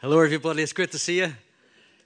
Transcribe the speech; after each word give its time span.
Hello, 0.00 0.20
everybody. 0.20 0.62
It's 0.62 0.72
great 0.72 0.92
to 0.92 0.98
see 0.98 1.18
you. 1.18 1.34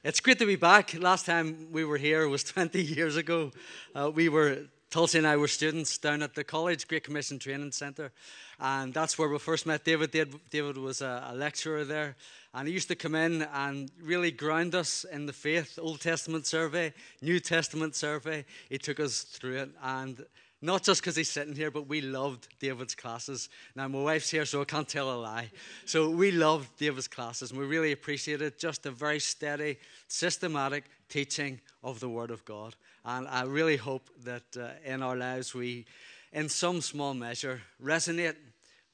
It's 0.03 0.19
great 0.19 0.39
to 0.39 0.47
be 0.47 0.57
back. 0.57 0.95
Last 0.95 1.27
time 1.27 1.69
we 1.71 1.85
were 1.85 1.99
here 1.99 2.27
was 2.27 2.43
20 2.55 2.81
years 2.83 3.17
ago. 3.17 3.53
Uh, 3.95 4.11
we 4.11 4.31
were, 4.31 4.61
Tulsi 4.89 5.19
and 5.19 5.27
I 5.27 5.37
were 5.37 5.47
students 5.47 5.99
down 5.99 6.23
at 6.23 6.35
the 6.35 6.43
college, 6.43 6.89
Great 6.89 7.05
Commission 7.05 7.39
Training 7.39 7.71
Centre. 7.71 8.11
And 8.59 8.95
that's 8.95 9.19
where 9.19 9.29
we 9.29 9.39
first 9.39 9.67
met 9.67 9.85
David. 9.85 10.11
David 10.49 10.79
was 10.79 11.03
a, 11.03 11.33
a 11.33 11.35
lecturer 11.35 11.85
there. 11.85 12.17
And 12.55 12.67
he 12.67 12.73
used 12.73 12.89
to 12.89 12.95
come 12.95 13.15
in 13.15 13.43
and 13.53 13.91
really 14.03 14.31
ground 14.31 14.75
us 14.75 15.05
in 15.05 15.27
the 15.27 15.35
faith, 15.35 15.79
Old 15.79 16.01
Testament 16.01 16.47
survey, 16.47 16.95
New 17.21 17.41
Testament 17.41 17.95
survey. 17.95 18.47
He 18.71 18.79
took 18.79 19.01
us 19.01 19.21
through 19.21 19.59
it. 19.59 19.71
And 19.83 20.25
not 20.63 20.85
just 20.85 21.01
because 21.01 21.17
he's 21.17 21.29
sitting 21.29 21.57
here, 21.57 21.73
but 21.73 21.89
we 21.89 22.01
loved 22.01 22.47
David's 22.61 22.95
classes. 22.95 23.49
Now, 23.75 23.89
my 23.89 24.01
wife's 24.01 24.31
here, 24.31 24.45
so 24.45 24.63
I 24.63 24.65
can't 24.65 24.89
tell 24.89 25.13
a 25.13 25.19
lie. 25.19 25.51
So, 25.85 26.09
we 26.09 26.31
loved 26.31 26.79
David's 26.79 27.09
classes, 27.09 27.51
and 27.51 27.59
we 27.59 27.67
really 27.67 27.91
appreciated 27.91 28.59
just 28.61 28.87
a 28.87 28.93
very 28.93 29.19
steady, 29.19 29.79
systematic 30.07 30.85
teaching 31.09 31.61
of 31.83 31.99
the 31.99 32.09
Word 32.09 32.31
of 32.31 32.45
God. 32.45 32.77
And 33.05 33.27
I 33.27 33.43
really 33.43 33.77
hope 33.77 34.09
that 34.25 34.45
uh, 34.57 34.69
in 34.85 35.03
our 35.03 35.17
lives 35.17 35.53
we, 35.53 35.85
in 36.33 36.49
some 36.49 36.81
small 36.81 37.13
measure, 37.13 37.61
resonate 37.83 38.37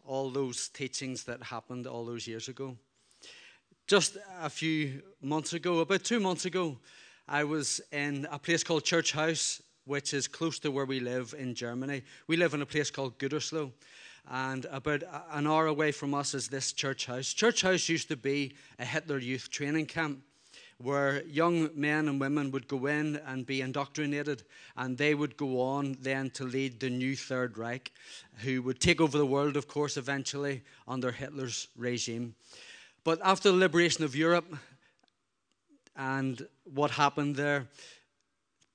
all 0.07 0.31
those 0.31 0.71
teachings 0.71 1.25
that 1.25 1.43
happened 1.43 1.87
all 1.87 2.07
those 2.07 2.27
years 2.27 2.49
ago. 2.49 2.77
Just 3.87 4.17
a 4.41 4.49
few 4.49 5.03
months 5.21 5.53
ago, 5.53 5.81
about 5.81 6.03
two 6.03 6.19
months 6.19 6.47
ago, 6.47 6.79
I 7.29 7.45
was 7.45 7.83
in 7.93 8.27
a 8.31 8.39
place 8.39 8.65
called 8.65 8.85
Church 8.85 9.13
House 9.13 9.61
which 9.89 10.13
is 10.13 10.29
close 10.29 10.59
to 10.61 10.71
where 10.71 10.85
we 10.85 11.01
live 11.01 11.35
in 11.37 11.55
Germany. 11.55 12.03
We 12.27 12.37
live 12.37 12.53
in 12.53 12.63
a 12.63 12.67
place 12.67 12.91
called 12.91 13.19
Gütersloh. 13.19 13.73
And 14.31 14.67
about 14.67 15.03
an 15.33 15.47
hour 15.47 15.67
away 15.67 15.93
from 15.93 16.13
us 16.13 16.35
is 16.35 16.49
this 16.49 16.73
church 16.73 17.07
house. 17.07 17.33
Church 17.33 17.63
house 17.63 17.89
used 17.89 18.09
to 18.09 18.17
be 18.17 18.55
a 18.79 18.85
Hitler 18.85 19.19
youth 19.19 19.51
training 19.51 19.87
camp 19.87 20.21
where 20.77 21.25
young 21.25 21.71
men 21.75 22.07
and 22.07 22.21
women 22.21 22.51
would 22.51 22.69
go 22.69 22.87
in 22.87 23.17
and 23.27 23.47
be 23.47 23.63
indoctrinated, 23.63 24.45
and 24.77 24.97
they 24.97 25.15
would 25.15 25.37
go 25.37 25.61
on 25.61 25.97
then 26.01 26.31
to 26.31 26.45
lead 26.45 26.79
the 26.79 26.91
new 26.91 27.17
Third 27.17 27.59
Reich, 27.59 27.91
who 28.45 28.63
would 28.63 28.79
take 28.79 29.01
over 29.01 29.19
the 29.19 29.27
world, 29.27 29.57
of 29.57 29.67
course, 29.67 29.97
eventually 29.97 30.63
under 30.87 31.11
Hitler's 31.11 31.67
regime. 31.77 32.35
But 33.03 33.19
after 33.25 33.51
the 33.51 33.57
liberation 33.57 34.05
of 34.05 34.15
Europe 34.15 34.55
and 35.97 36.47
what 36.65 36.93
happened 36.93 37.35
there, 37.35 37.67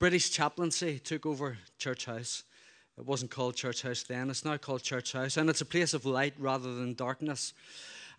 British 0.03 0.31
chaplaincy 0.31 0.99
took 0.99 1.25
over 1.25 1.57
Church 1.77 2.07
House. 2.07 2.43
It 2.97 3.05
wasn't 3.05 3.31
called 3.31 3.55
Church 3.55 3.83
House 3.83 4.03
then, 4.03 4.29
it's 4.29 4.43
now 4.43 4.57
called 4.57 4.83
Church 4.83 5.13
House, 5.13 5.37
and 5.37 5.49
it's 5.49 5.61
a 5.61 5.65
place 5.65 5.93
of 5.93 6.05
light 6.05 6.33
rather 6.37 6.75
than 6.75 6.93
darkness. 6.93 7.53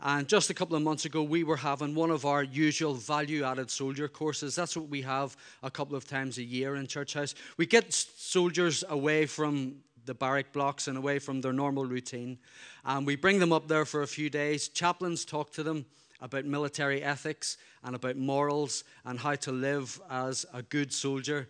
And 0.01 0.27
just 0.27 0.49
a 0.49 0.55
couple 0.55 0.77
of 0.77 0.83
months 0.83 1.05
ago, 1.05 1.23
we 1.23 1.45
were 1.45 1.59
having 1.59 1.95
one 1.95 2.11
of 2.11 2.25
our 2.25 2.43
usual 2.43 2.95
value 2.95 3.45
added 3.45 3.71
soldier 3.71 4.09
courses. 4.09 4.55
That's 4.55 4.79
what 4.79 4.89
we 4.89 5.03
have 5.03 5.37
a 5.63 5.71
couple 5.71 5.95
of 5.95 6.09
times 6.09 6.39
a 6.39 6.43
year 6.43 6.77
in 6.77 6.87
Church 6.87 7.13
House. 7.13 7.35
We 7.59 7.67
get 7.67 7.93
soldiers 7.93 8.83
away 8.89 9.27
from 9.27 9.75
the 10.07 10.15
barrack 10.15 10.55
blocks 10.55 10.89
and 10.89 10.97
away 10.97 11.19
from 11.19 11.43
their 11.43 11.53
normal 11.53 11.85
routine. 11.85 12.39
And 12.87 13.07
we 13.07 13.15
bring 13.17 13.41
them 13.41 13.53
up 13.53 13.69
there 13.69 13.85
for 13.85 14.01
a 14.01 14.09
few 14.09 14.31
days. 14.31 14.69
Chaplains 14.69 15.27
talk 15.27 15.53
to 15.53 15.63
them 15.63 15.85
about 16.23 16.47
military 16.47 17.03
ethics 17.03 17.59
and 17.83 17.95
about 17.95 18.17
morals 18.17 18.85
and 19.05 19.19
how 19.19 19.35
to 19.35 19.53
live 19.53 20.01
as 20.11 20.47
a 20.55 20.63
good 20.63 20.91
soldier 20.91 21.47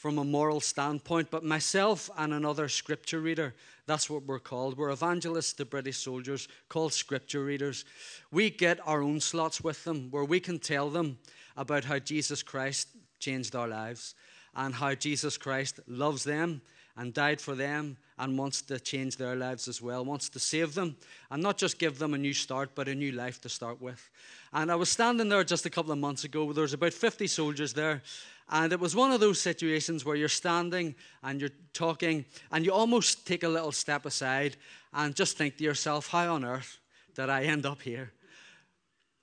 from 0.00 0.16
a 0.16 0.24
moral 0.24 0.60
standpoint, 0.60 1.30
but 1.30 1.44
myself 1.44 2.08
and 2.16 2.32
another 2.32 2.70
scripture 2.70 3.20
reader, 3.20 3.54
that's 3.84 4.08
what 4.08 4.22
we're 4.22 4.38
called. 4.38 4.78
We're 4.78 4.92
evangelists 4.92 5.52
the 5.52 5.66
British 5.66 5.98
soldiers, 5.98 6.48
called 6.70 6.94
scripture 6.94 7.44
readers. 7.44 7.84
We 8.32 8.48
get 8.48 8.80
our 8.88 9.02
own 9.02 9.20
slots 9.20 9.60
with 9.60 9.84
them 9.84 10.10
where 10.10 10.24
we 10.24 10.40
can 10.40 10.58
tell 10.58 10.88
them 10.88 11.18
about 11.54 11.84
how 11.84 11.98
Jesus 11.98 12.42
Christ 12.42 12.88
changed 13.18 13.54
our 13.54 13.68
lives 13.68 14.14
and 14.54 14.74
how 14.74 14.94
Jesus 14.94 15.36
Christ 15.36 15.80
loves 15.86 16.24
them 16.24 16.62
and 16.96 17.12
died 17.12 17.38
for 17.38 17.54
them 17.54 17.98
and 18.20 18.38
wants 18.38 18.60
to 18.60 18.78
change 18.78 19.16
their 19.16 19.34
lives 19.34 19.66
as 19.66 19.80
well, 19.80 20.04
wants 20.04 20.28
to 20.28 20.38
save 20.38 20.74
them 20.74 20.94
and 21.30 21.42
not 21.42 21.56
just 21.56 21.78
give 21.78 21.98
them 21.98 22.12
a 22.12 22.18
new 22.18 22.34
start, 22.34 22.70
but 22.74 22.86
a 22.86 22.94
new 22.94 23.12
life 23.12 23.40
to 23.40 23.48
start 23.48 23.80
with. 23.80 24.10
And 24.52 24.70
I 24.70 24.74
was 24.76 24.90
standing 24.90 25.30
there 25.30 25.42
just 25.42 25.64
a 25.64 25.70
couple 25.70 25.90
of 25.90 25.98
months 25.98 26.24
ago. 26.24 26.52
There 26.52 26.62
was 26.62 26.74
about 26.74 26.92
50 26.92 27.26
soldiers 27.26 27.72
there, 27.72 28.02
and 28.50 28.72
it 28.72 28.78
was 28.78 28.94
one 28.94 29.10
of 29.10 29.20
those 29.20 29.40
situations 29.40 30.04
where 30.04 30.16
you're 30.16 30.28
standing 30.28 30.94
and 31.22 31.40
you're 31.40 31.56
talking, 31.72 32.26
and 32.52 32.64
you 32.64 32.72
almost 32.72 33.26
take 33.26 33.42
a 33.42 33.48
little 33.48 33.72
step 33.72 34.04
aside 34.04 34.56
and 34.92 35.16
just 35.16 35.38
think 35.38 35.56
to 35.56 35.64
yourself, 35.64 36.08
how 36.08 36.34
on 36.34 36.44
earth 36.44 36.78
did 37.14 37.30
I 37.30 37.44
end 37.44 37.64
up 37.64 37.80
here? 37.80 38.12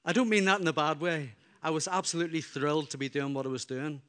I 0.03 0.11
don't 0.11 0.29
mean 0.29 0.45
that 0.45 0.59
in 0.59 0.67
a 0.67 0.73
bad 0.73 0.99
way. 0.99 1.33
I 1.61 1.69
was 1.69 1.87
absolutely 1.87 2.41
thrilled 2.41 2.89
to 2.91 2.97
be 2.97 3.09
doing 3.09 3.33
what 3.33 3.45
I 3.45 3.49
was 3.49 3.65
doing. 3.65 4.01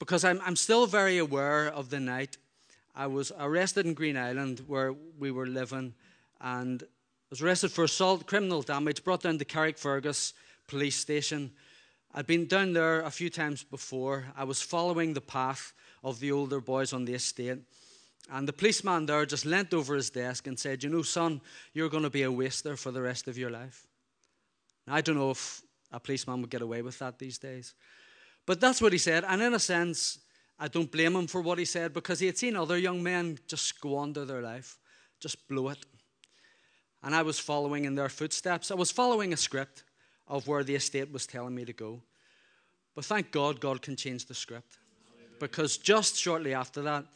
Because 0.00 0.24
I'm, 0.24 0.40
I'm 0.44 0.56
still 0.56 0.86
very 0.86 1.18
aware 1.18 1.68
of 1.68 1.90
the 1.90 2.00
night. 2.00 2.38
I 2.94 3.06
was 3.06 3.32
arrested 3.38 3.86
in 3.86 3.94
Greenisland 3.94 4.66
where 4.66 4.94
we 5.18 5.30
were 5.30 5.46
living 5.46 5.94
and 6.40 6.82
was 7.30 7.40
arrested 7.40 7.72
for 7.72 7.84
assault, 7.84 8.26
criminal 8.26 8.62
damage, 8.62 9.04
brought 9.04 9.22
down 9.22 9.38
to 9.38 9.44
Carrickfergus 9.44 10.32
police 10.68 10.96
station 10.96 11.52
I'd 12.14 12.26
been 12.26 12.46
down 12.46 12.74
there 12.74 13.00
a 13.00 13.10
few 13.10 13.30
times 13.30 13.64
before. 13.64 14.26
I 14.36 14.44
was 14.44 14.60
following 14.60 15.14
the 15.14 15.22
path 15.22 15.72
of 16.04 16.20
the 16.20 16.30
older 16.30 16.60
boys 16.60 16.92
on 16.92 17.06
the 17.06 17.14
estate. 17.14 17.58
And 18.30 18.46
the 18.46 18.52
policeman 18.52 19.06
there 19.06 19.24
just 19.24 19.46
leant 19.46 19.72
over 19.72 19.94
his 19.94 20.10
desk 20.10 20.46
and 20.46 20.58
said, 20.58 20.82
You 20.82 20.90
know, 20.90 21.02
son, 21.02 21.40
you're 21.72 21.88
going 21.88 22.02
to 22.02 22.10
be 22.10 22.22
a 22.22 22.30
waster 22.30 22.76
for 22.76 22.90
the 22.90 23.00
rest 23.00 23.28
of 23.28 23.38
your 23.38 23.50
life. 23.50 23.86
Now, 24.86 24.94
I 24.96 25.00
don't 25.00 25.16
know 25.16 25.30
if 25.30 25.62
a 25.90 25.98
policeman 25.98 26.42
would 26.42 26.50
get 26.50 26.60
away 26.60 26.82
with 26.82 26.98
that 26.98 27.18
these 27.18 27.38
days. 27.38 27.74
But 28.44 28.60
that's 28.60 28.82
what 28.82 28.92
he 28.92 28.98
said. 28.98 29.24
And 29.26 29.40
in 29.40 29.54
a 29.54 29.58
sense, 29.58 30.18
I 30.58 30.68
don't 30.68 30.90
blame 30.90 31.16
him 31.16 31.26
for 31.26 31.40
what 31.40 31.58
he 31.58 31.64
said 31.64 31.92
because 31.92 32.20
he 32.20 32.26
had 32.26 32.38
seen 32.38 32.56
other 32.56 32.78
young 32.78 33.02
men 33.02 33.38
just 33.46 33.64
squander 33.64 34.24
their 34.24 34.42
life, 34.42 34.78
just 35.20 35.48
blow 35.48 35.68
it. 35.68 35.84
And 37.02 37.14
I 37.14 37.22
was 37.22 37.38
following 37.38 37.84
in 37.84 37.94
their 37.94 38.08
footsteps. 38.08 38.70
I 38.70 38.74
was 38.74 38.92
following 38.92 39.32
a 39.32 39.36
script 39.36 39.82
of 40.28 40.46
where 40.46 40.62
the 40.62 40.76
estate 40.76 41.12
was 41.12 41.26
telling 41.26 41.54
me 41.54 41.64
to 41.64 41.72
go. 41.72 42.02
But 42.94 43.04
thank 43.04 43.32
God, 43.32 43.60
God 43.60 43.82
can 43.82 43.96
change 43.96 44.26
the 44.26 44.34
script. 44.34 44.78
Because 45.40 45.76
just 45.76 46.16
shortly 46.16 46.54
after 46.54 46.82
that, 46.82 47.06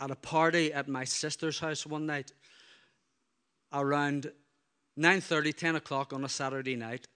at 0.00 0.10
a 0.10 0.16
party 0.16 0.72
at 0.72 0.88
my 0.88 1.04
sister's 1.04 1.60
house 1.60 1.86
one 1.86 2.06
night, 2.06 2.32
around 3.72 4.32
9.30, 4.98 5.54
10 5.54 5.76
o'clock 5.76 6.12
on 6.12 6.24
a 6.24 6.28
Saturday 6.28 6.74
night, 6.74 7.06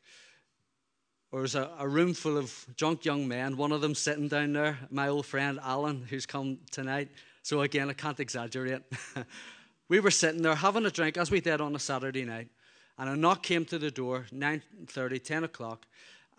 there 1.34 1.42
was 1.42 1.56
a, 1.56 1.68
a 1.80 1.88
room 1.88 2.14
full 2.14 2.38
of 2.38 2.64
drunk 2.76 3.04
young 3.04 3.26
men, 3.26 3.56
one 3.56 3.72
of 3.72 3.80
them 3.80 3.92
sitting 3.92 4.28
down 4.28 4.52
there, 4.52 4.78
my 4.88 5.08
old 5.08 5.26
friend 5.26 5.58
Alan, 5.64 6.06
who's 6.08 6.26
come 6.26 6.58
tonight. 6.70 7.08
So 7.42 7.62
again, 7.62 7.90
I 7.90 7.92
can't 7.92 8.20
exaggerate. 8.20 8.82
we 9.88 9.98
were 9.98 10.12
sitting 10.12 10.42
there 10.42 10.54
having 10.54 10.86
a 10.86 10.92
drink, 10.92 11.16
as 11.16 11.32
we 11.32 11.40
did 11.40 11.60
on 11.60 11.74
a 11.74 11.78
Saturday 11.80 12.24
night. 12.24 12.50
And 12.98 13.10
a 13.10 13.16
knock 13.16 13.42
came 13.42 13.64
to 13.64 13.80
the 13.80 13.90
door, 13.90 14.26
9.30, 14.32 15.24
10 15.24 15.42
o'clock. 15.42 15.86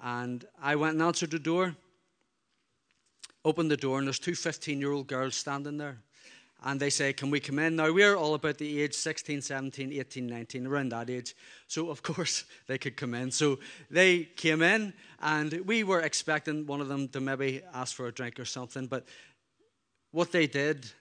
And 0.01 0.45
I 0.61 0.77
went 0.77 0.93
and 0.93 1.01
answered 1.01 1.31
the 1.31 1.39
door, 1.39 1.75
opened 3.43 3.71
the 3.71 3.75
door, 3.75 3.97
and 3.97 4.07
there's 4.07 4.17
two 4.17 4.31
15-year-old 4.31 5.07
girls 5.07 5.35
standing 5.35 5.75
there. 5.77 5.97
And 6.65 6.79
they 6.79 6.89
say, 6.89 7.13
Can 7.13 7.29
we 7.29 7.39
come 7.39 7.59
in? 7.59 7.75
Now, 7.75 7.93
we're 7.93 8.15
all 8.15 8.33
about 8.33 8.57
the 8.57 8.81
age 8.81 8.95
16, 8.95 9.43
17, 9.43 9.93
18, 9.93 10.25
19, 10.25 10.65
around 10.65 10.89
that 10.89 11.11
age. 11.11 11.35
So, 11.67 11.91
of 11.91 12.01
course, 12.01 12.43
they 12.67 12.79
could 12.79 12.97
come 12.97 13.13
in. 13.13 13.29
So 13.29 13.59
they 13.91 14.23
came 14.23 14.63
in, 14.63 14.91
and 15.21 15.53
we 15.65 15.83
were 15.83 16.01
expecting 16.01 16.65
one 16.65 16.81
of 16.81 16.87
them 16.87 17.07
to 17.09 17.21
maybe 17.21 17.61
ask 17.71 17.95
for 17.95 18.07
a 18.07 18.11
drink 18.11 18.39
or 18.39 18.45
something. 18.45 18.87
But 18.87 19.05
what 20.11 20.31
they 20.31 20.47
did 20.47 20.91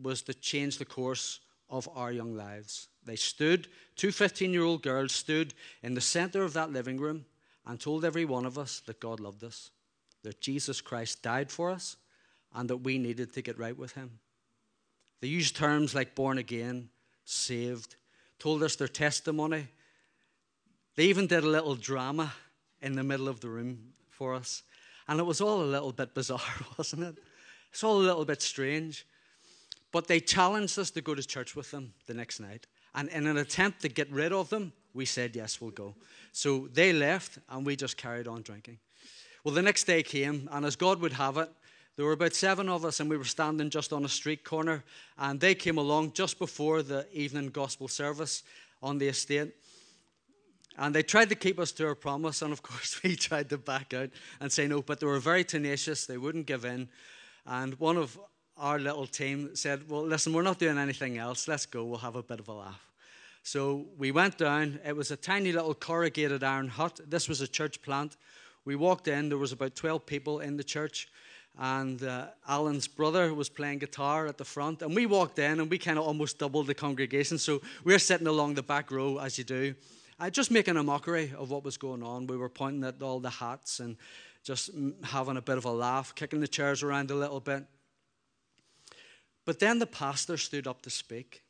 was 0.00 0.22
to 0.22 0.32
change 0.32 0.78
the 0.78 0.86
course 0.86 1.40
of 1.68 1.86
our 1.94 2.10
young 2.10 2.34
lives. 2.34 2.88
They 3.04 3.16
stood, 3.16 3.68
two 3.94 4.10
15 4.10 4.52
year 4.52 4.62
old 4.62 4.82
girls 4.82 5.12
stood 5.12 5.52
in 5.82 5.92
the 5.92 6.00
center 6.00 6.44
of 6.44 6.54
that 6.54 6.72
living 6.72 6.98
room 6.98 7.26
and 7.66 7.78
told 7.78 8.06
every 8.06 8.24
one 8.24 8.46
of 8.46 8.56
us 8.56 8.80
that 8.86 9.00
God 9.00 9.20
loved 9.20 9.44
us, 9.44 9.70
that 10.22 10.40
Jesus 10.40 10.80
Christ 10.80 11.22
died 11.22 11.50
for 11.50 11.70
us, 11.70 11.96
and 12.54 12.70
that 12.70 12.78
we 12.78 12.96
needed 12.96 13.34
to 13.34 13.42
get 13.42 13.58
right 13.58 13.76
with 13.76 13.92
Him. 13.92 14.20
They 15.20 15.28
used 15.28 15.56
terms 15.56 15.94
like 15.94 16.14
born 16.14 16.38
again, 16.38 16.90
saved, 17.24 17.96
told 18.38 18.62
us 18.62 18.76
their 18.76 18.88
testimony. 18.88 19.68
They 20.96 21.04
even 21.04 21.26
did 21.26 21.44
a 21.44 21.48
little 21.48 21.74
drama 21.74 22.32
in 22.80 22.94
the 22.94 23.02
middle 23.02 23.28
of 23.28 23.40
the 23.40 23.48
room 23.48 23.92
for 24.10 24.34
us. 24.34 24.62
And 25.08 25.18
it 25.18 25.24
was 25.24 25.40
all 25.40 25.62
a 25.62 25.64
little 25.64 25.92
bit 25.92 26.14
bizarre, 26.14 26.40
wasn't 26.78 27.04
it? 27.04 27.18
It's 27.72 27.82
all 27.82 27.98
a 27.98 28.02
little 28.02 28.24
bit 28.24 28.42
strange. 28.42 29.06
But 29.90 30.06
they 30.06 30.20
challenged 30.20 30.78
us 30.78 30.90
to 30.92 31.00
go 31.00 31.14
to 31.14 31.22
church 31.22 31.56
with 31.56 31.70
them 31.70 31.94
the 32.06 32.14
next 32.14 32.40
night. 32.40 32.66
And 32.94 33.08
in 33.08 33.26
an 33.26 33.38
attempt 33.38 33.82
to 33.82 33.88
get 33.88 34.10
rid 34.10 34.32
of 34.32 34.50
them, 34.50 34.72
we 34.92 35.04
said, 35.04 35.34
Yes, 35.34 35.60
we'll 35.60 35.70
go. 35.70 35.94
So 36.32 36.68
they 36.72 36.92
left, 36.92 37.38
and 37.48 37.64
we 37.64 37.76
just 37.76 37.96
carried 37.96 38.28
on 38.28 38.42
drinking. 38.42 38.78
Well, 39.44 39.54
the 39.54 39.62
next 39.62 39.84
day 39.84 40.02
came, 40.02 40.48
and 40.52 40.66
as 40.66 40.76
God 40.76 41.00
would 41.00 41.12
have 41.12 41.36
it, 41.38 41.48
there 41.98 42.06
were 42.06 42.12
about 42.12 42.32
seven 42.32 42.68
of 42.68 42.84
us, 42.84 43.00
and 43.00 43.10
we 43.10 43.16
were 43.16 43.24
standing 43.24 43.70
just 43.70 43.92
on 43.92 44.04
a 44.04 44.08
street 44.08 44.44
corner. 44.44 44.84
And 45.18 45.40
they 45.40 45.56
came 45.56 45.78
along 45.78 46.12
just 46.12 46.38
before 46.38 46.80
the 46.80 47.08
evening 47.12 47.48
gospel 47.48 47.88
service 47.88 48.44
on 48.80 48.98
the 48.98 49.08
estate. 49.08 49.52
And 50.76 50.94
they 50.94 51.02
tried 51.02 51.28
to 51.30 51.34
keep 51.34 51.58
us 51.58 51.72
to 51.72 51.88
our 51.88 51.96
promise, 51.96 52.40
and 52.40 52.52
of 52.52 52.62
course, 52.62 53.02
we 53.02 53.16
tried 53.16 53.48
to 53.48 53.58
back 53.58 53.94
out 53.94 54.10
and 54.40 54.52
say 54.52 54.68
no, 54.68 54.80
but 54.80 55.00
they 55.00 55.06
were 55.06 55.18
very 55.18 55.42
tenacious. 55.42 56.06
They 56.06 56.18
wouldn't 56.18 56.46
give 56.46 56.64
in. 56.64 56.88
And 57.44 57.74
one 57.80 57.96
of 57.96 58.16
our 58.56 58.78
little 58.78 59.08
team 59.08 59.56
said, 59.56 59.90
Well, 59.90 60.04
listen, 60.04 60.32
we're 60.32 60.42
not 60.42 60.60
doing 60.60 60.78
anything 60.78 61.18
else. 61.18 61.48
Let's 61.48 61.66
go. 61.66 61.84
We'll 61.84 61.98
have 61.98 62.14
a 62.14 62.22
bit 62.22 62.38
of 62.38 62.46
a 62.46 62.52
laugh. 62.52 62.86
So 63.42 63.86
we 63.98 64.12
went 64.12 64.38
down. 64.38 64.78
It 64.86 64.94
was 64.94 65.10
a 65.10 65.16
tiny 65.16 65.50
little 65.50 65.74
corrugated 65.74 66.44
iron 66.44 66.68
hut. 66.68 67.00
This 67.08 67.28
was 67.28 67.40
a 67.40 67.48
church 67.48 67.82
plant. 67.82 68.16
We 68.64 68.76
walked 68.76 69.08
in. 69.08 69.30
There 69.30 69.38
was 69.38 69.50
about 69.50 69.74
12 69.74 70.06
people 70.06 70.38
in 70.38 70.56
the 70.56 70.62
church. 70.62 71.08
And 71.58 72.02
uh, 72.02 72.26
Alan's 72.46 72.86
brother 72.86 73.34
was 73.34 73.48
playing 73.48 73.80
guitar 73.80 74.26
at 74.26 74.38
the 74.38 74.44
front. 74.44 74.80
And 74.82 74.94
we 74.94 75.06
walked 75.06 75.38
in 75.38 75.60
and 75.60 75.68
we 75.68 75.78
kind 75.78 75.98
of 75.98 76.06
almost 76.06 76.38
doubled 76.38 76.68
the 76.68 76.74
congregation. 76.74 77.36
So 77.36 77.60
we 77.84 77.92
we're 77.92 77.98
sitting 77.98 78.28
along 78.28 78.54
the 78.54 78.62
back 78.62 78.90
row, 78.90 79.18
as 79.18 79.38
you 79.38 79.44
do 79.44 79.74
uh, 80.20 80.30
just 80.30 80.50
making 80.50 80.76
a 80.76 80.82
mockery 80.82 81.32
of 81.36 81.50
what 81.50 81.64
was 81.64 81.76
going 81.76 82.02
on. 82.02 82.26
We 82.26 82.36
were 82.36 82.48
pointing 82.48 82.84
at 82.84 83.02
all 83.02 83.20
the 83.20 83.30
hats 83.30 83.80
and 83.80 83.96
just 84.42 84.70
having 85.04 85.36
a 85.36 85.42
bit 85.42 85.58
of 85.58 85.64
a 85.64 85.70
laugh, 85.70 86.14
kicking 86.14 86.40
the 86.40 86.48
chairs 86.48 86.82
around 86.82 87.10
a 87.10 87.14
little 87.14 87.40
bit. 87.40 87.64
But 89.44 89.58
then 89.58 89.78
the 89.78 89.86
pastor 89.86 90.36
stood 90.36 90.66
up 90.66 90.82
to 90.82 90.90
speak. 90.90 91.42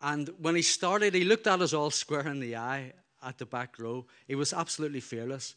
And 0.00 0.30
when 0.38 0.54
he 0.54 0.62
started, 0.62 1.14
he 1.14 1.24
looked 1.24 1.46
at 1.46 1.60
us 1.60 1.72
all 1.72 1.90
square 1.90 2.28
in 2.28 2.40
the 2.40 2.56
eye 2.56 2.92
at 3.22 3.38
the 3.38 3.46
back 3.46 3.78
row. 3.78 4.06
He 4.26 4.34
was 4.34 4.52
absolutely 4.52 5.00
fearless. 5.00 5.54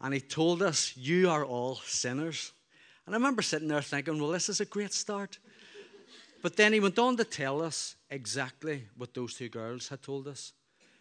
And 0.00 0.14
he 0.14 0.20
told 0.20 0.62
us, 0.62 0.96
You 0.96 1.30
are 1.30 1.44
all 1.44 1.76
sinners. 1.84 2.52
And 3.06 3.14
I 3.14 3.18
remember 3.18 3.42
sitting 3.42 3.68
there 3.68 3.82
thinking, 3.82 4.20
Well, 4.20 4.30
this 4.30 4.48
is 4.48 4.60
a 4.60 4.64
great 4.64 4.92
start. 4.92 5.38
But 6.42 6.56
then 6.56 6.72
he 6.72 6.80
went 6.80 6.98
on 6.98 7.16
to 7.18 7.24
tell 7.24 7.62
us 7.62 7.96
exactly 8.08 8.86
what 8.96 9.12
those 9.14 9.34
two 9.34 9.48
girls 9.48 9.88
had 9.88 10.02
told 10.02 10.26
us 10.26 10.52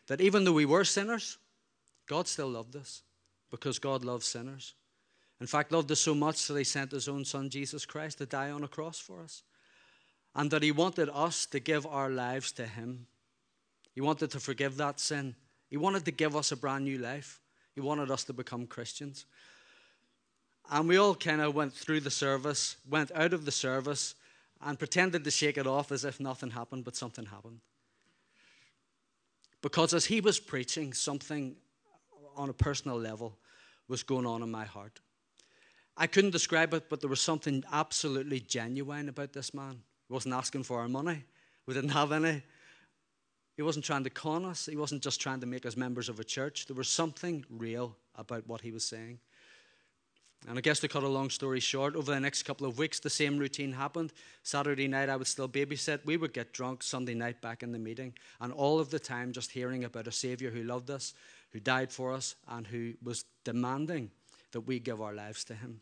that 0.08 0.22
even 0.22 0.44
though 0.44 0.54
we 0.54 0.66
were 0.66 0.84
sinners, 0.84 1.38
God 2.08 2.28
still 2.28 2.50
loved 2.50 2.76
us 2.76 3.04
because 3.52 3.80
God 3.80 4.04
loves 4.04 4.26
sinners. 4.26 4.74
In 5.40 5.48
fact, 5.48 5.72
loved 5.72 5.92
us 5.92 6.00
so 6.00 6.14
much 6.14 6.48
that 6.48 6.58
he 6.58 6.64
sent 6.64 6.92
his 6.92 7.08
own 7.08 7.24
son, 7.24 7.50
Jesus 7.50 7.86
Christ, 7.86 8.18
to 8.18 8.26
die 8.26 8.52
on 8.52 8.64
a 8.64 8.68
cross 8.68 9.00
for 9.00 9.22
us. 9.22 9.44
And 10.36 10.52
that 10.52 10.64
he 10.64 10.72
wanted 10.72 11.10
us 11.14 11.46
to 11.48 11.60
give 11.60 11.86
our 11.86 12.10
lives 12.10 12.52
to 12.54 12.66
him. 12.66 13.08
He 13.94 14.02
wanted 14.02 14.32
to 14.32 14.40
forgive 14.40 14.78
that 14.78 15.00
sin. 15.00 15.36
He 15.70 15.78
wanted 15.78 16.06
to 16.06 16.12
give 16.12 16.36
us 16.36 16.52
a 16.52 16.58
brand 16.58 16.86
new 16.86 16.98
life. 16.98 17.40
He 17.74 17.82
wanted 17.82 18.12
us 18.12 18.24
to 18.26 18.34
become 18.34 18.68
Christians. 18.68 19.26
And 20.72 20.88
we 20.88 20.98
all 20.98 21.16
kind 21.16 21.42
of 21.42 21.56
went 21.56 21.74
through 21.74 22.02
the 22.02 22.12
service, 22.12 22.78
went 22.88 23.12
out 23.16 23.34
of 23.34 23.46
the 23.46 23.52
service, 23.52 24.16
and 24.62 24.78
pretended 24.78 25.24
to 25.24 25.32
shake 25.32 25.58
it 25.58 25.66
off 25.66 25.92
as 25.92 26.06
if 26.06 26.20
nothing 26.20 26.52
happened, 26.52 26.86
but 26.86 26.96
something 26.96 27.26
happened. 27.26 27.60
Because 29.62 29.94
as 29.94 30.06
he 30.06 30.22
was 30.22 30.40
preaching, 30.40 30.94
something 30.94 31.56
on 32.36 32.50
a 32.50 32.54
personal 32.54 32.98
level 32.98 33.38
was 33.88 34.04
going 34.04 34.26
on 34.26 34.44
in 34.44 34.52
my 34.52 34.66
heart. 34.66 35.00
I 35.98 36.08
couldn't 36.08 36.32
describe 36.32 36.74
it, 36.74 36.90
but 36.90 37.02
there 37.02 37.10
was 37.10 37.20
something 37.20 37.64
absolutely 37.74 38.40
genuine 38.40 39.10
about 39.10 39.34
this 39.34 39.54
man. 39.54 39.82
He 40.08 40.14
wasn't 40.14 40.36
asking 40.36 40.64
for 40.64 40.80
our 40.80 40.88
money, 40.88 41.24
we 41.66 41.74
didn't 41.74 41.90
have 41.90 42.12
any. 42.12 42.42
He 43.58 43.64
wasn't 43.64 43.84
trying 43.84 44.06
to 44.06 44.10
con 44.10 44.46
us, 44.46 44.68
he 44.68 44.78
wasn't 44.78 45.04
just 45.04 45.20
trying 45.20 45.42
to 45.42 45.46
make 45.46 45.66
us 45.66 45.76
members 45.76 46.08
of 46.08 46.20
a 46.20 46.24
church. 46.24 46.68
There 46.68 46.76
was 46.76 46.88
something 46.88 47.44
real 47.50 47.98
about 48.16 48.48
what 48.48 48.62
he 48.62 48.72
was 48.72 48.86
saying. 48.86 49.20
And 50.48 50.58
I 50.58 50.62
guess 50.62 50.80
to 50.80 50.88
cut 50.88 51.04
a 51.04 51.08
long 51.08 51.30
story 51.30 51.60
short, 51.60 51.96
over 51.96 52.14
the 52.14 52.20
next 52.20 52.44
couple 52.44 52.66
of 52.66 52.78
weeks, 52.78 53.00
the 53.00 53.10
same 53.10 53.38
routine 53.38 53.74
happened. 53.74 54.14
Saturday 54.44 54.88
night, 54.88 55.10
I 55.10 55.16
would 55.16 55.28
still 55.28 55.50
babysit. 55.50 56.06
We 56.06 56.18
would 56.18 56.34
get 56.34 56.54
drunk 56.54 56.82
Sunday 56.82 57.14
night 57.14 57.42
back 57.42 57.62
in 57.62 57.72
the 57.72 57.80
meeting. 57.80 58.14
And 58.40 58.54
all 58.54 58.80
of 58.80 58.90
the 58.90 59.00
time, 59.00 59.34
just 59.34 59.52
hearing 59.52 59.84
about 59.84 60.08
a 60.08 60.12
Savior 60.12 60.50
who 60.50 60.64
loved 60.64 60.90
us, 60.90 61.14
who 61.52 61.60
died 61.60 61.92
for 61.92 62.14
us, 62.14 62.36
and 62.48 62.66
who 62.66 62.94
was 63.04 63.26
demanding 63.44 64.12
that 64.52 64.62
we 64.62 64.80
give 64.80 65.02
our 65.02 65.14
lives 65.14 65.44
to 65.46 65.54
Him. 65.54 65.82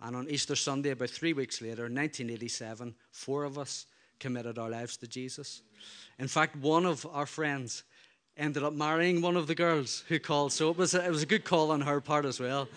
And 0.00 0.16
on 0.16 0.28
Easter 0.28 0.56
Sunday, 0.56 0.90
about 0.90 1.10
three 1.10 1.32
weeks 1.32 1.62
later, 1.62 1.84
1987, 1.84 2.94
four 3.12 3.44
of 3.44 3.56
us 3.56 3.86
committed 4.18 4.58
our 4.58 4.68
lives 4.68 4.96
to 4.98 5.06
Jesus. 5.06 5.62
In 6.18 6.28
fact, 6.28 6.56
one 6.56 6.84
of 6.84 7.06
our 7.12 7.26
friends 7.26 7.84
ended 8.36 8.64
up 8.64 8.72
marrying 8.72 9.22
one 9.22 9.36
of 9.36 9.46
the 9.46 9.54
girls 9.54 10.04
who 10.08 10.18
called. 10.18 10.52
So 10.52 10.70
it 10.70 10.76
was 10.76 10.94
a, 10.94 11.04
it 11.04 11.10
was 11.10 11.22
a 11.22 11.26
good 11.26 11.44
call 11.44 11.70
on 11.70 11.82
her 11.82 12.00
part 12.00 12.24
as 12.24 12.40
well. 12.40 12.68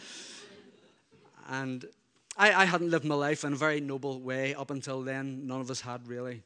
And 1.47 1.85
I, 2.37 2.53
I 2.53 2.65
hadn't 2.65 2.91
lived 2.91 3.05
my 3.05 3.15
life 3.15 3.43
in 3.43 3.53
a 3.53 3.55
very 3.55 3.79
noble 3.79 4.19
way 4.19 4.53
up 4.53 4.69
until 4.69 5.01
then. 5.01 5.47
None 5.47 5.61
of 5.61 5.71
us 5.71 5.81
had 5.81 6.07
really. 6.07 6.43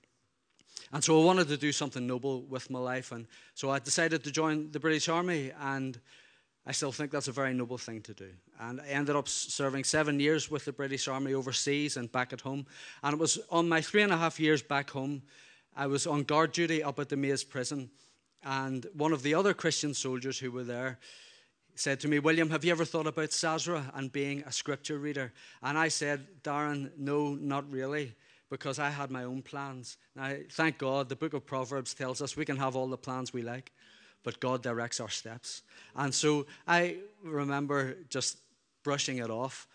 And 0.94 1.04
so 1.04 1.22
I 1.22 1.26
wanted 1.26 1.48
to 1.50 1.58
do 1.58 1.72
something 1.72 2.06
noble 2.06 2.42
with 2.44 2.70
my 2.70 2.80
life. 2.80 3.12
And 3.12 3.28
so 3.54 3.70
I 3.70 3.80
decided 3.80 4.24
to 4.24 4.32
join 4.32 4.72
the 4.72 4.80
British 4.80 5.10
Army. 5.10 5.52
And 5.60 6.00
I 6.66 6.74
still 6.74 6.92
think 6.92 7.12
that's 7.12 7.28
a 7.28 7.32
very 7.32 7.54
noble 7.54 7.78
thing 7.78 8.02
to 8.02 8.14
do. 8.14 8.30
And 8.60 8.80
I 8.82 8.88
ended 8.88 9.16
up 9.16 9.28
serving 9.28 9.84
seven 9.84 10.20
years 10.20 10.52
with 10.52 10.66
the 10.66 10.74
British 10.74 11.08
Army 11.08 11.34
overseas 11.34 11.98
and 11.98 12.12
back 12.12 12.34
at 12.34 12.42
home. 12.42 12.66
And 13.04 13.14
it 13.14 13.20
was 13.20 13.40
on 13.50 13.68
my 13.68 13.82
three 13.82 14.04
and 14.04 14.12
a 14.12 14.18
half 14.18 14.40
years 14.40 14.62
back 14.62 14.90
home, 14.90 15.24
I 15.76 15.88
was 15.88 16.06
on 16.06 16.24
guard 16.24 16.52
duty 16.52 16.84
up 16.84 17.00
at 17.00 17.10
the 17.10 17.16
Maze 17.16 17.44
prison. 17.44 17.90
And 18.44 18.86
one 18.94 19.14
of 19.14 19.24
the 19.24 19.34
other 19.34 19.54
Christian 19.54 19.94
soldiers 19.94 20.38
who 20.38 20.52
were 20.52 20.64
there, 20.64 21.00
said 21.82 22.00
to 22.00 22.08
me, 22.08 22.20
William, 22.20 22.52
have 22.52 22.64
you 22.64 22.72
ever 22.72 22.86
thought 22.86 23.08
about 23.08 23.30
SASRA 23.30 23.84
and 23.96 24.12
being 24.12 24.44
a 24.46 24.52
scripture 24.52 25.00
reader? 25.00 25.34
And 25.64 25.78
I 25.78 25.88
said, 25.88 26.28
Darren, 26.44 26.92
no, 26.96 27.34
not 27.34 27.70
really, 27.72 28.14
because 28.52 28.78
I 28.78 28.92
had 28.92 29.10
my 29.10 29.24
own 29.24 29.42
plans. 29.42 29.98
Now, 30.16 30.36
thank 30.52 30.78
God, 30.78 31.10
the 31.10 31.16
book 31.16 31.34
of 31.34 31.44
Proverbs 31.44 31.96
tells 31.96 32.22
us 32.22 32.38
we 32.38 32.46
can 32.46 32.58
have 32.58 32.76
all 32.76 32.88
the 32.88 32.98
plans 32.98 33.34
we 33.34 33.42
like, 33.42 33.72
but 34.24 34.40
God 34.40 34.62
directs 34.62 35.00
our 35.00 35.10
steps. 35.10 35.64
And 35.96 36.14
so 36.14 36.46
I 36.68 36.98
remember 37.24 37.98
just 38.10 38.38
brushing 38.84 39.18
it 39.18 39.32
off. 39.32 39.68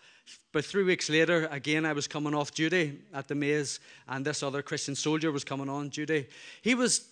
But 0.53 0.63
three 0.63 0.83
weeks 0.83 1.09
later, 1.09 1.47
again, 1.51 1.85
I 1.85 1.91
was 1.91 2.07
coming 2.07 2.33
off 2.33 2.53
duty 2.53 2.99
at 3.13 3.27
the 3.27 3.35
maze, 3.35 3.81
and 4.07 4.25
this 4.25 4.43
other 4.43 4.61
Christian 4.61 4.95
soldier 4.95 5.31
was 5.31 5.43
coming 5.43 5.67
on 5.69 5.89
duty. 5.89 6.27
He 6.61 6.73
was 6.73 7.05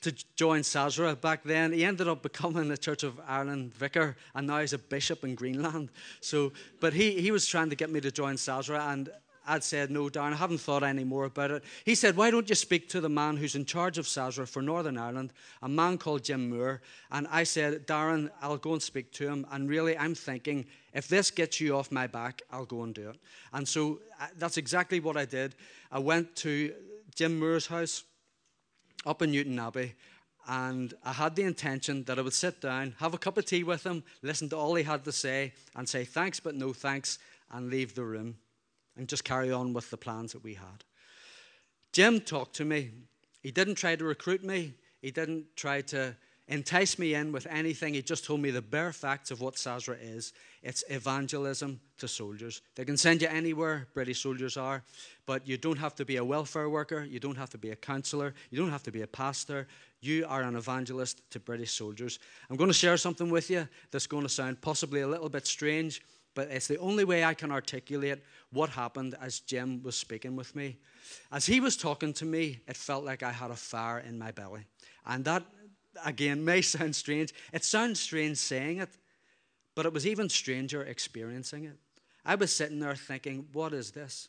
to 0.00 0.12
join 0.36 0.60
SASRA 0.60 1.20
back 1.20 1.42
then. 1.42 1.72
He 1.72 1.84
ended 1.84 2.08
up 2.08 2.22
becoming 2.22 2.70
a 2.70 2.76
Church 2.76 3.02
of 3.02 3.20
Ireland 3.26 3.74
vicar, 3.74 4.16
and 4.34 4.46
now 4.46 4.60
he's 4.60 4.72
a 4.72 4.78
bishop 4.78 5.24
in 5.24 5.34
Greenland. 5.34 5.90
So, 6.20 6.52
but 6.80 6.92
he, 6.92 7.20
he 7.20 7.30
was 7.30 7.46
trying 7.46 7.70
to 7.70 7.76
get 7.76 7.90
me 7.90 8.00
to 8.00 8.10
join 8.10 8.36
SASRA, 8.36 8.92
and 8.92 9.10
I'd 9.48 9.64
said, 9.64 9.90
No, 9.90 10.04
Darren, 10.04 10.32
I 10.32 10.36
haven't 10.36 10.60
thought 10.60 10.82
any 10.82 11.04
more 11.04 11.24
about 11.24 11.50
it. 11.50 11.64
He 11.84 11.94
said, 11.94 12.16
Why 12.16 12.30
don't 12.30 12.48
you 12.48 12.54
speak 12.54 12.88
to 12.90 13.00
the 13.00 13.08
man 13.08 13.36
who's 13.36 13.54
in 13.54 13.64
charge 13.64 13.98
of 13.98 14.06
SASRA 14.06 14.46
for 14.46 14.62
Northern 14.62 14.98
Ireland, 14.98 15.32
a 15.62 15.68
man 15.68 15.96
called 15.96 16.24
Jim 16.24 16.50
Moore? 16.50 16.82
And 17.10 17.26
I 17.30 17.44
said, 17.44 17.86
Darren, 17.86 18.30
I'll 18.42 18.58
go 18.58 18.74
and 18.74 18.82
speak 18.82 19.10
to 19.14 19.26
him. 19.26 19.46
And 19.50 19.68
really, 19.68 19.96
I'm 19.96 20.14
thinking, 20.14 20.66
if 20.92 21.08
this 21.08 21.30
gets 21.30 21.60
you 21.60 21.76
off 21.76 21.90
my 21.90 22.06
back, 22.06 22.42
I'll 22.52 22.66
go 22.66 22.82
and 22.82 22.94
do 22.94 23.10
it. 23.10 23.16
And 23.52 23.66
so 23.66 24.00
uh, 24.20 24.26
that's 24.36 24.58
exactly 24.58 25.00
what 25.00 25.16
I 25.16 25.24
did. 25.24 25.54
I 25.90 25.98
went 25.98 26.36
to 26.36 26.74
Jim 27.14 27.38
Moore's 27.38 27.66
house 27.66 28.04
up 29.06 29.22
in 29.22 29.32
Newtownabbey, 29.32 29.92
and 30.48 30.94
I 31.04 31.12
had 31.12 31.36
the 31.36 31.42
intention 31.42 32.04
that 32.04 32.18
I 32.18 32.22
would 32.22 32.32
sit 32.32 32.60
down, 32.60 32.94
have 32.98 33.14
a 33.14 33.18
cup 33.18 33.36
of 33.36 33.44
tea 33.44 33.64
with 33.64 33.84
him, 33.84 34.02
listen 34.22 34.48
to 34.50 34.56
all 34.56 34.74
he 34.74 34.84
had 34.84 35.04
to 35.04 35.12
say, 35.12 35.52
and 35.76 35.88
say 35.88 36.04
thanks 36.04 36.40
but 36.40 36.54
no 36.54 36.72
thanks, 36.72 37.18
and 37.50 37.70
leave 37.70 37.94
the 37.94 38.04
room, 38.04 38.38
and 38.96 39.08
just 39.08 39.24
carry 39.24 39.52
on 39.52 39.72
with 39.72 39.90
the 39.90 39.96
plans 39.96 40.32
that 40.32 40.42
we 40.42 40.54
had. 40.54 40.84
Jim 41.92 42.20
talked 42.20 42.54
to 42.56 42.64
me. 42.64 42.90
He 43.40 43.50
didn't 43.50 43.76
try 43.76 43.96
to 43.96 44.04
recruit 44.04 44.44
me. 44.44 44.74
He 45.00 45.10
didn't 45.10 45.56
try 45.56 45.80
to 45.82 46.16
entice 46.48 46.98
me 46.98 47.14
in 47.14 47.30
with 47.30 47.46
anything. 47.46 47.94
He 47.94 48.02
just 48.02 48.24
told 48.24 48.40
me 48.40 48.50
the 48.50 48.62
bare 48.62 48.92
facts 48.92 49.30
of 49.30 49.40
what 49.40 49.54
SASRA 49.54 49.96
is. 50.00 50.32
It's 50.62 50.82
evangelism 50.88 51.80
to 51.98 52.08
soldiers. 52.08 52.62
They 52.74 52.84
can 52.84 52.96
send 52.96 53.22
you 53.22 53.28
anywhere, 53.28 53.86
British 53.94 54.22
soldiers 54.22 54.56
are, 54.56 54.82
but 55.26 55.46
you 55.46 55.56
don't 55.56 55.78
have 55.78 55.94
to 55.96 56.04
be 56.04 56.16
a 56.16 56.24
welfare 56.24 56.68
worker. 56.68 57.04
You 57.04 57.20
don't 57.20 57.36
have 57.36 57.50
to 57.50 57.58
be 57.58 57.70
a 57.70 57.76
counsellor. 57.76 58.34
You 58.50 58.58
don't 58.58 58.70
have 58.70 58.82
to 58.84 58.92
be 58.92 59.02
a 59.02 59.06
pastor. 59.06 59.68
You 60.00 60.26
are 60.28 60.42
an 60.42 60.56
evangelist 60.56 61.22
to 61.30 61.40
British 61.40 61.72
soldiers. 61.72 62.18
I'm 62.50 62.56
going 62.56 62.70
to 62.70 62.74
share 62.74 62.96
something 62.96 63.30
with 63.30 63.50
you 63.50 63.68
that's 63.90 64.06
going 64.06 64.22
to 64.22 64.28
sound 64.28 64.60
possibly 64.60 65.02
a 65.02 65.08
little 65.08 65.28
bit 65.28 65.46
strange, 65.46 66.02
but 66.34 66.48
it's 66.48 66.66
the 66.66 66.78
only 66.78 67.04
way 67.04 67.24
I 67.24 67.34
can 67.34 67.52
articulate 67.52 68.22
what 68.52 68.70
happened 68.70 69.16
as 69.20 69.40
Jim 69.40 69.82
was 69.82 69.96
speaking 69.96 70.34
with 70.34 70.56
me. 70.56 70.78
As 71.30 71.46
he 71.46 71.60
was 71.60 71.76
talking 71.76 72.12
to 72.14 72.24
me, 72.24 72.60
it 72.66 72.76
felt 72.76 73.04
like 73.04 73.22
I 73.22 73.32
had 73.32 73.50
a 73.50 73.56
fire 73.56 73.98
in 73.98 74.18
my 74.18 74.30
belly. 74.30 74.64
And 75.04 75.24
that 75.24 75.42
again, 76.04 76.44
may 76.44 76.62
sound 76.62 76.94
strange. 76.96 77.32
It 77.52 77.64
sounds 77.64 78.00
strange 78.00 78.38
saying 78.38 78.78
it, 78.78 78.90
but 79.74 79.86
it 79.86 79.92
was 79.92 80.06
even 80.06 80.28
stranger 80.28 80.82
experiencing 80.82 81.64
it. 81.64 81.76
I 82.24 82.34
was 82.34 82.54
sitting 82.54 82.80
there 82.80 82.94
thinking, 82.94 83.48
what 83.52 83.72
is 83.72 83.90
this? 83.92 84.28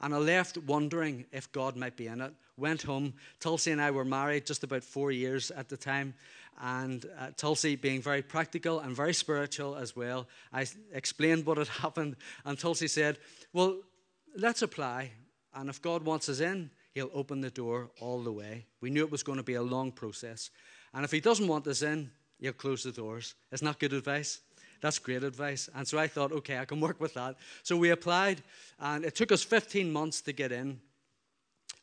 And 0.00 0.14
I 0.14 0.18
left 0.18 0.56
wondering 0.56 1.26
if 1.30 1.52
God 1.52 1.76
might 1.76 1.96
be 1.96 2.06
in 2.06 2.20
it. 2.20 2.32
Went 2.56 2.82
home. 2.82 3.14
Tulsi 3.38 3.70
and 3.70 3.80
I 3.80 3.90
were 3.90 4.04
married 4.04 4.46
just 4.46 4.64
about 4.64 4.82
four 4.82 5.12
years 5.12 5.50
at 5.50 5.68
the 5.68 5.76
time. 5.76 6.14
And 6.62 7.06
uh, 7.18 7.28
Tulsi, 7.36 7.76
being 7.76 8.02
very 8.02 8.22
practical 8.22 8.80
and 8.80 8.94
very 8.94 9.14
spiritual 9.14 9.76
as 9.76 9.96
well, 9.96 10.26
I 10.52 10.66
explained 10.92 11.46
what 11.46 11.58
had 11.58 11.68
happened. 11.84 12.16
And 12.44 12.58
Tulsi 12.58 12.88
said, 12.88 13.18
Well, 13.52 13.78
let's 14.36 14.62
apply. 14.62 15.12
And 15.54 15.68
if 15.68 15.82
God 15.82 16.02
wants 16.02 16.28
us 16.28 16.40
in, 16.40 16.70
He'll 16.94 17.10
open 17.14 17.40
the 17.40 17.50
door 17.50 17.90
all 18.00 18.22
the 18.22 18.32
way. 18.32 18.66
We 18.80 18.90
knew 18.90 19.04
it 19.04 19.10
was 19.10 19.22
going 19.22 19.38
to 19.38 19.44
be 19.44 19.54
a 19.54 19.62
long 19.62 19.92
process. 19.92 20.50
And 20.92 21.04
if 21.04 21.12
he 21.12 21.20
doesn't 21.20 21.46
want 21.46 21.66
us 21.66 21.82
in, 21.82 22.10
he'll 22.40 22.52
close 22.52 22.82
the 22.82 22.92
doors. 22.92 23.34
Isn't 23.52 23.66
that 23.66 23.78
good 23.78 23.92
advice? 23.92 24.40
That's 24.80 24.98
great 24.98 25.22
advice. 25.22 25.68
And 25.74 25.86
so 25.86 25.98
I 25.98 26.06
thought, 26.06 26.32
okay, 26.32 26.58
I 26.58 26.64
can 26.64 26.80
work 26.80 27.00
with 27.00 27.14
that. 27.14 27.36
So 27.62 27.76
we 27.76 27.90
applied, 27.90 28.42
and 28.78 29.04
it 29.04 29.14
took 29.14 29.30
us 29.30 29.42
15 29.42 29.92
months 29.92 30.20
to 30.22 30.32
get 30.32 30.52
in. 30.52 30.80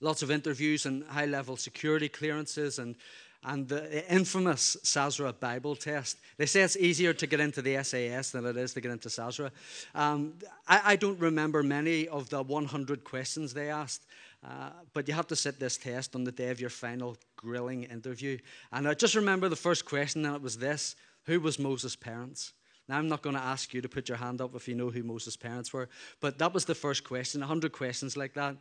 Lots 0.01 0.21
of 0.21 0.31
interviews 0.31 0.85
and 0.85 1.03
high 1.05 1.25
level 1.25 1.57
security 1.57 2.09
clearances 2.09 2.79
and, 2.79 2.95
and 3.43 3.67
the 3.67 4.11
infamous 4.11 4.77
SASRA 4.83 5.39
Bible 5.39 5.75
test. 5.75 6.17
They 6.37 6.45
say 6.45 6.61
it's 6.61 6.77
easier 6.77 7.13
to 7.13 7.27
get 7.27 7.39
into 7.39 7.61
the 7.61 7.81
SAS 7.83 8.31
than 8.31 8.45
it 8.45 8.57
is 8.57 8.73
to 8.73 8.81
get 8.81 8.91
into 8.91 9.09
SASRA. 9.09 9.51
Um, 9.95 10.33
I, 10.67 10.81
I, 10.93 10.95
don't 10.97 11.19
remember 11.19 11.63
many 11.63 12.07
of 12.07 12.29
the 12.29 12.43
100 12.43 13.03
questions 13.03 13.53
they 13.53 13.69
asked, 13.71 14.05
uh, 14.45 14.69
but 14.93 15.07
you 15.07 15.13
have 15.13 15.27
to 15.27 15.35
sit 15.35 15.59
this 15.59 15.77
test 15.77 16.15
on 16.15 16.23
the 16.23 16.31
day 16.31 16.49
of 16.49 16.59
your 16.59 16.69
final 16.69 17.17
grilling 17.35 17.83
interview. 17.83 18.37
And 18.71 18.87
I 18.87 18.93
just 18.93 19.15
remember 19.15 19.49
the 19.49 19.55
first 19.55 19.85
question, 19.85 20.25
and 20.25 20.35
it 20.35 20.41
was 20.41 20.57
this 20.57 20.95
Who 21.25 21.39
was 21.39 21.59
Moses' 21.59 21.95
parents? 21.95 22.53
Now, 22.89 22.97
I'm 22.97 23.09
not 23.09 23.21
going 23.21 23.35
to 23.35 23.41
ask 23.41 23.73
you 23.73 23.81
to 23.81 23.89
put 23.89 24.07
your 24.07 24.17
hand 24.17 24.39
up 24.39 24.55
if 24.55 24.67
you 24.67 24.73
know 24.73 24.89
who 24.89 25.03
Moses' 25.03 25.35
parents 25.35 25.73
were, 25.73 25.89
but 26.21 26.37
that 26.37 26.53
was 26.53 26.63
the 26.63 26.75
first 26.75 27.03
question, 27.03 27.41
100 27.41 27.73
questions 27.73 28.15
like 28.15 28.33
that. 28.35 28.55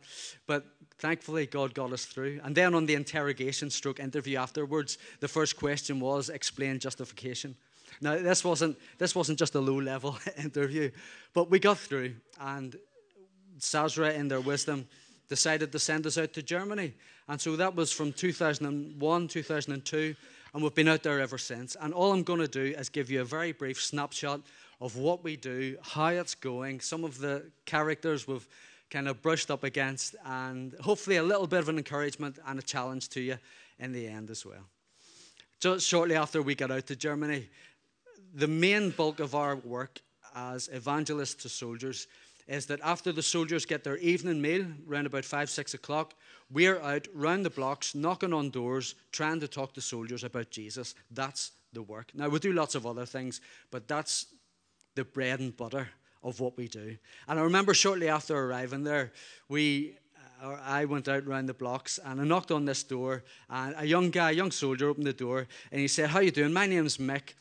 But 0.47 0.65
thankfully, 0.97 1.45
God 1.45 1.73
got 1.73 1.93
us 1.93 2.03
through. 2.03 2.41
And 2.43 2.53
then 2.53 2.75
on 2.75 2.85
the 2.85 2.95
interrogation 2.95 3.69
stroke 3.69 4.01
interview 4.01 4.37
afterwards, 4.37 4.97
the 5.21 5.29
first 5.29 5.55
question 5.55 6.01
was 6.01 6.27
explain 6.27 6.79
justification. 6.79 7.55
Now, 8.01 8.17
this 8.17 8.43
wasn't, 8.43 8.77
this 8.97 9.15
wasn't 9.15 9.39
just 9.39 9.55
a 9.55 9.61
low 9.61 9.79
level 9.79 10.17
interview, 10.37 10.91
but 11.33 11.49
we 11.49 11.59
got 11.59 11.77
through. 11.77 12.15
And 12.39 12.75
SASRA, 13.59 14.13
in 14.15 14.27
their 14.27 14.41
wisdom, 14.41 14.87
decided 15.29 15.71
to 15.71 15.79
send 15.79 16.05
us 16.05 16.17
out 16.17 16.33
to 16.33 16.41
Germany. 16.41 16.93
And 17.27 17.39
so 17.39 17.55
that 17.55 17.75
was 17.75 17.91
from 17.91 18.13
2001, 18.13 19.27
2002 19.27 20.15
and 20.53 20.63
we've 20.63 20.73
been 20.73 20.87
out 20.87 21.03
there 21.03 21.19
ever 21.19 21.37
since. 21.37 21.77
And 21.79 21.93
all 21.93 22.11
I'm 22.11 22.23
going 22.23 22.39
to 22.39 22.47
do 22.47 22.73
is 22.77 22.89
give 22.89 23.11
you 23.11 23.21
a 23.21 23.25
very 23.25 23.51
brief 23.51 23.79
snapshot 23.79 24.41
of 24.81 24.95
what 24.95 25.23
we 25.23 25.35
do, 25.35 25.77
how 25.81 26.07
it's 26.07 26.33
going, 26.33 26.79
some 26.79 27.03
of 27.03 27.19
the 27.19 27.45
characters 27.65 28.27
we've 28.27 28.47
kind 28.89 29.07
of 29.07 29.21
brushed 29.21 29.51
up 29.51 29.63
against, 29.63 30.15
and 30.25 30.73
hopefully 30.81 31.17
a 31.17 31.23
little 31.23 31.45
bit 31.45 31.59
of 31.59 31.69
an 31.69 31.77
encouragement 31.77 32.39
and 32.47 32.57
a 32.57 32.61
challenge 32.63 33.09
to 33.09 33.21
you 33.21 33.37
in 33.79 33.91
the 33.91 34.07
end 34.07 34.29
as 34.29 34.45
well. 34.45 34.65
Just 35.59 35.85
shortly 35.85 36.15
after 36.15 36.41
we 36.41 36.55
got 36.55 36.71
out 36.71 36.87
to 36.87 36.95
Germany, 36.95 37.49
the 38.33 38.47
main 38.47 38.91
bulk 38.91 39.19
of 39.19 39.35
our 39.35 39.57
work 39.57 39.99
as 40.35 40.69
evangelists 40.71 41.43
to 41.43 41.49
soldiers 41.49 42.07
is 42.47 42.65
that 42.67 42.79
after 42.83 43.11
the 43.11 43.21
soldiers 43.21 43.65
get 43.65 43.83
their 43.83 43.97
evening 43.97 44.41
meal, 44.41 44.65
around 44.89 45.05
about 45.05 45.25
five, 45.25 45.49
six 45.49 45.73
o'clock, 45.73 46.13
we're 46.49 46.79
out 46.79 47.07
round 47.13 47.43
the 47.43 47.49
blocks, 47.49 47.93
knocking 47.93 48.33
on 48.33 48.49
doors, 48.49 48.95
trying 49.11 49.39
to 49.41 49.47
talk 49.47 49.73
to 49.73 49.81
soldiers 49.81 50.23
about 50.23 50.49
Jesus. 50.49 50.95
That's 51.11 51.51
the 51.73 51.83
work. 51.83 52.11
Now, 52.13 52.29
we 52.29 52.39
do 52.39 52.53
lots 52.53 52.75
of 52.75 52.85
other 52.85 53.05
things, 53.05 53.41
but 53.69 53.87
that's 53.87 54.27
the 54.95 55.03
bread 55.03 55.39
and 55.39 55.55
butter 55.55 55.89
of 56.23 56.39
what 56.39 56.57
we 56.57 56.67
do. 56.67 56.97
And 57.27 57.39
I 57.39 57.43
remember 57.43 57.73
shortly 57.73 58.07
after 58.09 58.37
arriving 58.37 58.83
there, 58.83 59.11
we 59.49 59.95
uh, 60.43 60.47
or 60.47 60.59
I 60.63 60.85
went 60.85 61.07
out 61.07 61.27
round 61.27 61.49
the 61.49 61.53
blocks 61.53 61.99
and 62.03 62.21
I 62.21 62.23
knocked 62.23 62.51
on 62.51 62.65
this 62.65 62.83
door 62.83 63.23
and 63.49 63.75
a 63.77 63.85
young 63.85 64.09
guy, 64.09 64.31
a 64.31 64.33
young 64.33 64.51
soldier 64.51 64.89
opened 64.89 65.07
the 65.07 65.13
door 65.13 65.47
and 65.71 65.81
he 65.81 65.87
said, 65.87 66.09
How 66.09 66.19
you 66.19 66.31
doing? 66.31 66.53
My 66.53 66.65
name's 66.65 66.97
Mick 66.97 67.33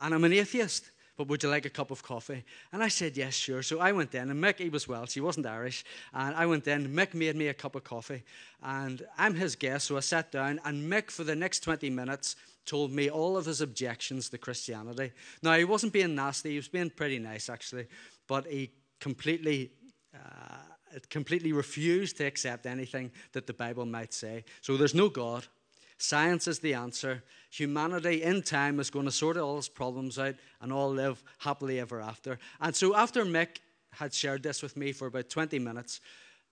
and 0.00 0.14
I'm 0.14 0.24
an 0.24 0.32
atheist 0.32 0.90
but 1.20 1.28
would 1.28 1.42
you 1.42 1.50
like 1.50 1.66
a 1.66 1.70
cup 1.70 1.90
of 1.90 2.02
coffee? 2.02 2.42
And 2.72 2.82
I 2.82 2.88
said, 2.88 3.14
yes, 3.14 3.34
sure. 3.34 3.62
So 3.62 3.78
I 3.78 3.92
went 3.92 4.14
in, 4.14 4.30
and 4.30 4.42
Mick, 4.42 4.56
he 4.56 4.70
was 4.70 4.88
Welsh, 4.88 5.12
he 5.12 5.20
wasn't 5.20 5.44
Irish. 5.44 5.84
And 6.14 6.34
I 6.34 6.46
went 6.46 6.66
in, 6.66 6.94
Mick 6.94 7.12
made 7.12 7.36
me 7.36 7.48
a 7.48 7.52
cup 7.52 7.74
of 7.74 7.84
coffee. 7.84 8.22
And 8.62 9.02
I'm 9.18 9.34
his 9.34 9.54
guest, 9.54 9.88
so 9.88 9.98
I 9.98 10.00
sat 10.00 10.32
down, 10.32 10.62
and 10.64 10.90
Mick, 10.90 11.10
for 11.10 11.22
the 11.22 11.36
next 11.36 11.60
20 11.60 11.90
minutes, 11.90 12.36
told 12.64 12.90
me 12.90 13.10
all 13.10 13.36
of 13.36 13.44
his 13.44 13.60
objections 13.60 14.30
to 14.30 14.38
Christianity. 14.38 15.12
Now, 15.42 15.58
he 15.58 15.64
wasn't 15.64 15.92
being 15.92 16.14
nasty, 16.14 16.52
he 16.52 16.56
was 16.56 16.68
being 16.68 16.88
pretty 16.88 17.18
nice, 17.18 17.50
actually, 17.50 17.88
but 18.26 18.46
he 18.46 18.70
completely. 18.98 19.72
Uh, 20.14 20.56
completely 21.08 21.52
refused 21.52 22.16
to 22.16 22.24
accept 22.24 22.66
anything 22.66 23.12
that 23.30 23.46
the 23.46 23.52
Bible 23.52 23.86
might 23.86 24.12
say. 24.12 24.44
So 24.60 24.76
there's 24.76 24.92
no 24.92 25.08
God. 25.08 25.46
Science 26.02 26.48
is 26.48 26.60
the 26.60 26.72
answer. 26.72 27.22
Humanity 27.50 28.22
in 28.22 28.40
time 28.40 28.80
is 28.80 28.88
going 28.88 29.04
to 29.04 29.12
sort 29.12 29.36
all 29.36 29.58
its 29.58 29.68
problems 29.68 30.18
out 30.18 30.34
and 30.62 30.72
all 30.72 30.90
live 30.90 31.22
happily 31.38 31.78
ever 31.78 32.00
after. 32.00 32.38
And 32.58 32.74
so 32.74 32.96
after 32.96 33.22
Mick 33.22 33.58
had 33.90 34.14
shared 34.14 34.42
this 34.42 34.62
with 34.62 34.78
me 34.78 34.92
for 34.92 35.08
about 35.08 35.28
20 35.28 35.58
minutes, 35.58 36.00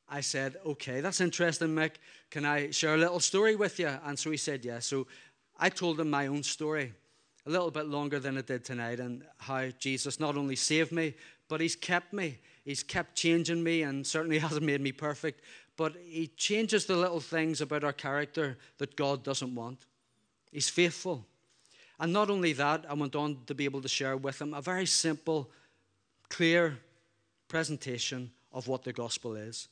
I 0.06 0.20
said, 0.20 0.56
Okay, 0.66 1.00
that's 1.00 1.22
interesting, 1.22 1.68
Mick. 1.68 1.92
Can 2.30 2.44
I 2.44 2.70
share 2.72 2.94
a 2.94 2.98
little 2.98 3.20
story 3.20 3.56
with 3.56 3.78
you? 3.78 3.90
And 4.04 4.18
so 4.18 4.30
he 4.30 4.36
said, 4.36 4.66
Yes. 4.66 4.74
Yeah. 4.74 4.80
So 4.80 5.06
I 5.58 5.70
told 5.70 5.98
him 5.98 6.10
my 6.10 6.26
own 6.26 6.42
story, 6.42 6.92
a 7.46 7.50
little 7.50 7.70
bit 7.70 7.86
longer 7.86 8.20
than 8.20 8.36
it 8.36 8.46
did 8.46 8.66
tonight, 8.66 9.00
and 9.00 9.24
how 9.38 9.68
Jesus 9.78 10.20
not 10.20 10.36
only 10.36 10.56
saved 10.56 10.92
me, 10.92 11.14
but 11.48 11.62
he's 11.62 11.74
kept 11.74 12.12
me. 12.12 12.38
He's 12.66 12.82
kept 12.82 13.14
changing 13.14 13.62
me 13.62 13.80
and 13.80 14.06
certainly 14.06 14.38
hasn't 14.40 14.62
made 14.62 14.82
me 14.82 14.92
perfect, 14.92 15.40
but 15.78 15.94
he 16.04 16.26
changes 16.36 16.86
the 16.86 16.96
little 16.96 17.20
things 17.20 17.60
about 17.60 17.84
our 17.84 17.92
character 17.92 18.58
that 18.78 18.96
God 18.96 19.22
doesn't 19.22 19.54
want. 19.54 19.86
He's 20.50 20.68
faithful. 20.68 21.24
And 22.00 22.12
not 22.12 22.30
only 22.30 22.52
that, 22.54 22.84
I 22.90 22.94
went 22.94 23.14
on 23.14 23.38
to 23.46 23.54
be 23.54 23.64
able 23.64 23.80
to 23.82 23.88
share 23.88 24.16
with 24.16 24.42
him 24.42 24.54
a 24.54 24.60
very 24.60 24.86
simple, 24.86 25.48
clear 26.28 26.80
presentation 27.46 28.32
of 28.52 28.66
what 28.66 28.82
the 28.82 28.92
gospel 28.92 29.36
is. 29.36 29.68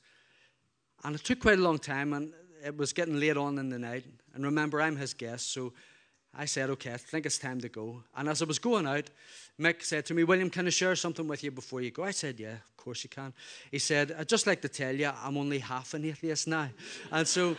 And 1.02 1.16
it 1.16 1.24
took 1.24 1.40
quite 1.40 1.58
a 1.58 1.62
long 1.62 1.80
time, 1.80 2.12
and 2.12 2.32
it 2.64 2.76
was 2.76 2.92
getting 2.92 3.18
late 3.18 3.36
on 3.36 3.58
in 3.58 3.68
the 3.68 3.78
night. 3.78 4.04
And 4.32 4.44
remember, 4.44 4.80
I'm 4.80 4.96
his 4.96 5.12
guest, 5.12 5.52
so 5.52 5.72
I 6.38 6.44
said, 6.44 6.68
okay, 6.70 6.92
I 6.92 6.98
think 6.98 7.24
it's 7.24 7.38
time 7.38 7.60
to 7.62 7.68
go. 7.68 8.02
And 8.14 8.28
as 8.28 8.42
I 8.42 8.44
was 8.44 8.58
going 8.58 8.86
out, 8.86 9.08
Mick 9.58 9.82
said 9.82 10.04
to 10.06 10.14
me, 10.14 10.22
William, 10.22 10.50
can 10.50 10.66
I 10.66 10.70
share 10.70 10.94
something 10.94 11.26
with 11.26 11.42
you 11.42 11.50
before 11.50 11.80
you 11.80 11.90
go? 11.90 12.04
I 12.04 12.10
said, 12.10 12.38
yeah, 12.38 12.52
of 12.52 12.76
course 12.76 13.02
you 13.04 13.08
can. 13.08 13.32
He 13.70 13.78
said, 13.78 14.14
I'd 14.18 14.28
just 14.28 14.46
like 14.46 14.60
to 14.60 14.68
tell 14.68 14.94
you, 14.94 15.10
I'm 15.24 15.38
only 15.38 15.60
half 15.60 15.94
an 15.94 16.04
atheist 16.04 16.46
now. 16.46 16.68
And 17.10 17.26
so 17.26 17.56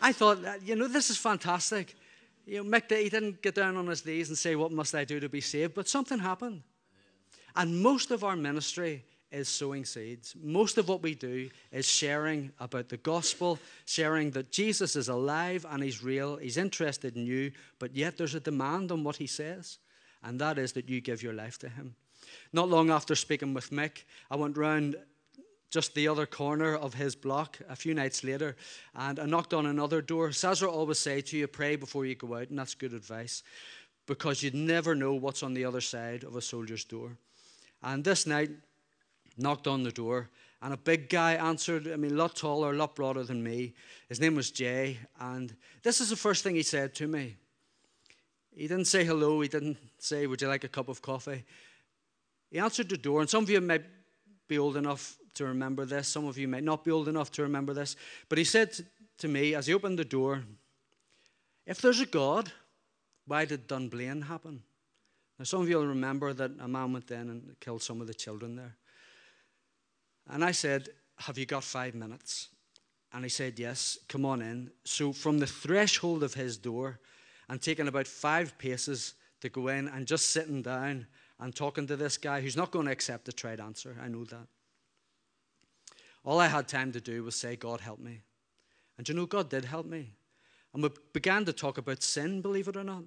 I 0.00 0.12
thought, 0.12 0.42
uh, 0.42 0.54
you 0.64 0.74
know, 0.74 0.88
this 0.88 1.10
is 1.10 1.18
fantastic. 1.18 1.94
You 2.46 2.64
know, 2.64 2.70
Mick, 2.70 2.90
he 2.90 3.10
didn't 3.10 3.42
get 3.42 3.54
down 3.54 3.76
on 3.76 3.86
his 3.86 4.06
knees 4.06 4.30
and 4.30 4.38
say, 4.38 4.56
what 4.56 4.72
must 4.72 4.94
I 4.94 5.04
do 5.04 5.20
to 5.20 5.28
be 5.28 5.42
saved? 5.42 5.74
But 5.74 5.86
something 5.86 6.18
happened. 6.18 6.62
And 7.56 7.82
most 7.82 8.10
of 8.10 8.24
our 8.24 8.36
ministry 8.36 9.04
is 9.34 9.48
sowing 9.48 9.84
seeds. 9.84 10.34
Most 10.40 10.78
of 10.78 10.88
what 10.88 11.02
we 11.02 11.14
do 11.14 11.50
is 11.72 11.86
sharing 11.86 12.52
about 12.60 12.88
the 12.88 12.96
gospel, 12.96 13.58
sharing 13.84 14.30
that 14.30 14.52
Jesus 14.52 14.96
is 14.96 15.08
alive 15.08 15.66
and 15.68 15.82
he's 15.82 16.02
real, 16.02 16.36
he's 16.36 16.56
interested 16.56 17.16
in 17.16 17.26
you, 17.26 17.52
but 17.78 17.94
yet 17.94 18.16
there's 18.16 18.34
a 18.34 18.40
demand 18.40 18.92
on 18.92 19.04
what 19.04 19.16
he 19.16 19.26
says, 19.26 19.78
and 20.22 20.40
that 20.40 20.58
is 20.58 20.72
that 20.72 20.88
you 20.88 21.00
give 21.00 21.22
your 21.22 21.34
life 21.34 21.58
to 21.58 21.68
him. 21.68 21.96
Not 22.52 22.68
long 22.68 22.90
after 22.90 23.14
speaking 23.14 23.52
with 23.52 23.70
Mick, 23.70 24.04
I 24.30 24.36
went 24.36 24.56
round 24.56 24.96
just 25.70 25.94
the 25.94 26.06
other 26.06 26.24
corner 26.24 26.76
of 26.76 26.94
his 26.94 27.16
block 27.16 27.58
a 27.68 27.74
few 27.74 27.94
nights 27.94 28.22
later 28.22 28.54
and 28.94 29.18
I 29.18 29.26
knocked 29.26 29.52
on 29.52 29.66
another 29.66 30.00
door. 30.00 30.28
SASRA 30.28 30.68
always 30.68 31.00
say 31.00 31.20
to 31.20 31.36
you, 31.36 31.48
pray 31.48 31.74
before 31.74 32.06
you 32.06 32.14
go 32.14 32.36
out, 32.36 32.48
and 32.48 32.58
that's 32.58 32.76
good 32.76 32.92
advice 32.92 33.42
because 34.06 34.42
you'd 34.42 34.54
never 34.54 34.94
know 34.94 35.14
what's 35.14 35.42
on 35.42 35.54
the 35.54 35.64
other 35.64 35.80
side 35.80 36.22
of 36.22 36.36
a 36.36 36.40
soldier's 36.40 36.84
door. 36.84 37.16
And 37.82 38.04
this 38.04 38.26
night, 38.26 38.50
knocked 39.36 39.66
on 39.66 39.82
the 39.82 39.92
door, 39.92 40.30
and 40.62 40.72
a 40.72 40.76
big 40.76 41.08
guy 41.08 41.34
answered. 41.34 41.88
I 41.88 41.96
mean, 41.96 42.12
a 42.12 42.16
lot 42.16 42.36
taller, 42.36 42.72
a 42.72 42.76
lot 42.76 42.94
broader 42.94 43.22
than 43.22 43.42
me. 43.42 43.74
His 44.08 44.20
name 44.20 44.34
was 44.34 44.50
Jay, 44.50 44.98
and 45.20 45.54
this 45.82 46.00
is 46.00 46.10
the 46.10 46.16
first 46.16 46.42
thing 46.42 46.54
he 46.54 46.62
said 46.62 46.94
to 46.96 47.06
me. 47.06 47.36
He 48.56 48.68
didn't 48.68 48.86
say 48.86 49.04
hello, 49.04 49.40
he 49.40 49.48
didn't 49.48 49.78
say, 49.98 50.26
Would 50.26 50.40
you 50.40 50.48
like 50.48 50.64
a 50.64 50.68
cup 50.68 50.88
of 50.88 51.02
coffee? 51.02 51.44
He 52.50 52.58
answered 52.58 52.88
the 52.88 52.96
door, 52.96 53.20
and 53.20 53.28
some 53.28 53.42
of 53.42 53.50
you 53.50 53.60
may 53.60 53.80
be 54.46 54.58
old 54.58 54.76
enough 54.76 55.16
to 55.34 55.44
remember 55.46 55.84
this, 55.84 56.06
some 56.08 56.26
of 56.26 56.38
you 56.38 56.46
may 56.46 56.60
not 56.60 56.84
be 56.84 56.90
old 56.90 57.08
enough 57.08 57.32
to 57.32 57.42
remember 57.42 57.74
this, 57.74 57.96
but 58.28 58.38
he 58.38 58.44
said 58.44 58.70
to 59.18 59.28
me 59.28 59.54
as 59.54 59.66
he 59.66 59.74
opened 59.74 59.98
the 59.98 60.04
door, 60.04 60.44
If 61.66 61.80
there's 61.80 62.00
a 62.00 62.06
God, 62.06 62.52
why 63.26 63.44
did 63.44 63.66
Dunblane 63.66 64.22
happen? 64.22 64.62
Now, 65.38 65.44
some 65.44 65.62
of 65.62 65.68
you 65.68 65.78
will 65.78 65.86
remember 65.86 66.32
that 66.32 66.52
a 66.60 66.68
man 66.68 66.92
went 66.92 67.10
in 67.10 67.28
and 67.30 67.56
killed 67.58 67.82
some 67.82 68.00
of 68.00 68.06
the 68.06 68.14
children 68.14 68.54
there. 68.54 68.76
And 70.28 70.44
I 70.44 70.52
said, 70.52 70.88
Have 71.18 71.38
you 71.38 71.46
got 71.46 71.64
five 71.64 71.94
minutes? 71.94 72.48
And 73.12 73.24
he 73.24 73.30
said, 73.30 73.58
Yes, 73.58 73.98
come 74.08 74.24
on 74.24 74.42
in. 74.42 74.70
So 74.84 75.12
from 75.12 75.38
the 75.38 75.46
threshold 75.46 76.22
of 76.22 76.34
his 76.34 76.56
door, 76.56 77.00
and 77.48 77.60
taking 77.60 77.88
about 77.88 78.06
five 78.06 78.56
paces 78.58 79.14
to 79.40 79.48
go 79.48 79.68
in 79.68 79.88
and 79.88 80.06
just 80.06 80.30
sitting 80.30 80.62
down 80.62 81.06
and 81.40 81.54
talking 81.54 81.86
to 81.86 81.96
this 81.96 82.16
guy 82.16 82.40
who's 82.40 82.56
not 82.56 82.70
going 82.70 82.86
to 82.86 82.92
accept 82.92 83.24
the 83.24 83.32
trade 83.32 83.60
answer. 83.60 83.96
I 84.02 84.08
know 84.08 84.24
that. 84.24 84.46
All 86.24 86.40
I 86.40 86.46
had 86.46 86.68
time 86.68 86.92
to 86.92 87.00
do 87.00 87.22
was 87.22 87.36
say, 87.36 87.56
God, 87.56 87.80
help 87.80 87.98
me. 87.98 88.22
And 88.96 89.08
you 89.08 89.14
know, 89.14 89.26
God 89.26 89.50
did 89.50 89.64
help 89.64 89.86
me. 89.86 90.14
And 90.72 90.82
we 90.82 90.90
began 91.12 91.44
to 91.44 91.52
talk 91.52 91.76
about 91.76 92.02
sin, 92.02 92.40
believe 92.40 92.68
it 92.68 92.76
or 92.76 92.84
not. 92.84 93.04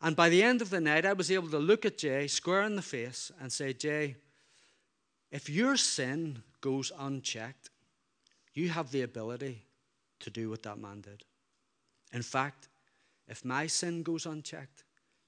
And 0.00 0.16
by 0.16 0.28
the 0.28 0.42
end 0.42 0.62
of 0.62 0.70
the 0.70 0.80
night, 0.80 1.04
I 1.04 1.12
was 1.12 1.30
able 1.30 1.48
to 1.50 1.58
look 1.58 1.84
at 1.84 1.98
Jay 1.98 2.26
square 2.26 2.62
in 2.62 2.76
the 2.76 2.82
face 2.82 3.32
and 3.40 3.52
say, 3.52 3.72
Jay, 3.72 4.16
if 5.30 5.48
your 5.48 5.76
sin 5.76 6.42
goes 6.60 6.92
unchecked, 6.98 7.70
you 8.54 8.68
have 8.68 8.90
the 8.90 9.02
ability 9.02 9.64
to 10.20 10.30
do 10.30 10.50
what 10.50 10.62
that 10.64 10.78
man 10.78 11.00
did. 11.00 11.24
In 12.12 12.22
fact, 12.22 12.68
if 13.28 13.44
my 13.44 13.66
sin 13.66 14.02
goes 14.02 14.26
unchecked, 14.26 14.84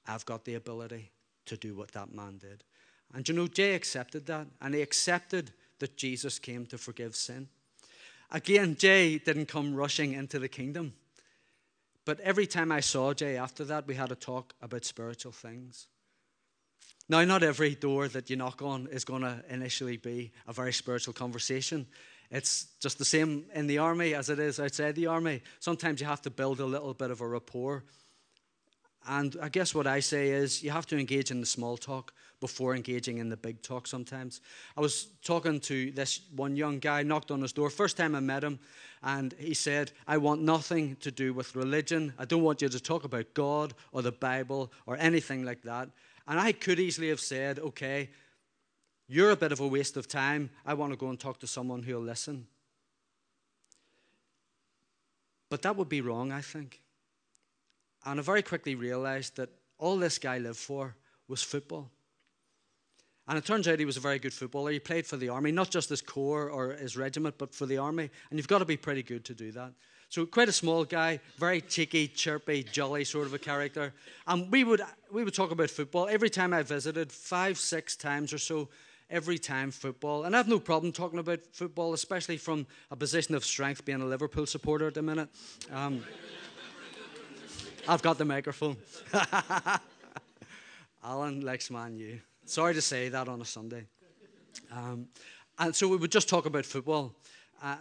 I've 0.06 0.26
got 0.26 0.44
the 0.44 0.54
ability 0.54 1.10
to 1.46 1.56
do 1.56 1.74
what 1.74 1.92
that 1.92 2.12
man 2.12 2.38
did. 2.38 2.64
And 3.14 3.28
you 3.28 3.34
know, 3.34 3.46
Jay 3.46 3.74
accepted 3.74 4.26
that, 4.26 4.46
and 4.60 4.74
he 4.74 4.82
accepted 4.82 5.52
that 5.78 5.96
Jesus 5.96 6.38
came 6.38 6.66
to 6.66 6.78
forgive 6.78 7.14
sin. 7.14 7.48
Again, 8.30 8.76
Jay 8.76 9.18
didn't 9.18 9.46
come 9.46 9.74
rushing 9.74 10.12
into 10.12 10.38
the 10.38 10.48
kingdom. 10.48 10.94
But 12.04 12.18
every 12.20 12.46
time 12.46 12.72
I 12.72 12.80
saw 12.80 13.12
Jay 13.12 13.36
after 13.36 13.64
that, 13.66 13.86
we 13.86 13.94
had 13.94 14.10
a 14.10 14.16
talk 14.16 14.54
about 14.60 14.84
spiritual 14.84 15.32
things. 15.32 15.86
Now, 17.08 17.24
not 17.24 17.42
every 17.42 17.74
door 17.74 18.08
that 18.08 18.30
you 18.30 18.36
knock 18.36 18.62
on 18.62 18.88
is 18.90 19.04
going 19.04 19.22
to 19.22 19.42
initially 19.48 19.96
be 19.96 20.32
a 20.46 20.52
very 20.52 20.72
spiritual 20.72 21.12
conversation. 21.12 21.86
It's 22.30 22.68
just 22.80 22.98
the 22.98 23.04
same 23.04 23.44
in 23.54 23.66
the 23.66 23.78
army 23.78 24.14
as 24.14 24.30
it 24.30 24.38
is 24.38 24.58
outside 24.58 24.94
the 24.94 25.06
army. 25.06 25.42
Sometimes 25.60 26.00
you 26.00 26.06
have 26.06 26.22
to 26.22 26.30
build 26.30 26.60
a 26.60 26.64
little 26.64 26.94
bit 26.94 27.10
of 27.10 27.20
a 27.20 27.26
rapport. 27.26 27.84
And 29.06 29.36
I 29.42 29.48
guess 29.48 29.74
what 29.74 29.86
I 29.86 30.00
say 30.00 30.30
is 30.30 30.62
you 30.62 30.70
have 30.70 30.86
to 30.86 30.98
engage 30.98 31.30
in 31.30 31.40
the 31.40 31.46
small 31.46 31.76
talk 31.76 32.14
before 32.40 32.74
engaging 32.74 33.18
in 33.18 33.28
the 33.28 33.36
big 33.36 33.60
talk 33.62 33.86
sometimes. 33.86 34.40
I 34.76 34.80
was 34.80 35.08
talking 35.24 35.60
to 35.60 35.90
this 35.90 36.20
one 36.34 36.56
young 36.56 36.78
guy, 36.78 37.02
knocked 37.02 37.30
on 37.30 37.42
his 37.42 37.52
door, 37.52 37.68
first 37.68 37.96
time 37.96 38.14
I 38.14 38.20
met 38.20 38.44
him, 38.44 38.60
and 39.02 39.34
he 39.38 39.54
said, 39.54 39.92
I 40.06 40.18
want 40.18 40.42
nothing 40.42 40.96
to 41.00 41.10
do 41.10 41.34
with 41.34 41.56
religion. 41.56 42.14
I 42.18 42.24
don't 42.24 42.42
want 42.42 42.62
you 42.62 42.68
to 42.68 42.80
talk 42.80 43.04
about 43.04 43.34
God 43.34 43.74
or 43.92 44.02
the 44.02 44.12
Bible 44.12 44.72
or 44.86 44.96
anything 44.96 45.44
like 45.44 45.62
that. 45.62 45.88
And 46.26 46.38
I 46.38 46.52
could 46.52 46.78
easily 46.78 47.08
have 47.08 47.20
said, 47.20 47.58
okay, 47.58 48.10
you're 49.08 49.30
a 49.30 49.36
bit 49.36 49.52
of 49.52 49.60
a 49.60 49.66
waste 49.66 49.96
of 49.96 50.08
time. 50.08 50.50
I 50.64 50.74
want 50.74 50.92
to 50.92 50.96
go 50.96 51.08
and 51.08 51.18
talk 51.18 51.40
to 51.40 51.46
someone 51.46 51.82
who'll 51.82 52.00
listen. 52.00 52.46
But 55.50 55.62
that 55.62 55.76
would 55.76 55.88
be 55.88 56.00
wrong, 56.00 56.32
I 56.32 56.40
think. 56.40 56.80
And 58.06 58.18
I 58.18 58.22
very 58.22 58.42
quickly 58.42 58.74
realized 58.74 59.36
that 59.36 59.50
all 59.78 59.98
this 59.98 60.18
guy 60.18 60.38
lived 60.38 60.56
for 60.56 60.96
was 61.28 61.42
football. 61.42 61.90
And 63.28 63.38
it 63.38 63.44
turns 63.44 63.68
out 63.68 63.78
he 63.78 63.84
was 63.84 63.96
a 63.96 64.00
very 64.00 64.18
good 64.18 64.32
footballer. 64.32 64.72
He 64.72 64.80
played 64.80 65.06
for 65.06 65.16
the 65.16 65.28
army, 65.28 65.52
not 65.52 65.70
just 65.70 65.90
his 65.90 66.02
corps 66.02 66.50
or 66.50 66.72
his 66.72 66.96
regiment, 66.96 67.36
but 67.38 67.54
for 67.54 67.66
the 67.66 67.78
army. 67.78 68.10
And 68.30 68.38
you've 68.38 68.48
got 68.48 68.58
to 68.58 68.64
be 68.64 68.76
pretty 68.76 69.02
good 69.02 69.24
to 69.26 69.34
do 69.34 69.52
that. 69.52 69.72
So 70.12 70.26
quite 70.26 70.50
a 70.50 70.52
small 70.52 70.84
guy, 70.84 71.20
very 71.38 71.62
cheeky, 71.62 72.06
chirpy, 72.06 72.64
jolly 72.64 73.02
sort 73.02 73.26
of 73.26 73.32
a 73.32 73.38
character. 73.38 73.94
And 74.26 74.52
we 74.52 74.62
would 74.62 74.82
we 75.10 75.24
would 75.24 75.32
talk 75.32 75.52
about 75.52 75.70
football 75.70 76.06
every 76.06 76.28
time 76.28 76.52
I 76.52 76.62
visited, 76.62 77.10
five, 77.10 77.56
six 77.56 77.96
times 77.96 78.30
or 78.34 78.36
so, 78.36 78.68
every 79.08 79.38
time 79.38 79.70
football. 79.70 80.24
And 80.24 80.34
I 80.34 80.38
have 80.38 80.48
no 80.48 80.60
problem 80.60 80.92
talking 80.92 81.18
about 81.18 81.40
football, 81.52 81.94
especially 81.94 82.36
from 82.36 82.66
a 82.90 82.96
position 82.96 83.34
of 83.34 83.42
strength, 83.42 83.86
being 83.86 84.02
a 84.02 84.04
Liverpool 84.04 84.44
supporter 84.44 84.86
at 84.86 84.92
the 84.92 85.00
minute. 85.00 85.30
Um, 85.72 86.04
I've 87.88 88.02
got 88.02 88.18
the 88.18 88.26
microphone. 88.26 88.76
Alan 91.02 91.40
likes 91.40 91.70
Man 91.70 91.96
U. 91.96 92.20
Sorry 92.44 92.74
to 92.74 92.82
say 92.82 93.08
that 93.08 93.28
on 93.28 93.40
a 93.40 93.46
Sunday. 93.46 93.86
Um, 94.70 95.08
and 95.58 95.74
so 95.74 95.88
we 95.88 95.96
would 95.96 96.12
just 96.12 96.28
talk 96.28 96.44
about 96.44 96.66
football. 96.66 97.14
Uh, 97.62 97.76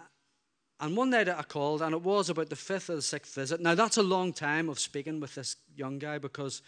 and 0.81 0.97
one 0.97 1.11
night 1.11 1.29
I 1.29 1.43
called, 1.43 1.83
and 1.83 1.93
it 1.93 2.01
was 2.01 2.31
about 2.31 2.50
the 2.50 2.55
fifth 2.55 2.89
or 2.89 2.95
the 2.95 3.03
sixth 3.03 3.35
visit. 3.35 3.61
Now, 3.61 3.75
that's 3.75 3.97
a 3.97 4.03
long 4.03 4.33
time 4.33 4.67
of 4.67 4.79
speaking 4.79 5.19
with 5.19 5.35
this 5.35 5.55
young 5.75 6.00
guy 6.00 6.17
because 6.17 6.63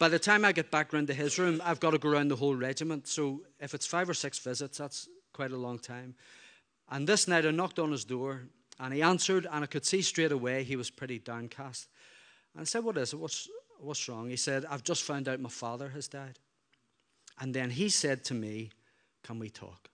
by 0.00 0.08
the 0.08 0.18
time 0.18 0.44
I 0.44 0.50
get 0.50 0.72
back 0.72 0.92
round 0.92 1.06
to 1.06 1.14
his 1.14 1.38
room, 1.38 1.62
I've 1.64 1.78
got 1.78 1.92
to 1.92 1.98
go 1.98 2.08
around 2.08 2.28
the 2.28 2.36
whole 2.36 2.56
regiment. 2.56 3.06
So 3.06 3.42
if 3.60 3.74
it's 3.74 3.86
five 3.86 4.10
or 4.10 4.14
six 4.14 4.40
visits, 4.40 4.78
that's 4.78 5.08
quite 5.32 5.52
a 5.52 5.56
long 5.56 5.78
time. 5.78 6.16
And 6.90 7.06
this 7.06 7.28
night 7.28 7.46
I 7.46 7.52
knocked 7.52 7.78
on 7.78 7.92
his 7.92 8.04
door, 8.04 8.42
and 8.80 8.92
he 8.92 9.02
answered, 9.02 9.46
and 9.48 9.62
I 9.62 9.68
could 9.68 9.86
see 9.86 10.02
straight 10.02 10.32
away 10.32 10.64
he 10.64 10.74
was 10.74 10.90
pretty 10.90 11.20
downcast. 11.20 11.88
And 12.54 12.62
I 12.62 12.64
said, 12.64 12.82
What 12.82 12.96
is 12.96 13.12
it? 13.12 13.20
What's, 13.20 13.48
what's 13.78 14.08
wrong? 14.08 14.30
He 14.30 14.36
said, 14.36 14.64
I've 14.68 14.82
just 14.82 15.04
found 15.04 15.28
out 15.28 15.38
my 15.38 15.48
father 15.48 15.90
has 15.90 16.08
died. 16.08 16.40
And 17.38 17.54
then 17.54 17.70
he 17.70 17.88
said 17.88 18.24
to 18.24 18.34
me, 18.34 18.70
Can 19.22 19.38
we 19.38 19.48
talk? 19.48 19.89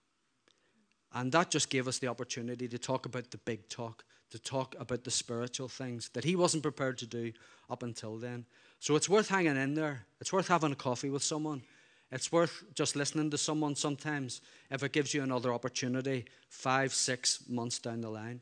And 1.13 1.31
that 1.31 1.49
just 1.49 1.69
gave 1.69 1.87
us 1.87 1.99
the 1.99 2.07
opportunity 2.07 2.67
to 2.67 2.77
talk 2.77 3.05
about 3.05 3.31
the 3.31 3.37
big 3.37 3.67
talk, 3.69 4.03
to 4.31 4.39
talk 4.39 4.75
about 4.79 5.03
the 5.03 5.11
spiritual 5.11 5.67
things 5.67 6.09
that 6.09 6.23
he 6.23 6.35
wasn't 6.35 6.63
prepared 6.63 6.97
to 6.99 7.05
do 7.05 7.31
up 7.69 7.83
until 7.83 8.17
then. 8.17 8.45
So 8.79 8.95
it's 8.95 9.09
worth 9.09 9.29
hanging 9.29 9.57
in 9.57 9.73
there. 9.73 10.05
It's 10.19 10.33
worth 10.33 10.47
having 10.47 10.71
a 10.71 10.75
coffee 10.75 11.09
with 11.09 11.23
someone. 11.23 11.63
It's 12.11 12.31
worth 12.31 12.63
just 12.73 12.95
listening 12.95 13.29
to 13.31 13.37
someone 13.37 13.75
sometimes 13.75 14.41
if 14.71 14.83
it 14.83 14.93
gives 14.93 15.13
you 15.13 15.23
another 15.23 15.53
opportunity 15.53 16.25
five, 16.49 16.93
six 16.93 17.43
months 17.49 17.79
down 17.79 18.01
the 18.01 18.09
line. 18.09 18.41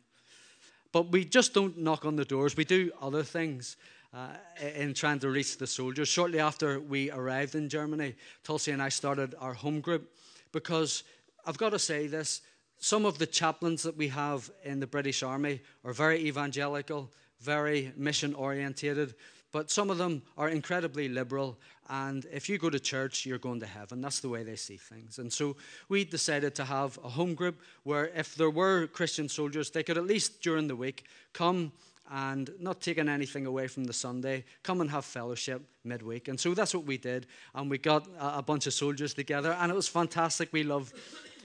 But 0.91 1.11
we 1.11 1.25
just 1.25 1.53
don't 1.53 1.77
knock 1.77 2.05
on 2.05 2.15
the 2.15 2.25
doors, 2.25 2.55
we 2.55 2.65
do 2.65 2.91
other 3.01 3.23
things. 3.23 3.77
Uh, 4.13 4.29
in 4.77 4.93
trying 4.93 5.19
to 5.19 5.29
reach 5.29 5.57
the 5.57 5.67
soldiers. 5.67 6.07
Shortly 6.07 6.39
after 6.39 6.79
we 6.79 7.11
arrived 7.11 7.53
in 7.53 7.67
Germany, 7.67 8.15
Tulsi 8.45 8.71
and 8.71 8.81
I 8.81 8.87
started 8.87 9.35
our 9.41 9.53
home 9.53 9.81
group 9.81 10.09
because 10.53 11.03
I've 11.45 11.57
got 11.57 11.71
to 11.71 11.79
say 11.79 12.07
this 12.07 12.39
some 12.85 13.03
of 13.07 13.17
the 13.17 13.25
chaplains 13.25 13.81
that 13.81 13.97
we 13.97 14.07
have 14.09 14.51
in 14.63 14.79
the 14.79 14.85
British 14.85 15.23
Army 15.23 15.59
are 15.83 15.91
very 15.91 16.19
evangelical, 16.27 17.09
very 17.39 17.91
mission 17.97 18.35
orientated, 18.35 19.15
but 19.51 19.71
some 19.71 19.89
of 19.89 19.97
them 19.97 20.21
are 20.37 20.49
incredibly 20.49 21.09
liberal. 21.09 21.57
And 21.89 22.27
if 22.31 22.47
you 22.47 22.59
go 22.59 22.69
to 22.69 22.79
church, 22.79 23.25
you're 23.25 23.39
going 23.39 23.59
to 23.61 23.65
heaven. 23.65 24.01
That's 24.01 24.19
the 24.19 24.29
way 24.29 24.43
they 24.43 24.55
see 24.55 24.77
things. 24.77 25.17
And 25.17 25.33
so 25.33 25.55
we 25.89 26.05
decided 26.05 26.53
to 26.55 26.63
have 26.63 26.99
a 27.03 27.09
home 27.09 27.33
group 27.33 27.59
where, 27.85 28.11
if 28.15 28.35
there 28.35 28.51
were 28.51 28.85
Christian 28.85 29.29
soldiers, 29.29 29.71
they 29.71 29.81
could 29.81 29.97
at 29.97 30.05
least 30.05 30.43
during 30.43 30.67
the 30.67 30.75
week 30.75 31.05
come 31.33 31.71
and 32.11 32.51
not 32.59 32.81
taking 32.81 33.09
anything 33.09 33.47
away 33.47 33.67
from 33.67 33.85
the 33.85 33.93
Sunday, 33.93 34.43
come 34.61 34.79
and 34.79 34.91
have 34.91 35.05
fellowship 35.05 35.59
midweek. 35.83 36.27
And 36.27 36.39
so 36.39 36.53
that's 36.53 36.75
what 36.75 36.85
we 36.85 36.99
did. 36.99 37.25
And 37.55 37.67
we 37.67 37.79
got 37.79 38.07
a 38.19 38.43
bunch 38.43 38.67
of 38.67 38.75
soldiers 38.75 39.15
together, 39.15 39.53
and 39.53 39.71
it 39.71 39.75
was 39.75 39.87
fantastic. 39.87 40.53
We 40.53 40.61
love 40.61 40.93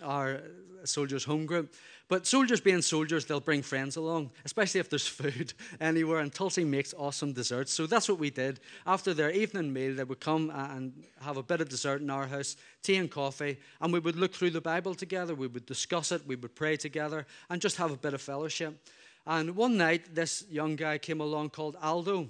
our 0.03 0.41
soldiers' 0.85 1.25
home 1.25 1.47
group. 1.47 1.75
But 2.09 2.27
soldiers 2.27 2.61
being 2.61 2.83
soldiers, 2.83 3.25
they'll 3.25 3.39
bring 3.39 3.63
friends 3.63 3.97
along, 3.97 4.33
especially 4.45 4.81
if 4.81 4.91
there's 4.91 5.07
food 5.23 5.55
anywhere. 5.81 6.19
And 6.19 6.35
Tulsi 6.35 6.65
makes 6.65 6.93
awesome 6.93 7.33
desserts. 7.33 7.73
So 7.73 7.87
that's 7.87 8.09
what 8.09 8.19
we 8.19 8.31
did. 8.31 8.59
After 8.85 9.15
their 9.15 9.31
evening 9.31 9.73
meal, 9.73 9.95
they 9.95 10.03
would 10.03 10.19
come 10.19 10.51
and 10.51 10.93
have 11.21 11.37
a 11.37 11.43
bit 11.43 11.61
of 11.61 11.69
dessert 11.69 12.01
in 12.01 12.11
our 12.11 12.27
house, 12.27 12.57
tea 12.83 12.97
and 12.97 13.11
coffee, 13.11 13.59
and 13.81 13.93
we 13.93 14.01
would 14.01 14.17
look 14.17 14.35
through 14.35 14.51
the 14.51 14.61
Bible 14.61 14.95
together. 14.95 15.35
We 15.37 15.47
would 15.47 15.67
discuss 15.67 16.11
it, 16.11 16.27
we 16.27 16.37
would 16.37 16.57
pray 16.57 16.77
together, 16.77 17.27
and 17.49 17.63
just 17.63 17.77
have 17.77 17.93
a 17.93 17.97
bit 17.97 18.15
of 18.15 18.21
fellowship. 18.21 18.77
And 19.25 19.55
one 19.55 19.77
night, 19.77 20.15
this 20.15 20.45
young 20.51 20.77
guy 20.77 20.99
came 20.99 21.21
along 21.21 21.51
called 21.51 21.77
Aldo. 21.81 22.29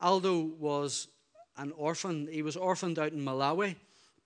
Aldo 0.00 0.40
was 0.60 1.08
an 1.56 1.72
orphan. 1.76 2.28
He 2.30 2.42
was 2.42 2.56
orphaned 2.56 2.98
out 2.98 3.12
in 3.12 3.20
Malawi. 3.20 3.74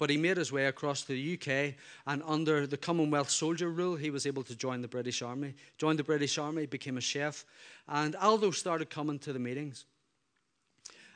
But 0.03 0.11
he 0.11 0.17
made 0.17 0.37
his 0.37 0.51
way 0.51 0.67
across 0.67 1.03
to 1.03 1.13
the 1.13 1.35
UK, 1.35 1.75
and 2.09 2.25
under 2.27 2.67
the 2.67 2.77
Commonwealth 2.77 3.31
soldier 3.31 3.71
rule, 3.71 3.95
he 3.95 4.11
was 4.11 4.27
able 4.27 4.43
to 4.43 4.57
join 4.57 4.83
the 4.83 4.89
British 4.89 5.23
Army. 5.23 5.55
Joined 5.79 6.01
the 6.01 6.03
British 6.03 6.39
Army, 6.39 6.67
became 6.67 6.97
a 6.97 7.01
chef, 7.01 7.45
and 7.87 8.17
Aldo 8.17 8.51
started 8.51 8.91
coming 8.91 9.21
to 9.21 9.33
the 9.33 9.39
meetings. 9.39 9.85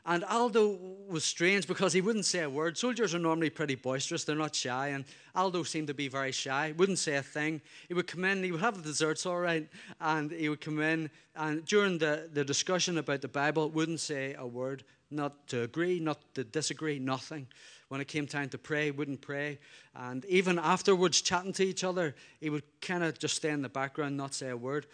And 0.09 0.23
Aldo 0.23 0.79
was 1.09 1.25
strange 1.25 1.67
because 1.67 1.93
he 1.93 2.01
wouldn't 2.01 2.27
say 2.27 2.43
a 2.43 2.49
word. 2.49 2.79
Soldiers 2.79 3.13
are 3.13 3.19
normally 3.19 3.51
pretty 3.51 3.75
boisterous, 3.75 4.23
they're 4.23 4.37
not 4.37 4.55
shy. 4.55 4.89
And 4.89 5.05
Aldo 5.35 5.65
seemed 5.65 5.89
to 5.89 5.95
be 5.95 6.07
very 6.07 6.31
shy, 6.31 6.73
wouldn't 6.77 7.01
say 7.01 7.17
a 7.17 7.23
thing. 7.23 7.61
He 7.89 7.95
would 7.95 8.07
come 8.07 8.25
in, 8.25 8.45
he 8.45 8.53
would 8.53 8.61
have 8.61 8.77
the 8.77 8.83
desserts 8.83 9.27
all 9.27 9.41
right, 9.41 9.69
and 10.01 10.31
he 10.31 10.49
would 10.49 10.61
come 10.61 10.81
in, 10.81 11.11
and 11.35 11.65
during 11.65 11.99
the, 11.99 12.31
the 12.33 12.45
discussion 12.45 12.99
about 12.99 13.21
the 13.21 13.29
Bible, 13.29 13.69
wouldn't 13.69 13.99
say 13.99 14.37
a 14.39 14.47
word, 14.47 14.85
not 15.11 15.49
to 15.49 15.63
agree, 15.63 15.99
not 15.99 16.19
to 16.35 16.45
disagree, 16.45 17.01
nothing. 17.01 17.49
When 17.89 18.01
it 18.01 18.09
came 18.09 18.29
time 18.29 18.49
to 18.51 18.59
pray, 18.59 18.93
wouldn't 18.93 19.21
pray. 19.21 19.59
And 19.95 20.25
even 20.27 20.59
afterwards, 20.59 21.21
chatting 21.21 21.53
to 21.55 21.65
each 21.65 21.83
other, 21.83 22.15
he 22.41 22.49
would 22.49 22.65
kind 22.81 23.03
of 23.03 23.19
just 23.19 23.37
stay 23.37 23.51
in 23.51 23.63
the 23.63 23.69
background, 23.69 24.17
not 24.17 24.35
say 24.35 24.51
a 24.51 24.57
word. 24.57 24.87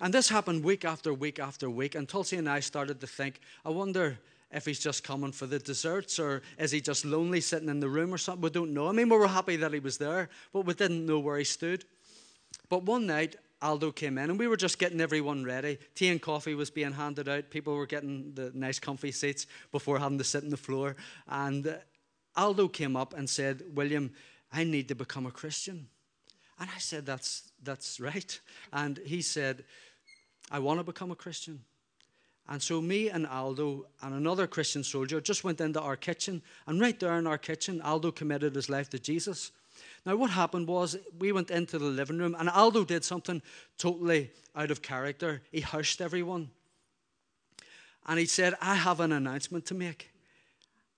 And 0.00 0.14
this 0.14 0.28
happened 0.28 0.64
week 0.64 0.84
after 0.84 1.12
week 1.12 1.38
after 1.38 1.68
week. 1.68 1.94
And 1.94 2.08
Tulsi 2.08 2.36
and 2.36 2.48
I 2.48 2.60
started 2.60 3.00
to 3.00 3.06
think, 3.06 3.40
I 3.64 3.70
wonder 3.70 4.18
if 4.52 4.66
he's 4.66 4.78
just 4.78 5.02
coming 5.02 5.32
for 5.32 5.46
the 5.46 5.58
desserts 5.58 6.18
or 6.18 6.42
is 6.58 6.70
he 6.70 6.80
just 6.80 7.04
lonely 7.04 7.40
sitting 7.40 7.68
in 7.68 7.80
the 7.80 7.88
room 7.88 8.12
or 8.12 8.18
something. 8.18 8.42
We 8.42 8.50
don't 8.50 8.74
know. 8.74 8.88
I 8.88 8.92
mean, 8.92 9.08
we 9.08 9.16
were 9.16 9.26
happy 9.26 9.56
that 9.56 9.72
he 9.72 9.80
was 9.80 9.98
there, 9.98 10.28
but 10.52 10.66
we 10.66 10.74
didn't 10.74 11.06
know 11.06 11.18
where 11.18 11.38
he 11.38 11.44
stood. 11.44 11.84
But 12.68 12.84
one 12.84 13.06
night, 13.06 13.36
Aldo 13.62 13.92
came 13.92 14.18
in 14.18 14.28
and 14.28 14.38
we 14.38 14.48
were 14.48 14.56
just 14.56 14.78
getting 14.78 15.00
everyone 15.00 15.44
ready. 15.44 15.78
Tea 15.94 16.08
and 16.08 16.20
coffee 16.20 16.54
was 16.54 16.70
being 16.70 16.92
handed 16.92 17.28
out. 17.28 17.48
People 17.48 17.74
were 17.74 17.86
getting 17.86 18.32
the 18.34 18.50
nice, 18.54 18.78
comfy 18.78 19.12
seats 19.12 19.46
before 19.70 19.98
having 19.98 20.18
to 20.18 20.24
sit 20.24 20.42
on 20.42 20.50
the 20.50 20.56
floor. 20.56 20.96
And 21.28 21.66
uh, 21.66 21.74
Aldo 22.36 22.68
came 22.68 22.96
up 22.96 23.14
and 23.14 23.30
said, 23.30 23.62
William, 23.74 24.12
I 24.52 24.64
need 24.64 24.88
to 24.88 24.94
become 24.94 25.26
a 25.26 25.30
Christian. 25.30 25.88
And 26.58 26.68
I 26.74 26.78
said, 26.78 27.06
That's, 27.06 27.50
that's 27.62 28.00
right. 28.00 28.40
And 28.72 28.98
he 29.04 29.22
said, 29.22 29.64
I 30.50 30.58
want 30.58 30.80
to 30.80 30.84
become 30.84 31.10
a 31.10 31.16
Christian. 31.16 31.60
And 32.48 32.60
so, 32.60 32.80
me 32.80 33.08
and 33.08 33.26
Aldo 33.26 33.86
and 34.02 34.14
another 34.14 34.46
Christian 34.46 34.82
soldier 34.82 35.20
just 35.20 35.44
went 35.44 35.60
into 35.60 35.80
our 35.80 35.96
kitchen. 35.96 36.42
And 36.66 36.80
right 36.80 36.98
there 36.98 37.16
in 37.18 37.26
our 37.26 37.38
kitchen, 37.38 37.80
Aldo 37.80 38.12
committed 38.12 38.54
his 38.54 38.68
life 38.68 38.90
to 38.90 38.98
Jesus. 38.98 39.52
Now, 40.04 40.16
what 40.16 40.30
happened 40.30 40.66
was 40.66 40.96
we 41.18 41.30
went 41.32 41.50
into 41.50 41.78
the 41.78 41.84
living 41.84 42.18
room, 42.18 42.34
and 42.38 42.48
Aldo 42.48 42.84
did 42.84 43.04
something 43.04 43.40
totally 43.78 44.30
out 44.56 44.70
of 44.70 44.82
character. 44.82 45.42
He 45.52 45.60
hushed 45.60 46.00
everyone. 46.00 46.50
And 48.06 48.18
he 48.18 48.26
said, 48.26 48.54
I 48.60 48.74
have 48.74 48.98
an 49.00 49.12
announcement 49.12 49.66
to 49.66 49.74
make. 49.74 50.10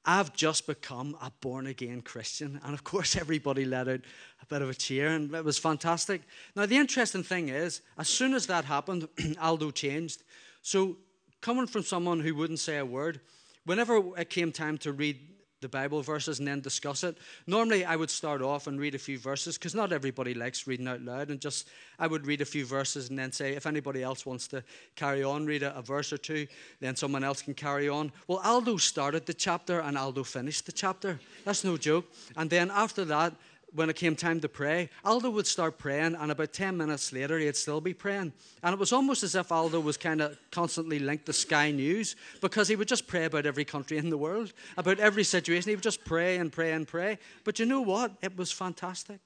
I've 0.06 0.34
just 0.34 0.66
become 0.66 1.16
a 1.20 1.30
born 1.40 1.66
again 1.66 2.02
Christian. 2.02 2.60
And 2.64 2.74
of 2.74 2.84
course, 2.84 3.16
everybody 3.20 3.64
let 3.64 3.88
out 3.88 4.00
a 4.42 4.46
bit 4.46 4.62
of 4.62 4.70
a 4.70 4.74
cheer, 4.74 5.08
and 5.08 5.32
it 5.34 5.44
was 5.44 5.58
fantastic. 5.58 6.22
Now, 6.56 6.66
the 6.66 6.76
interesting 6.76 7.22
thing 7.22 7.50
is, 7.50 7.82
as 7.98 8.08
soon 8.08 8.34
as 8.34 8.46
that 8.46 8.64
happened, 8.64 9.08
Aldo 9.40 9.70
changed. 9.70 10.22
So, 10.62 10.96
coming 11.44 11.66
from 11.66 11.82
someone 11.82 12.20
who 12.20 12.34
wouldn't 12.34 12.58
say 12.58 12.78
a 12.78 12.86
word, 12.86 13.20
whenever 13.66 14.00
it 14.18 14.30
came 14.30 14.50
time 14.50 14.78
to 14.78 14.92
read 14.92 15.18
the 15.60 15.68
Bible 15.68 16.00
verses 16.00 16.38
and 16.38 16.48
then 16.48 16.60
discuss 16.60 17.04
it. 17.04 17.18
Normally, 17.46 17.84
I 17.84 17.96
would 17.96 18.08
start 18.08 18.40
off 18.40 18.66
and 18.66 18.80
read 18.80 18.94
a 18.94 18.98
few 18.98 19.18
verses 19.18 19.58
because 19.58 19.74
not 19.74 19.92
everybody 19.92 20.32
likes 20.32 20.66
reading 20.66 20.88
out 20.88 21.02
loud. 21.02 21.28
And 21.28 21.40
just 21.40 21.68
I 21.98 22.06
would 22.06 22.26
read 22.26 22.40
a 22.40 22.46
few 22.46 22.64
verses 22.64 23.10
and 23.10 23.18
then 23.18 23.30
say, 23.30 23.52
if 23.52 23.66
anybody 23.66 24.02
else 24.02 24.24
wants 24.24 24.48
to 24.48 24.64
carry 24.96 25.22
on, 25.22 25.44
read 25.44 25.62
a, 25.62 25.76
a 25.76 25.82
verse 25.82 26.14
or 26.14 26.18
two, 26.18 26.46
then 26.80 26.96
someone 26.96 27.24
else 27.24 27.42
can 27.42 27.54
carry 27.54 27.90
on. 27.90 28.10
Well, 28.26 28.40
Aldo 28.42 28.78
started 28.78 29.26
the 29.26 29.34
chapter 29.34 29.80
and 29.80 29.98
Aldo 29.98 30.24
finished 30.24 30.64
the 30.64 30.72
chapter. 30.72 31.20
That's 31.44 31.62
no 31.62 31.76
joke. 31.76 32.06
And 32.36 32.48
then 32.48 32.70
after 32.70 33.04
that, 33.06 33.34
when 33.74 33.90
it 33.90 33.96
came 33.96 34.14
time 34.14 34.40
to 34.40 34.48
pray, 34.48 34.88
Aldo 35.04 35.30
would 35.30 35.46
start 35.46 35.78
praying, 35.78 36.14
and 36.14 36.30
about 36.30 36.52
10 36.52 36.76
minutes 36.76 37.12
later, 37.12 37.38
he'd 37.38 37.56
still 37.56 37.80
be 37.80 37.92
praying. 37.92 38.32
And 38.62 38.72
it 38.72 38.78
was 38.78 38.92
almost 38.92 39.24
as 39.24 39.34
if 39.34 39.50
Aldo 39.50 39.80
was 39.80 39.96
kind 39.96 40.20
of 40.22 40.38
constantly 40.52 41.00
linked 41.00 41.26
to 41.26 41.32
Sky 41.32 41.72
News 41.72 42.14
because 42.40 42.68
he 42.68 42.76
would 42.76 42.86
just 42.86 43.08
pray 43.08 43.24
about 43.24 43.46
every 43.46 43.64
country 43.64 43.98
in 43.98 44.10
the 44.10 44.18
world, 44.18 44.52
about 44.76 45.00
every 45.00 45.24
situation. 45.24 45.70
He 45.70 45.74
would 45.74 45.82
just 45.82 46.04
pray 46.04 46.36
and 46.36 46.52
pray 46.52 46.72
and 46.72 46.86
pray. 46.86 47.18
But 47.42 47.58
you 47.58 47.66
know 47.66 47.80
what? 47.80 48.12
It 48.22 48.36
was 48.36 48.52
fantastic. 48.52 49.18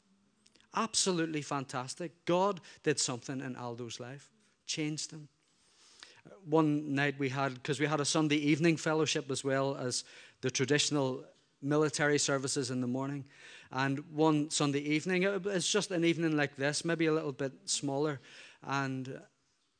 Absolutely 0.75 1.43
fantastic. 1.43 2.13
God 2.25 2.61
did 2.83 2.99
something 2.99 3.41
in 3.41 3.55
Aldo's 3.55 4.01
life, 4.01 4.31
changed 4.67 5.11
him. 5.11 5.29
Uh, 6.27 6.31
one 6.47 6.95
night 6.95 7.17
we 7.19 7.29
had, 7.29 7.55
because 7.55 7.81
we 7.81 7.87
had 7.87 8.01
a 8.01 8.05
Sunday 8.05 8.37
evening 8.37 8.79
fellowship 8.79 9.31
as 9.31 9.45
well 9.45 9.77
as 9.77 10.05
the 10.41 10.51
traditional 10.51 11.25
military 11.61 12.19
services 12.19 12.71
in 12.71 12.81
the 12.81 12.87
morning. 12.87 13.25
And 13.71 13.99
one 14.15 14.51
Sunday 14.51 14.81
evening, 14.81 15.25
it's 15.25 15.71
just 15.71 15.91
an 15.91 16.05
evening 16.05 16.37
like 16.37 16.57
this, 16.57 16.85
maybe 16.85 17.07
a 17.07 17.13
little 17.13 17.33
bit 17.33 17.53
smaller. 17.67 18.21
And 18.67 19.21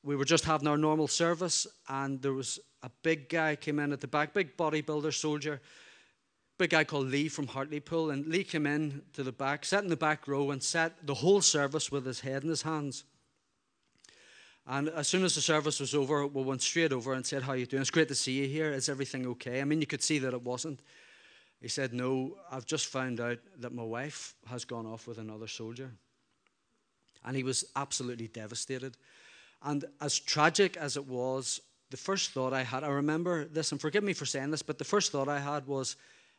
we 0.03 0.17
were 0.17 0.25
just 0.25 0.45
having 0.45 0.69
our 0.69 0.77
normal 0.77 1.09
service, 1.09 1.67
and 1.89 2.21
there 2.23 2.33
was 2.33 2.59
a 2.83 2.91
big 3.03 3.29
guy 3.29 3.57
came 3.57 3.79
in 3.79 3.93
at 3.93 4.01
the 4.01 4.07
back, 4.07 4.35
big 4.35 4.57
bodybuilder 4.57 5.13
soldier, 5.13 5.61
big 6.59 6.71
guy 6.71 6.85
called 6.85 7.07
Lee 7.07 7.29
from 7.29 7.47
Hartlepool. 7.47 8.11
And 8.11 8.27
Lee 8.27 8.45
came 8.45 8.67
in 8.67 9.03
to 9.15 9.23
the 9.23 9.33
back, 9.33 9.65
sat 9.65 9.83
in 9.83 9.91
the 9.91 9.97
back 9.97 10.29
row, 10.29 10.51
and 10.51 10.63
sat 10.63 11.07
the 11.07 11.15
whole 11.15 11.41
service 11.41 11.91
with 11.91 12.05
his 12.05 12.21
head 12.21 12.43
in 12.43 12.49
his 12.49 12.63
hands. 12.63 13.05
And 14.67 14.91
as 14.91 15.09
soon 15.09 15.25
as 15.25 15.35
the 15.35 15.41
service 15.41 15.81
was 15.81 15.95
over, 15.95 16.27
we 16.27 16.43
went 16.43 16.61
straight 16.61 16.93
over 16.93 17.15
and 17.15 17.25
said, 17.25 17.43
How 17.43 17.55
you 17.55 17.65
doing? 17.65 17.81
It's 17.81 17.91
great 17.91 18.09
to 18.09 18.15
see 18.15 18.33
you 18.33 18.47
here. 18.47 18.71
Is 18.71 18.91
everything 18.91 19.27
okay? 19.29 19.63
I 19.63 19.65
mean, 19.65 19.81
you 19.81 19.87
could 19.87 20.03
see 20.03 20.19
that 20.19 20.35
it 20.35 20.43
wasn't. 20.43 20.81
He 21.61 21.69
said, 21.69 21.93
No, 21.93 22.37
I've 22.51 22.67
just 22.67 22.87
found 22.87 23.21
out 23.21 23.39
that 23.59 23.75
my 23.75 23.83
wife 23.83 24.35
has 24.47 24.65
gone 24.65 24.87
off 24.87 25.07
with 25.07 25.19
another 25.19 25.49
soldier. 25.49 25.91
And 27.25 27.37
he 27.37 27.43
was 27.43 27.65
absolutely 27.75 28.29
devastated. 28.29 28.97
And 29.63 29.85
as 30.01 30.19
tragic 30.19 30.77
as 30.77 30.97
it 30.97 31.07
was, 31.07 31.61
the 31.91 31.97
first 31.97 32.31
thought 32.31 32.53
I 32.53 32.63
had, 32.63 32.85
I 32.85 32.89
remember 32.89 33.47
this, 33.47 33.73
and 33.73 33.81
forgive 33.81 34.05
me 34.05 34.13
for 34.13 34.27
saying 34.27 34.51
this, 34.51 34.63
but 34.63 34.79
the 34.79 34.85
first 34.85 35.11
thought 35.11 35.29
I 35.29 35.41
had 35.41 35.67
was, 35.67 35.97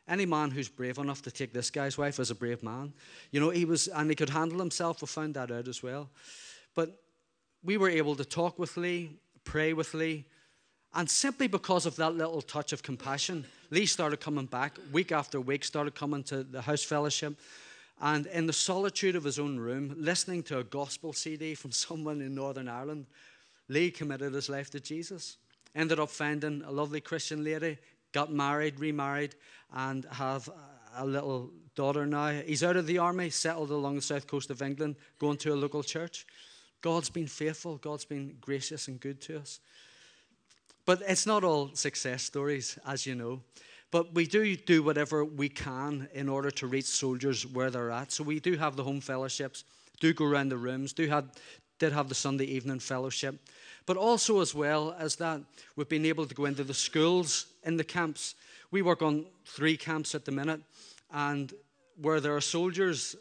any 0.08 0.26
man 0.26 0.50
who's 0.50 0.68
brave 0.68 0.98
enough 0.98 1.22
to 1.22 1.32
take 1.32 1.54
this 1.54 1.70
guy's 1.70 1.98
wife 1.98 2.20
is 2.20 2.32
a 2.32 2.36
brave 2.36 2.64
man. 2.64 2.94
You 3.32 3.40
know, 3.40 3.52
he 3.52 3.66
was, 3.66 3.88
and 3.88 4.10
he 4.10 4.16
could 4.16 4.30
handle 4.30 4.58
himself. 4.58 5.02
We 5.02 5.08
found 5.08 5.36
that 5.36 5.52
out 5.52 5.68
as 5.68 5.84
well. 5.84 6.10
But 6.74 7.00
we 7.64 7.78
were 7.78 7.90
able 7.90 8.16
to 8.16 8.26
talk 8.26 8.58
with 8.58 8.76
Lee, 8.76 9.20
pray 9.44 9.74
with 9.74 9.94
Lee, 9.94 10.26
and 10.96 11.08
simply 11.10 11.48
because 11.48 11.86
of 11.86 11.96
that 11.98 12.16
little 12.16 12.42
touch 12.42 12.74
of 12.74 12.82
compassion, 12.82 13.46
Lee 13.72 13.86
started 13.86 14.20
coming 14.20 14.46
back 14.46 14.78
week 14.92 15.12
after 15.12 15.40
week, 15.40 15.64
started 15.64 15.96
coming 15.96 16.24
to 16.24 16.44
the 16.44 16.62
house 16.62 16.84
fellowship. 16.84 17.40
And 18.02 18.26
in 18.28 18.48
the 18.48 18.54
solitude 18.54 19.16
of 19.16 19.24
his 19.24 19.40
own 19.40 19.58
room, 19.58 19.94
listening 19.98 20.44
to 20.44 20.60
a 20.60 20.64
gospel 20.64 21.14
CD 21.14 21.54
from 21.54 21.72
someone 21.88 22.22
in 22.22 22.34
Northern 22.34 22.68
Ireland, 22.68 23.06
Lee 23.68 23.92
committed 23.92 24.34
his 24.34 24.50
life 24.50 24.70
to 24.72 24.80
Jesus. 24.80 25.38
Ended 25.76 26.00
up 26.00 26.10
finding 26.10 26.64
a 26.64 26.72
lovely 26.72 27.02
Christian 27.02 27.44
lady, 27.44 27.78
got 28.12 28.32
married, 28.34 28.80
remarried, 28.80 29.36
and 29.74 30.06
have 30.12 30.50
a 30.96 31.06
little 31.06 31.52
daughter 31.76 32.08
now. 32.08 32.32
He's 32.32 32.64
out 32.64 32.76
of 32.76 32.88
the 32.88 32.98
army, 32.98 33.30
settled 33.30 33.70
along 33.70 33.96
the 33.96 34.02
south 34.02 34.26
coast 34.26 34.50
of 34.50 34.64
England, 34.64 34.96
going 35.20 35.38
to 35.38 35.54
a 35.54 35.56
local 35.56 35.84
church. 35.84 36.26
God's 36.82 37.10
been 37.10 37.28
faithful, 37.28 37.78
God's 37.78 38.06
been 38.06 38.38
gracious 38.42 38.88
and 38.88 39.00
good 39.00 39.22
to 39.22 39.40
us. 39.40 39.60
But 40.90 41.04
it's 41.08 41.28
not 41.28 41.44
all 41.44 41.70
success 41.76 42.24
stories, 42.24 42.80
as 42.84 43.06
you 43.06 43.14
know. 43.14 43.42
But 43.92 44.16
we 44.16 44.26
do 44.26 44.56
do 44.56 44.82
whatever 44.82 45.24
we 45.24 45.48
can 45.48 46.10
in 46.16 46.28
order 46.28 46.50
to 46.50 46.66
reach 46.66 46.86
soldiers 46.86 47.46
where 47.46 47.70
they're 47.70 47.92
at. 47.92 48.12
So 48.12 48.24
we 48.24 48.40
do 48.40 48.58
have 48.58 48.76
the 48.76 48.84
home 48.84 49.00
fellowships, 49.00 49.66
do 50.00 50.16
go 50.16 50.26
around 50.26 50.50
the 50.50 50.58
rooms, 50.58 50.92
do 50.94 51.06
have, 51.06 51.26
did 51.78 51.94
have 51.94 52.10
the 52.10 52.16
Sunday 52.16 52.46
evening 52.46 52.80
fellowship. 52.80 53.36
But 53.86 53.98
also, 53.98 54.42
as 54.42 54.56
well 54.56 54.96
as 54.98 55.16
that, 55.18 55.42
we've 55.76 55.88
been 55.88 56.08
able 56.08 56.26
to 56.26 56.34
go 56.34 56.46
into 56.46 56.64
the 56.64 56.74
schools 56.74 57.46
in 57.64 57.78
the 57.78 57.84
camps. 57.84 58.34
We 58.72 58.82
work 58.82 59.04
on 59.04 59.28
three 59.46 59.78
camps 59.78 60.16
at 60.16 60.26
the 60.26 60.32
minute, 60.32 60.62
and 61.14 61.54
where 62.02 62.20
there 62.20 62.36
are 62.36 62.42
soldiers 62.42 63.16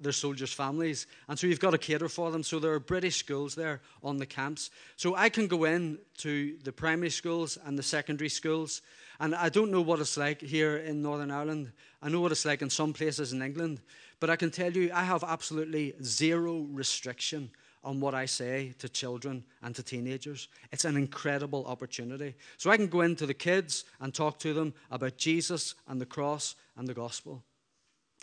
their 0.00 0.12
soldiers' 0.12 0.52
families. 0.52 1.06
And 1.28 1.38
so 1.38 1.46
you've 1.46 1.60
got 1.60 1.70
to 1.70 1.78
cater 1.78 2.08
for 2.08 2.30
them. 2.30 2.42
So 2.42 2.58
there 2.58 2.72
are 2.72 2.80
British 2.80 3.16
schools 3.16 3.54
there 3.54 3.80
on 4.02 4.18
the 4.18 4.26
camps. 4.26 4.70
So 4.96 5.14
I 5.14 5.28
can 5.28 5.46
go 5.46 5.64
in 5.64 5.98
to 6.18 6.56
the 6.64 6.72
primary 6.72 7.10
schools 7.10 7.58
and 7.64 7.78
the 7.78 7.82
secondary 7.82 8.28
schools. 8.28 8.82
And 9.20 9.34
I 9.34 9.48
don't 9.48 9.70
know 9.70 9.80
what 9.80 10.00
it's 10.00 10.16
like 10.16 10.40
here 10.40 10.78
in 10.78 11.02
Northern 11.02 11.30
Ireland. 11.30 11.72
I 12.02 12.08
know 12.08 12.20
what 12.20 12.32
it's 12.32 12.44
like 12.44 12.62
in 12.62 12.70
some 12.70 12.92
places 12.92 13.32
in 13.32 13.42
England. 13.42 13.80
But 14.20 14.30
I 14.30 14.36
can 14.36 14.50
tell 14.50 14.72
you, 14.72 14.90
I 14.92 15.04
have 15.04 15.24
absolutely 15.24 15.94
zero 16.02 16.66
restriction 16.70 17.50
on 17.84 18.00
what 18.00 18.14
I 18.14 18.26
say 18.26 18.74
to 18.78 18.88
children 18.88 19.44
and 19.62 19.74
to 19.76 19.82
teenagers. 19.82 20.48
It's 20.72 20.84
an 20.84 20.96
incredible 20.96 21.64
opportunity. 21.66 22.34
So 22.56 22.70
I 22.70 22.76
can 22.76 22.88
go 22.88 23.02
into 23.02 23.26
the 23.26 23.34
kids 23.34 23.84
and 24.00 24.12
talk 24.12 24.38
to 24.40 24.52
them 24.52 24.74
about 24.90 25.16
Jesus 25.16 25.76
and 25.86 26.00
the 26.00 26.06
cross 26.06 26.56
and 26.76 26.88
the 26.88 26.94
gospel. 26.94 27.44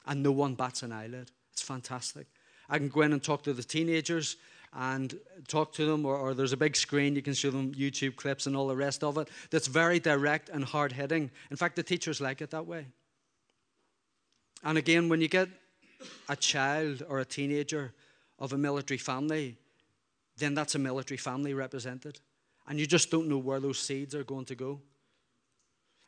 And 0.06 0.22
no 0.22 0.34
one 0.34 0.56
bats 0.56 0.84
an 0.84 0.92
eyelid. 0.92 1.32
It's 1.54 1.62
fantastic. 1.62 2.28
I 2.70 2.78
can 2.78 2.90
go 2.90 3.02
in 3.02 3.14
and 3.14 3.24
talk 3.24 3.44
to 3.44 3.54
the 3.54 3.64
teenagers 3.64 4.36
and 4.76 5.20
talk 5.48 5.72
to 5.74 5.86
them, 5.86 6.06
or, 6.06 6.18
or, 6.18 6.34
there's 6.34 6.52
a 6.52 6.58
big 6.58 6.76
screen, 6.76 7.16
you 7.16 7.22
can 7.22 7.36
show 7.36 7.52
them 7.52 7.74
YouTube 7.76 8.16
clips 8.16 8.48
and 8.48 8.58
all 8.58 8.68
the 8.68 8.76
rest 8.76 9.04
of 9.04 9.20
it 9.20 9.30
that's 9.52 9.68
very 9.68 10.00
direct 10.00 10.50
and 10.50 10.66
hard 10.66 10.92
hitting. 10.92 11.30
In 11.52 11.58
fact, 11.58 11.76
the 11.76 11.84
teachers 11.84 12.20
like 12.20 12.42
it 12.42 12.50
that 12.50 12.66
way. 12.66 12.88
And 14.64 14.78
again, 14.78 15.10
when 15.10 15.22
you 15.22 15.28
get 15.28 15.50
a 16.28 16.36
child 16.36 17.04
or 17.08 17.20
a 17.20 17.26
teenager 17.26 17.94
of 18.40 18.54
a 18.54 18.58
military 18.58 18.98
family, 18.98 19.58
then 20.38 20.56
that's 20.56 20.74
a 20.74 20.80
military 20.80 21.18
family 21.18 21.54
represented. 21.54 22.20
And 22.68 22.80
you 22.80 22.88
just 22.88 23.12
don't 23.12 23.28
know 23.28 23.38
where 23.38 23.60
those 23.60 23.78
seeds 23.78 24.16
are 24.16 24.24
going 24.24 24.46
to 24.46 24.56
go. 24.56 24.82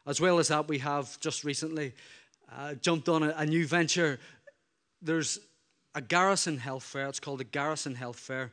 As 0.08 0.20
well 0.20 0.40
as 0.40 0.48
that, 0.48 0.68
we 0.68 0.80
have 0.80 1.20
just 1.20 1.44
recently 1.44 1.94
uh, 2.52 2.76
jumped 2.76 3.10
on 3.10 3.24
a, 3.24 3.34
a 3.38 3.46
new 3.46 3.68
venture 3.68 4.20
there's 5.06 5.40
a 5.94 6.02
garrison 6.02 6.58
health 6.58 6.84
fair. 6.84 7.08
It's 7.08 7.20
called 7.20 7.42
a 7.42 7.46
garrison 7.46 7.96
health 7.96 8.20
fair. 8.20 8.52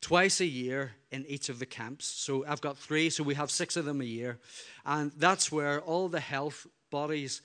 Twice 0.00 0.40
a 0.40 0.46
year 0.46 0.92
in 1.10 1.24
each 1.26 1.48
of 1.48 1.58
the 1.58 1.66
camps. 1.66 2.06
So 2.06 2.44
I've 2.46 2.60
got 2.60 2.76
three, 2.76 3.10
so 3.10 3.22
we 3.22 3.34
have 3.34 3.50
six 3.50 3.76
of 3.76 3.84
them 3.84 4.00
a 4.00 4.04
year. 4.04 4.38
And 4.84 5.12
that's 5.16 5.52
where 5.52 5.80
all 5.80 6.08
the 6.08 6.20
health 6.20 6.66
bodies 6.90 7.42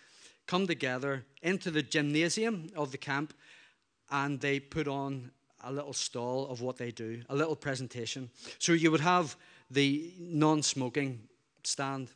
come 0.48 0.68
together 0.68 1.26
into 1.42 1.72
the 1.72 1.82
gymnasium 1.82 2.70
of 2.76 2.92
the 2.92 2.98
camp 2.98 3.34
and 4.12 4.40
they 4.40 4.60
put 4.60 4.88
on 4.88 5.32
a 5.64 5.72
little 5.72 5.94
stall 5.94 6.48
of 6.48 6.62
what 6.62 6.78
they 6.78 6.92
do, 6.92 7.24
a 7.30 7.36
little 7.36 7.56
presentation. 7.56 8.30
So 8.60 8.74
you 8.74 8.92
would 8.92 9.02
have 9.02 9.36
the 9.72 10.14
non 10.20 10.62
smoking 10.62 11.22
stand 11.64 12.10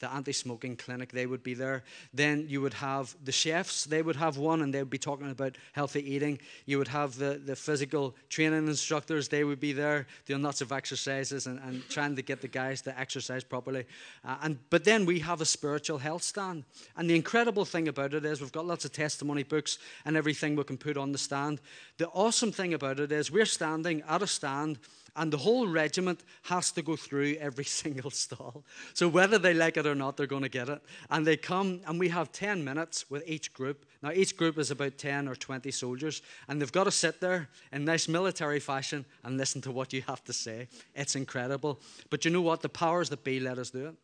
the 0.00 0.12
anti 0.12 0.32
smoking 0.32 0.76
clinic, 0.76 1.12
they 1.12 1.26
would 1.26 1.42
be 1.42 1.54
there. 1.54 1.82
Then 2.14 2.46
you 2.48 2.60
would 2.60 2.74
have 2.74 3.16
the 3.24 3.32
chefs, 3.32 3.84
they 3.84 4.02
would 4.02 4.16
have 4.16 4.38
one 4.38 4.62
and 4.62 4.72
they 4.72 4.78
would 4.78 4.90
be 4.90 4.98
talking 4.98 5.30
about 5.30 5.56
healthy 5.72 6.14
eating. 6.14 6.38
You 6.66 6.78
would 6.78 6.88
have 6.88 7.16
the, 7.16 7.40
the 7.44 7.56
physical 7.56 8.14
training 8.28 8.68
instructors, 8.68 9.28
they 9.28 9.44
would 9.44 9.60
be 9.60 9.72
there 9.72 10.06
doing 10.26 10.42
lots 10.42 10.60
of 10.60 10.72
exercises 10.72 11.46
and, 11.46 11.58
and 11.60 11.88
trying 11.88 12.16
to 12.16 12.22
get 12.22 12.40
the 12.40 12.48
guys 12.48 12.82
to 12.82 12.98
exercise 12.98 13.44
properly. 13.44 13.84
Uh, 14.24 14.36
and, 14.42 14.58
but 14.70 14.84
then 14.84 15.04
we 15.04 15.18
have 15.20 15.40
a 15.40 15.46
spiritual 15.46 15.98
health 15.98 16.22
stand. 16.22 16.64
And 16.96 17.08
the 17.08 17.16
incredible 17.16 17.64
thing 17.64 17.88
about 17.88 18.14
it 18.14 18.24
is 18.24 18.40
we've 18.40 18.52
got 18.52 18.66
lots 18.66 18.84
of 18.84 18.92
testimony 18.92 19.42
books 19.42 19.78
and 20.04 20.16
everything 20.16 20.56
we 20.56 20.64
can 20.64 20.78
put 20.78 20.96
on 20.96 21.12
the 21.12 21.18
stand. 21.18 21.60
The 21.98 22.08
awesome 22.08 22.52
thing 22.52 22.74
about 22.74 23.00
it 23.00 23.10
is 23.10 23.30
we're 23.30 23.46
standing 23.46 24.02
at 24.08 24.22
a 24.22 24.26
stand 24.26 24.78
and 25.18 25.32
the 25.32 25.36
whole 25.36 25.66
regiment 25.66 26.20
has 26.42 26.70
to 26.72 26.80
go 26.80 26.96
through 26.96 27.36
every 27.40 27.64
single 27.82 28.10
stall. 28.10 28.64
So 28.94 29.08
whether 29.08 29.36
they 29.38 29.52
like 29.52 29.76
it 29.76 29.86
or 29.86 29.94
not, 29.94 30.16
they're 30.16 30.26
going 30.26 30.44
to 30.44 30.48
get 30.48 30.68
it. 30.68 30.80
And 31.10 31.26
they 31.26 31.36
come, 31.36 31.80
and 31.86 31.98
we 31.98 32.08
have 32.08 32.32
10 32.32 32.64
minutes 32.64 33.10
with 33.10 33.24
each 33.26 33.52
group. 33.52 33.84
Now, 34.02 34.12
each 34.12 34.36
group 34.36 34.58
is 34.58 34.70
about 34.70 34.96
10 34.96 35.28
or 35.28 35.34
20 35.34 35.70
soldiers, 35.72 36.22
and 36.46 36.62
they've 36.62 36.72
got 36.72 36.84
to 36.84 36.90
sit 36.90 37.20
there 37.20 37.48
in 37.72 37.84
nice 37.84 38.08
military 38.08 38.60
fashion 38.60 39.04
and 39.24 39.36
listen 39.36 39.60
to 39.62 39.72
what 39.72 39.92
you 39.92 40.02
have 40.02 40.22
to 40.24 40.32
say. 40.32 40.68
It's 40.94 41.16
incredible. 41.16 41.80
But 42.08 42.24
you 42.24 42.30
know 42.30 42.42
what? 42.42 42.62
The 42.62 42.68
powers 42.68 43.10
that 43.10 43.24
be 43.24 43.40
let 43.40 43.58
us 43.58 43.70
do 43.70 43.86
it. 43.86 43.94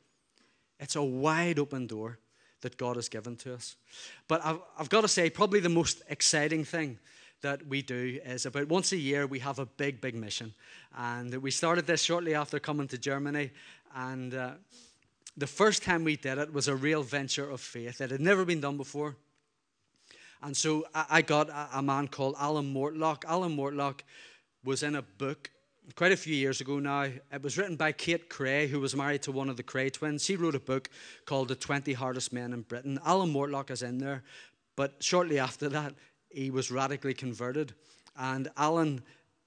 It's 0.80 0.96
a 0.96 1.02
wide 1.02 1.58
open 1.60 1.86
door 1.86 2.18
that 2.62 2.76
God 2.76 2.96
has 2.96 3.08
given 3.08 3.36
to 3.36 3.54
us. 3.54 3.76
But 4.26 4.44
I've, 4.44 4.58
I've 4.78 4.88
got 4.88 5.02
to 5.02 5.08
say, 5.08 5.30
probably 5.30 5.60
the 5.60 5.68
most 5.68 6.02
exciting 6.08 6.64
thing 6.64 6.98
that 7.44 7.66
we 7.66 7.82
do 7.82 8.18
is 8.24 8.46
about 8.46 8.68
once 8.68 8.92
a 8.92 8.96
year 8.96 9.26
we 9.26 9.38
have 9.38 9.58
a 9.58 9.66
big, 9.66 10.00
big 10.00 10.14
mission. 10.14 10.54
And 10.96 11.32
we 11.36 11.50
started 11.50 11.86
this 11.86 12.02
shortly 12.02 12.34
after 12.34 12.58
coming 12.58 12.88
to 12.88 12.98
Germany. 12.98 13.50
And 13.94 14.34
uh, 14.34 14.52
the 15.36 15.46
first 15.46 15.82
time 15.82 16.04
we 16.04 16.16
did 16.16 16.38
it 16.38 16.52
was 16.52 16.68
a 16.68 16.74
real 16.74 17.02
venture 17.02 17.48
of 17.48 17.60
faith. 17.60 18.00
It 18.00 18.10
had 18.10 18.20
never 18.20 18.44
been 18.44 18.60
done 18.60 18.78
before. 18.78 19.16
And 20.42 20.56
so 20.56 20.86
I, 20.94 21.22
got 21.22 21.48
a, 21.50 21.68
a, 21.74 21.82
man 21.82 22.08
called 22.08 22.34
Alan 22.38 22.72
Mortlock. 22.74 23.24
Alan 23.26 23.56
Mortlock 23.56 24.00
was 24.64 24.82
in 24.82 24.94
a 24.94 25.02
book 25.02 25.50
quite 25.96 26.12
a 26.12 26.16
few 26.16 26.34
years 26.34 26.60
ago 26.60 26.78
now. 26.78 27.02
It 27.02 27.42
was 27.42 27.58
written 27.58 27.76
by 27.76 27.92
Kate 27.92 28.30
Kray, 28.30 28.68
who 28.68 28.80
was 28.80 28.96
married 28.96 29.22
to 29.22 29.32
one 29.32 29.50
of 29.50 29.56
the 29.56 29.62
Kray 29.62 29.92
twins. 29.92 30.24
She 30.24 30.36
wrote 30.36 30.54
a 30.54 30.60
book 30.60 30.88
called 31.26 31.48
The 31.48 31.54
20 31.54 31.92
Hardest 31.92 32.32
Men 32.32 32.54
in 32.54 32.62
Britain. 32.62 32.98
Alan 33.04 33.32
Mortlock 33.32 33.70
is 33.70 33.82
in 33.82 33.98
there. 33.98 34.22
But 34.76 34.96
shortly 35.00 35.38
after 35.38 35.68
that, 35.68 35.94
he 36.34 36.50
was 36.50 36.70
radically 36.70 37.14
converted. 37.14 37.72
And 38.16 38.50
Alan 38.56 39.02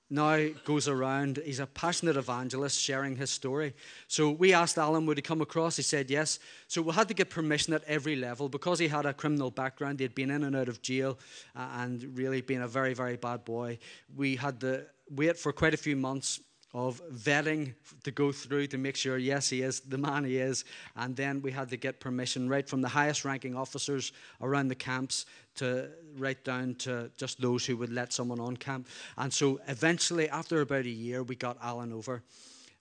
now 0.10 0.47
goes 0.63 0.88
around. 0.88 1.39
He's 1.43 1.60
a 1.60 1.67
passionate 1.67 2.15
evangelist 2.15 2.80
sharing 2.80 3.17
his 3.17 3.30
story. 3.30 3.73
So 4.08 4.32
we 4.32 4.54
asked 4.54 4.78
Alan, 4.78 5.06
would 5.06 5.17
he 5.17 5.21
come 5.21 5.41
across? 5.41 5.76
He 5.76 5.84
said 5.84 6.10
yes. 6.10 6.39
So 6.67 6.82
we 6.82 6.93
had 6.93 7.10
to 7.10 7.13
get 7.13 7.30
permission 7.30 7.73
at 7.73 7.84
every 7.86 8.15
level 8.15 8.47
because 8.47 8.80
he 8.80 8.88
had 8.88 9.06
a 9.06 9.13
criminal 9.13 9.52
background. 9.52 10.00
He 10.00 10.04
had 10.04 10.15
been 10.15 10.32
in 10.32 10.43
and 10.43 10.56
out 10.56 10.69
of 10.69 10.82
jail 10.82 11.19
uh, 11.56 11.67
and 11.78 12.17
really 12.17 12.41
been 12.41 12.62
a 12.62 12.67
very, 12.67 12.93
very 12.93 13.17
bad 13.17 13.43
boy. 13.43 13.80
We 14.15 14.38
had 14.38 14.62
to 14.62 14.86
wait 15.10 15.38
for 15.38 15.52
quite 15.52 15.73
a 15.73 15.78
few 15.78 15.95
months 15.95 16.39
of 16.77 17.01
vetting 17.11 17.73
to 18.03 18.11
go 18.11 18.31
through 18.31 18.67
to 18.67 18.77
make 18.77 18.95
sure, 18.95 19.17
yes, 19.17 19.49
he 19.49 19.63
is 19.63 19.79
the 19.79 19.97
man 19.97 20.23
he 20.23 20.37
is. 20.37 20.63
And 20.95 21.15
then 21.15 21.41
we 21.41 21.49
had 21.49 21.69
to 21.71 21.77
get 21.77 21.99
permission 21.99 22.47
right 22.47 22.69
from 22.69 22.81
the 22.81 22.87
highest 22.87 23.25
ranking 23.25 23.55
officers 23.55 24.11
around 24.41 24.67
the 24.67 24.75
camps 24.75 25.25
to 25.55 25.89
right 26.17 26.41
down 26.43 26.75
to 26.75 27.09
just 27.17 27.41
those 27.41 27.65
who 27.65 27.77
would 27.77 27.91
let 27.91 28.13
someone 28.13 28.39
on 28.39 28.55
camp. 28.55 28.87
And 29.17 29.33
so 29.33 29.59
eventually, 29.67 30.29
after 30.29 30.61
about 30.61 30.85
a 30.85 30.89
year, 30.89 31.23
we 31.23 31.35
got 31.35 31.57
Alan 31.63 31.91
over. 31.91 32.21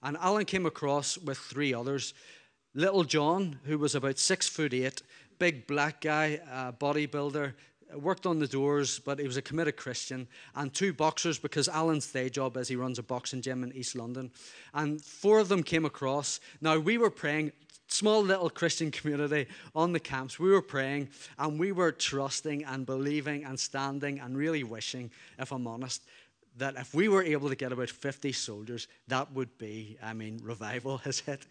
And 0.03 0.15
Alan 0.17 0.45
came 0.45 0.67
across 0.67 1.17
with 1.17 1.39
three 1.39 1.73
others. 1.73 2.13
Little 2.75 3.03
John, 3.03 3.59
who 3.63 3.79
was 3.79 3.95
about 3.95 4.19
six 4.19 4.47
foot 4.47 4.75
eight, 4.75 5.01
big 5.39 5.65
black 5.65 6.01
guy, 6.01 6.39
uh, 6.51 6.71
bodybuilder, 6.71 7.53
worked 7.95 8.25
on 8.25 8.39
the 8.39 8.47
doors, 8.47 8.99
but 8.99 9.19
he 9.19 9.25
was 9.25 9.37
a 9.37 9.41
committed 9.41 9.77
Christian, 9.77 10.27
and 10.55 10.73
two 10.73 10.93
boxers 10.93 11.39
because 11.39 11.67
Alan's 11.67 12.11
day 12.11 12.29
job 12.29 12.57
is 12.57 12.67
he 12.67 12.75
runs 12.75 12.99
a 12.99 13.03
boxing 13.03 13.41
gym 13.41 13.63
in 13.63 13.73
East 13.73 13.95
London. 13.95 14.31
And 14.73 15.01
four 15.01 15.39
of 15.39 15.49
them 15.49 15.63
came 15.63 15.85
across. 15.85 16.39
Now, 16.61 16.77
we 16.77 16.97
were 16.97 17.09
praying, 17.09 17.51
small 17.87 18.21
little 18.21 18.49
Christian 18.49 18.91
community 18.91 19.47
on 19.75 19.93
the 19.93 19.99
camps. 19.99 20.39
We 20.39 20.51
were 20.51 20.61
praying 20.61 21.09
and 21.39 21.59
we 21.59 21.71
were 21.71 21.91
trusting 21.91 22.65
and 22.65 22.85
believing 22.85 23.45
and 23.45 23.59
standing 23.59 24.19
and 24.19 24.37
really 24.37 24.63
wishing, 24.63 25.11
if 25.39 25.51
I'm 25.51 25.67
honest, 25.67 26.03
that 26.57 26.75
if 26.75 26.93
we 26.93 27.07
were 27.07 27.23
able 27.23 27.49
to 27.49 27.55
get 27.55 27.71
about 27.71 27.89
50 27.89 28.31
soldiers, 28.31 28.87
that 29.07 29.31
would 29.33 29.57
be, 29.57 29.97
I 30.01 30.13
mean, 30.13 30.39
revival 30.43 30.97
has 31.03 31.19
hit. 31.19 31.45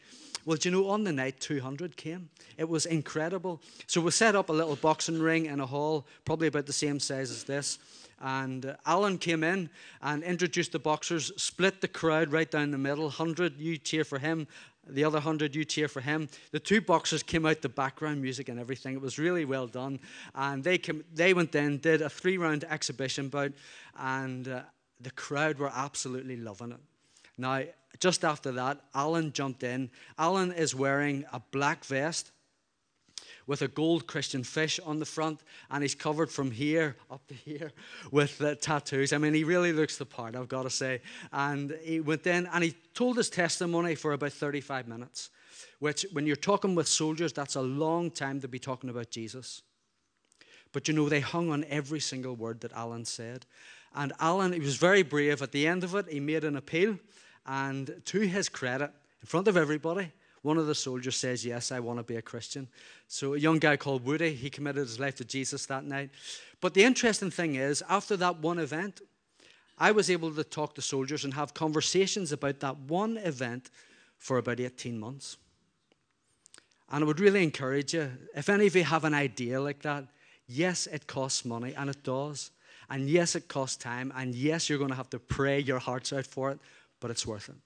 Well, 0.45 0.57
do 0.57 0.69
you 0.69 0.75
know, 0.75 0.89
on 0.89 1.05
the 1.05 1.13
night, 1.13 1.41
200 1.41 1.97
came. 1.97 2.29
It 2.57 2.69
was 2.69 2.87
incredible. 2.87 3.61
So 3.87 4.01
we 4.01 4.11
set 4.13 4.37
up 4.37 4.49
a 4.49 4.53
little 4.53 4.77
boxing 4.77 5.21
ring 5.21 5.47
in 5.47 5.61
a 5.61 5.67
hall, 5.67 6.07
probably 6.25 6.49
about 6.49 6.67
the 6.67 6.73
same 6.73 7.01
size 7.01 7.31
as 7.31 7.45
this. 7.45 7.79
And 8.21 8.65
uh, 8.65 8.77
Alan 8.87 9.19
came 9.19 9.45
in 9.45 9.69
and 10.01 10.23
introduced 10.23 10.73
the 10.73 10.79
boxers, 10.79 11.33
split 11.37 11.81
the 11.81 11.89
crowd 11.89 12.33
right 12.33 12.51
down 12.51 12.71
the 12.71 12.79
middle. 12.79 13.05
100, 13.05 13.59
you 13.59 13.77
cheer 13.77 14.05
for 14.05 14.19
him. 14.19 14.47
The 14.89 15.03
other 15.03 15.19
100, 15.19 15.55
you 15.55 15.65
cheer 15.65 15.89
for 15.89 16.01
him. 16.01 16.29
The 16.53 16.61
two 16.61 16.81
boxers 16.81 17.23
came 17.23 17.45
out, 17.45 17.61
the 17.61 17.69
background 17.69 18.23
music 18.23 18.49
and 18.49 18.61
everything. 18.61 18.95
It 18.95 19.01
was 19.01 19.19
really 19.19 19.45
well 19.45 19.67
done. 19.67 19.99
And 20.35 20.63
they, 20.63 20.79
came, 20.79 21.05
they 21.13 21.35
went 21.35 21.55
in, 21.57 21.79
did 21.79 22.03
a 22.03 22.09
three 22.09 22.39
round 22.39 22.65
exhibition 22.65 23.29
bout, 23.29 23.53
and 23.99 24.47
uh, 24.47 24.63
the 25.01 25.11
crowd 25.11 25.59
were 25.59 25.71
absolutely 25.75 26.37
loving 26.37 26.73
it. 26.73 26.81
Now, 27.39 27.63
just 28.01 28.25
after 28.25 28.53
that, 28.53 28.81
Alan 28.95 29.33
jumped 29.33 29.63
in. 29.63 29.91
Alan 30.19 30.53
is 30.53 30.75
wearing 30.75 31.25
a 31.33 31.41
black 31.51 31.85
vest 31.85 32.33
with 33.47 33.63
a 33.63 33.69
gold 33.69 34.07
Christian 34.07 34.43
fish 34.43 34.81
on 34.85 34.99
the 34.99 35.05
front, 35.05 35.41
and 35.71 35.83
he's 35.83 35.95
covered 35.95 36.31
from 36.31 36.51
here 36.51 36.97
up 37.11 37.27
to 37.29 37.35
here 37.35 37.73
with 38.11 38.43
tattoos. 38.61 39.13
I 39.13 39.19
mean, 39.19 39.35
he 39.35 39.45
really 39.45 39.73
looks 39.73 39.97
the 39.97 40.07
part, 40.07 40.35
I've 40.35 40.49
got 40.49 40.65
to 40.65 40.71
say. 40.71 41.01
And 41.33 41.77
he 41.83 42.01
went 42.01 42.27
in 42.27 42.47
and 42.47 42.65
he 42.65 42.75
told 42.95 43.17
his 43.17 43.31
testimony 43.31 43.95
for 43.95 44.13
about 44.13 44.33
35 44.33 44.89
minutes, 44.89 45.31
which, 45.79 46.05
when 46.13 46.27
you're 46.27 46.37
talking 46.37 46.75
with 46.75 46.89
soldiers, 46.89 47.33
that's 47.33 47.57
a 47.57 47.63
long 47.63 48.11
time 48.11 48.41
to 48.41 48.49
be 48.49 48.59
talking 48.59 48.91
about 48.91 49.11
Jesus. 49.11 49.63
But 50.73 50.89
you 50.89 50.95
know, 50.95 51.09
they 51.09 51.21
hung 51.21 51.51
on 51.51 51.65
every 51.71 52.01
single 52.01 52.35
word 52.35 52.61
that 52.61 52.73
Alan 52.73 53.05
said. 53.05 53.47
And 53.97 54.13
Alan, 54.21 54.53
he 54.53 54.61
was 54.61 54.77
very 54.77 55.03
brave. 55.03 55.43
At 55.43 55.53
the 55.53 55.67
end 55.67 55.83
of 55.83 55.95
it, 55.95 56.07
he 56.09 56.21
made 56.21 56.45
an 56.45 56.57
appeal. 56.57 56.99
And 57.47 58.03
to 58.05 58.21
his 58.21 58.49
credit, 58.49 58.91
in 59.23 59.27
front 59.27 59.49
of 59.49 59.57
everybody, 59.57 60.13
one 60.43 60.59
of 60.59 60.67
the 60.67 60.75
soldiers 60.75 61.17
says, 61.17 61.45
Yes, 61.45 61.73
I 61.73 61.81
want 61.81 61.99
to 61.99 62.05
be 62.05 62.17
a 62.17 62.23
Christian. 62.23 62.69
So 63.09 63.35
a 63.35 63.39
young 63.39 63.59
guy 63.59 63.77
called 63.77 64.05
Woody, 64.05 64.35
he 64.35 64.51
committed 64.51 64.87
his 64.87 65.01
life 65.01 65.17
to 65.17 65.25
Jesus 65.25 65.67
that 65.67 65.85
night. 65.85 66.11
But 66.61 66.75
the 66.75 66.85
interesting 66.85 67.31
thing 67.31 67.55
is, 67.55 67.83
after 67.89 68.17
that 68.19 68.39
one 68.39 68.59
event, 68.59 69.01
I 69.79 69.93
was 69.93 70.11
able 70.11 70.33
to 70.35 70.45
talk 70.45 70.75
to 70.75 70.83
soldiers 70.83 71.25
and 71.25 71.35
have 71.35 71.55
conversations 71.55 72.33
about 72.33 72.61
that 72.61 72.77
one 72.77 73.17
event 73.17 73.71
for 74.19 74.39
about 74.39 74.61
18 74.61 74.99
months. 74.99 75.37
And 76.91 77.03
I 77.03 77.07
would 77.07 77.21
really 77.21 77.43
encourage 77.43 77.95
you, 77.95 78.13
if 78.35 78.49
any 78.49 78.67
of 78.67 78.77
you 78.77 78.85
have 78.85 79.05
an 79.05 79.15
idea 79.15 79.61
like 79.61 79.83
that, 79.83 80.05
yes, 80.47 80.87
it 80.87 81.07
costs 81.07 81.45
money, 81.45 81.75
and 81.75 81.91
it 81.91 82.03
does. 82.05 82.51
And 82.91 83.09
yes, 83.09 83.35
it 83.35 83.49
costs 83.49 83.77
time. 83.77 84.13
And 84.17 84.35
yes, 84.35 84.69
you're 84.69 84.79
going 84.79 84.91
to 84.91 84.97
have 84.97 85.11
to 85.11 85.19
pray 85.19 85.61
your 85.61 85.79
hearts 85.79 86.13
out 86.13 86.27
for 86.27 86.51
it, 86.51 86.59
but 87.01 87.11
it's 87.11 87.27
worth 87.27 87.49
it. 87.49 87.57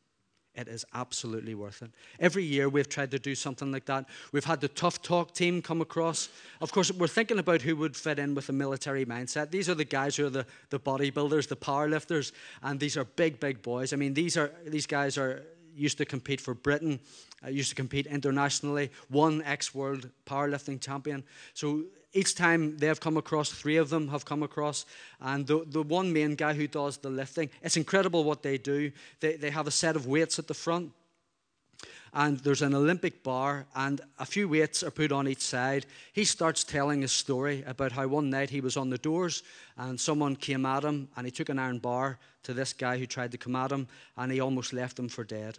It 0.54 0.66
is 0.66 0.84
absolutely 0.94 1.54
worth 1.54 1.80
it. 1.80 1.92
Every 2.18 2.42
year 2.42 2.68
we've 2.68 2.88
tried 2.88 3.12
to 3.12 3.20
do 3.20 3.36
something 3.36 3.70
like 3.70 3.84
that. 3.86 4.06
We've 4.32 4.44
had 4.44 4.60
the 4.60 4.68
Tough 4.68 5.00
Talk 5.00 5.32
team 5.32 5.62
come 5.62 5.80
across. 5.80 6.28
Of 6.60 6.72
course, 6.72 6.90
we're 6.92 7.06
thinking 7.06 7.38
about 7.38 7.62
who 7.62 7.76
would 7.76 7.96
fit 7.96 8.18
in 8.18 8.34
with 8.34 8.48
a 8.48 8.52
military 8.52 9.06
mindset. 9.06 9.50
These 9.52 9.68
are 9.68 9.76
the 9.76 9.84
guys 9.84 10.16
who 10.16 10.26
are 10.26 10.30
the, 10.30 10.46
the 10.70 10.80
bodybuilders, 10.80 11.46
the 11.46 11.56
powerlifters, 11.56 12.32
and 12.62 12.80
these 12.80 12.96
are 12.96 13.04
big, 13.04 13.38
big 13.38 13.62
boys. 13.62 13.92
I 13.92 13.96
mean, 13.96 14.12
these 14.12 14.36
are 14.36 14.50
these 14.66 14.86
guys 14.86 15.16
are 15.16 15.44
used 15.76 15.98
to 15.98 16.04
compete 16.04 16.40
for 16.40 16.54
Britain, 16.54 16.98
uh, 17.44 17.48
used 17.48 17.70
to 17.70 17.76
compete 17.76 18.06
internationally, 18.06 18.90
one 19.08 19.42
ex 19.42 19.72
world 19.72 20.10
powerlifting 20.26 20.80
champion. 20.80 21.22
So 21.54 21.84
each 22.12 22.34
time 22.34 22.76
they've 22.78 22.98
come 22.98 23.16
across, 23.16 23.50
three 23.50 23.76
of 23.76 23.90
them 23.90 24.08
have 24.08 24.24
come 24.24 24.42
across, 24.42 24.84
and 25.20 25.46
the, 25.46 25.64
the 25.66 25.82
one 25.82 26.12
main 26.12 26.34
guy 26.34 26.54
who 26.54 26.66
does 26.66 26.96
the 26.96 27.10
lifting, 27.10 27.50
it's 27.62 27.76
incredible 27.76 28.24
what 28.24 28.42
they 28.42 28.58
do. 28.58 28.90
They, 29.20 29.36
they 29.36 29.50
have 29.50 29.66
a 29.66 29.72
set 29.72 29.96
of 29.96 30.06
weights 30.06 30.38
at 30.38 30.48
the 30.48 30.54
front, 30.54 30.92
and 32.12 32.40
there's 32.40 32.62
an 32.62 32.74
Olympic 32.74 33.22
bar, 33.22 33.66
and 33.76 34.00
a 34.18 34.26
few 34.26 34.48
weights 34.48 34.82
are 34.82 34.90
put 34.90 35.12
on 35.12 35.28
each 35.28 35.42
side. 35.42 35.86
He 36.12 36.24
starts 36.24 36.64
telling 36.64 37.02
his 37.02 37.12
story 37.12 37.62
about 37.66 37.92
how 37.92 38.08
one 38.08 38.28
night 38.28 38.50
he 38.50 38.60
was 38.60 38.76
on 38.76 38.90
the 38.90 38.98
doors, 38.98 39.44
and 39.76 40.00
someone 40.00 40.34
came 40.34 40.66
at 40.66 40.84
him, 40.84 41.08
and 41.16 41.26
he 41.26 41.30
took 41.30 41.48
an 41.48 41.58
iron 41.58 41.78
bar 41.78 42.18
to 42.42 42.52
this 42.52 42.72
guy 42.72 42.98
who 42.98 43.06
tried 43.06 43.30
to 43.32 43.38
come 43.38 43.54
at 43.54 43.70
him, 43.70 43.86
and 44.16 44.32
he 44.32 44.40
almost 44.40 44.72
left 44.72 44.98
him 44.98 45.08
for 45.08 45.22
dead 45.22 45.58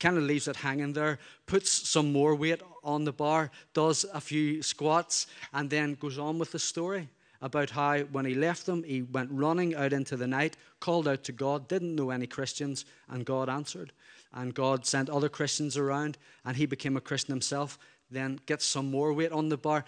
kind 0.00 0.16
of 0.16 0.24
leaves 0.24 0.48
it 0.48 0.56
hanging 0.56 0.92
there, 0.92 1.18
puts 1.46 1.70
some 1.88 2.12
more 2.12 2.34
weight 2.34 2.60
on 2.82 3.04
the 3.04 3.12
bar, 3.12 3.50
does 3.74 4.04
a 4.12 4.20
few 4.20 4.62
squats, 4.62 5.26
and 5.52 5.70
then 5.70 5.94
goes 5.94 6.18
on 6.18 6.38
with 6.38 6.52
the 6.52 6.58
story 6.58 7.08
about 7.42 7.70
how 7.70 7.98
when 7.98 8.24
he 8.24 8.34
left 8.34 8.66
them, 8.66 8.84
he 8.84 9.02
went 9.02 9.28
running 9.32 9.74
out 9.74 9.92
into 9.92 10.16
the 10.16 10.26
night, 10.26 10.56
called 10.80 11.08
out 11.08 11.24
to 11.24 11.32
God, 11.32 11.66
didn't 11.68 11.96
know 11.96 12.10
any 12.10 12.26
Christians, 12.26 12.84
and 13.08 13.26
God 13.26 13.48
answered. 13.48 13.92
And 14.32 14.54
God 14.54 14.86
sent 14.86 15.10
other 15.10 15.28
Christians 15.28 15.76
around, 15.76 16.16
and 16.44 16.56
he 16.56 16.66
became 16.66 16.96
a 16.96 17.00
Christian 17.00 17.32
himself. 17.32 17.78
Then 18.10 18.38
gets 18.46 18.64
some 18.64 18.90
more 18.90 19.12
weight 19.12 19.32
on 19.32 19.48
the 19.48 19.56
bar, 19.56 19.84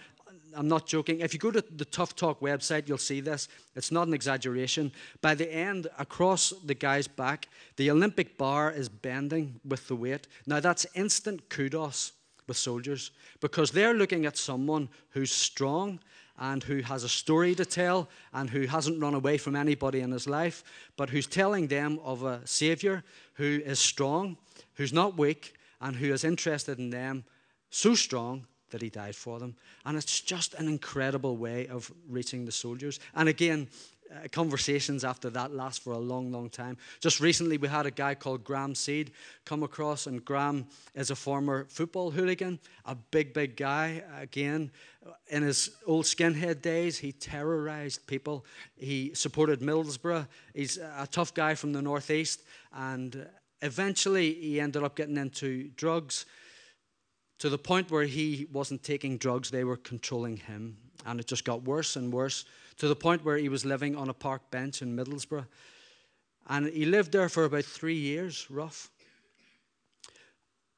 I'm 0.55 0.67
not 0.67 0.87
joking. 0.87 1.19
If 1.19 1.33
you 1.33 1.39
go 1.39 1.51
to 1.51 1.61
the 1.61 1.85
Tough 1.85 2.15
Talk 2.15 2.39
website, 2.39 2.87
you'll 2.87 2.97
see 2.97 3.21
this. 3.21 3.47
It's 3.75 3.91
not 3.91 4.07
an 4.07 4.13
exaggeration. 4.13 4.91
By 5.21 5.35
the 5.35 5.51
end, 5.51 5.87
across 5.99 6.51
the 6.63 6.73
guy's 6.73 7.07
back, 7.07 7.47
the 7.75 7.91
Olympic 7.91 8.37
bar 8.37 8.71
is 8.71 8.89
bending 8.89 9.59
with 9.65 9.87
the 9.87 9.95
weight. 9.95 10.27
Now, 10.45 10.59
that's 10.59 10.85
instant 10.95 11.49
kudos 11.49 12.13
with 12.47 12.57
soldiers 12.57 13.11
because 13.41 13.71
they're 13.71 13.93
looking 13.93 14.25
at 14.25 14.37
someone 14.37 14.89
who's 15.09 15.31
strong 15.31 15.99
and 16.37 16.63
who 16.63 16.81
has 16.81 17.03
a 17.03 17.09
story 17.09 17.55
to 17.55 17.65
tell 17.65 18.09
and 18.33 18.49
who 18.49 18.67
hasn't 18.67 19.01
run 19.01 19.13
away 19.13 19.37
from 19.37 19.55
anybody 19.55 20.01
in 20.01 20.11
his 20.11 20.27
life, 20.27 20.63
but 20.97 21.09
who's 21.09 21.27
telling 21.27 21.67
them 21.67 21.99
of 22.03 22.23
a 22.23 22.45
Savior 22.45 23.03
who 23.35 23.61
is 23.63 23.79
strong, 23.79 24.37
who's 24.73 24.93
not 24.93 25.17
weak, 25.17 25.53
and 25.81 25.95
who 25.95 26.11
is 26.11 26.23
interested 26.23 26.79
in 26.79 26.89
them 26.89 27.23
so 27.69 27.95
strong 27.95 28.45
that 28.75 28.81
he 28.81 28.89
died 28.89 29.15
for 29.15 29.39
them. 29.39 29.55
And 29.85 29.95
it's 29.95 30.19
just 30.19 30.53
an 30.55 30.67
incredible 30.67 31.37
way 31.37 31.65
of 31.67 31.89
reaching 32.09 32.43
the 32.43 32.51
soldiers. 32.51 32.99
And 33.15 33.29
again, 33.29 33.69
uh, 34.11 34.27
conversations 34.33 35.05
after 35.05 35.29
that 35.29 35.53
last 35.53 35.81
for 35.81 35.93
a 35.93 35.97
long, 35.97 36.29
long 36.29 36.49
time. 36.49 36.75
Just 36.99 37.21
recently, 37.21 37.57
we 37.57 37.69
had 37.69 37.85
a 37.85 37.91
guy 37.91 38.15
called 38.15 38.43
Graham 38.43 38.75
Seed 38.75 39.11
come 39.45 39.63
across, 39.63 40.07
and 40.07 40.25
Graham 40.25 40.67
is 40.93 41.09
a 41.09 41.15
former 41.15 41.67
football 41.69 42.11
hooligan, 42.11 42.59
a 42.83 42.95
big, 42.95 43.33
big 43.33 43.55
guy. 43.55 44.03
Again, 44.19 44.71
in 45.29 45.41
his 45.41 45.69
old 45.87 46.03
skinhead 46.03 46.61
days, 46.61 46.97
he 46.97 47.13
terrorized 47.13 48.05
people. 48.07 48.45
He 48.75 49.13
supported 49.13 49.61
Middlesbrough. 49.61 50.27
He's 50.53 50.77
a 50.77 51.07
tough 51.09 51.33
guy 51.33 51.55
from 51.55 51.71
the 51.71 51.81
northeast, 51.81 52.41
and 52.73 53.25
eventually, 53.61 54.33
he 54.33 54.59
ended 54.59 54.83
up 54.83 54.97
getting 54.97 55.15
into 55.15 55.69
drugs 55.77 56.25
to 57.39 57.49
the 57.49 57.57
point 57.57 57.91
where 57.91 58.05
he 58.05 58.47
wasn't 58.51 58.83
taking 58.83 59.17
drugs, 59.17 59.49
they 59.49 59.63
were 59.63 59.77
controlling 59.77 60.37
him. 60.37 60.77
And 61.05 61.19
it 61.19 61.27
just 61.27 61.45
got 61.45 61.63
worse 61.63 61.95
and 61.95 62.11
worse 62.11 62.45
to 62.77 62.87
the 62.87 62.95
point 62.95 63.23
where 63.23 63.37
he 63.37 63.49
was 63.49 63.65
living 63.65 63.95
on 63.95 64.09
a 64.09 64.13
park 64.13 64.49
bench 64.51 64.81
in 64.81 64.95
Middlesbrough. 64.95 65.45
And 66.47 66.67
he 66.67 66.85
lived 66.85 67.11
there 67.11 67.29
for 67.29 67.45
about 67.45 67.65
three 67.65 67.97
years, 67.97 68.47
rough. 68.49 68.89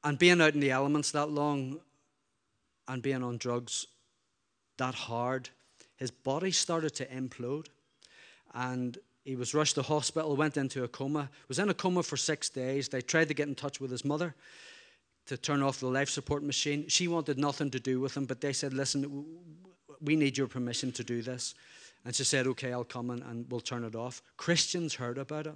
And 0.04 0.18
being 0.18 0.40
out 0.40 0.54
in 0.54 0.60
the 0.60 0.70
elements 0.70 1.10
that 1.12 1.30
long 1.30 1.80
and 2.86 3.02
being 3.02 3.22
on 3.22 3.36
drugs 3.38 3.86
that 4.78 4.94
hard, 4.94 5.50
his 5.96 6.10
body 6.10 6.52
started 6.52 6.94
to 6.94 7.06
implode. 7.06 7.66
And 8.54 8.96
he 9.24 9.36
was 9.36 9.54
rushed 9.54 9.74
to 9.74 9.82
hospital, 9.82 10.36
went 10.36 10.56
into 10.56 10.84
a 10.84 10.88
coma, 10.88 11.30
was 11.48 11.58
in 11.58 11.68
a 11.68 11.74
coma 11.74 12.02
for 12.02 12.16
six 12.16 12.48
days. 12.48 12.88
They 12.88 13.02
tried 13.02 13.28
to 13.28 13.34
get 13.34 13.48
in 13.48 13.54
touch 13.54 13.80
with 13.80 13.90
his 13.90 14.04
mother 14.04 14.34
to 15.28 15.36
turn 15.36 15.62
off 15.62 15.80
the 15.80 15.86
life 15.86 16.08
support 16.08 16.42
machine. 16.42 16.88
She 16.88 17.06
wanted 17.06 17.38
nothing 17.38 17.70
to 17.70 17.80
do 17.80 18.00
with 18.00 18.16
him, 18.16 18.24
but 18.24 18.40
they 18.40 18.52
said, 18.52 18.72
Listen, 18.72 19.24
we 20.00 20.16
need 20.16 20.36
your 20.36 20.48
permission 20.48 20.90
to 20.92 21.04
do 21.04 21.22
this. 21.22 21.54
And 22.04 22.14
she 22.14 22.24
said, 22.24 22.46
Okay, 22.46 22.72
I'll 22.72 22.84
come 22.84 23.10
and, 23.10 23.22
and 23.22 23.46
we'll 23.50 23.60
turn 23.60 23.84
it 23.84 23.94
off. 23.94 24.22
Christians 24.36 24.94
heard 24.94 25.18
about 25.18 25.46
it. 25.46 25.54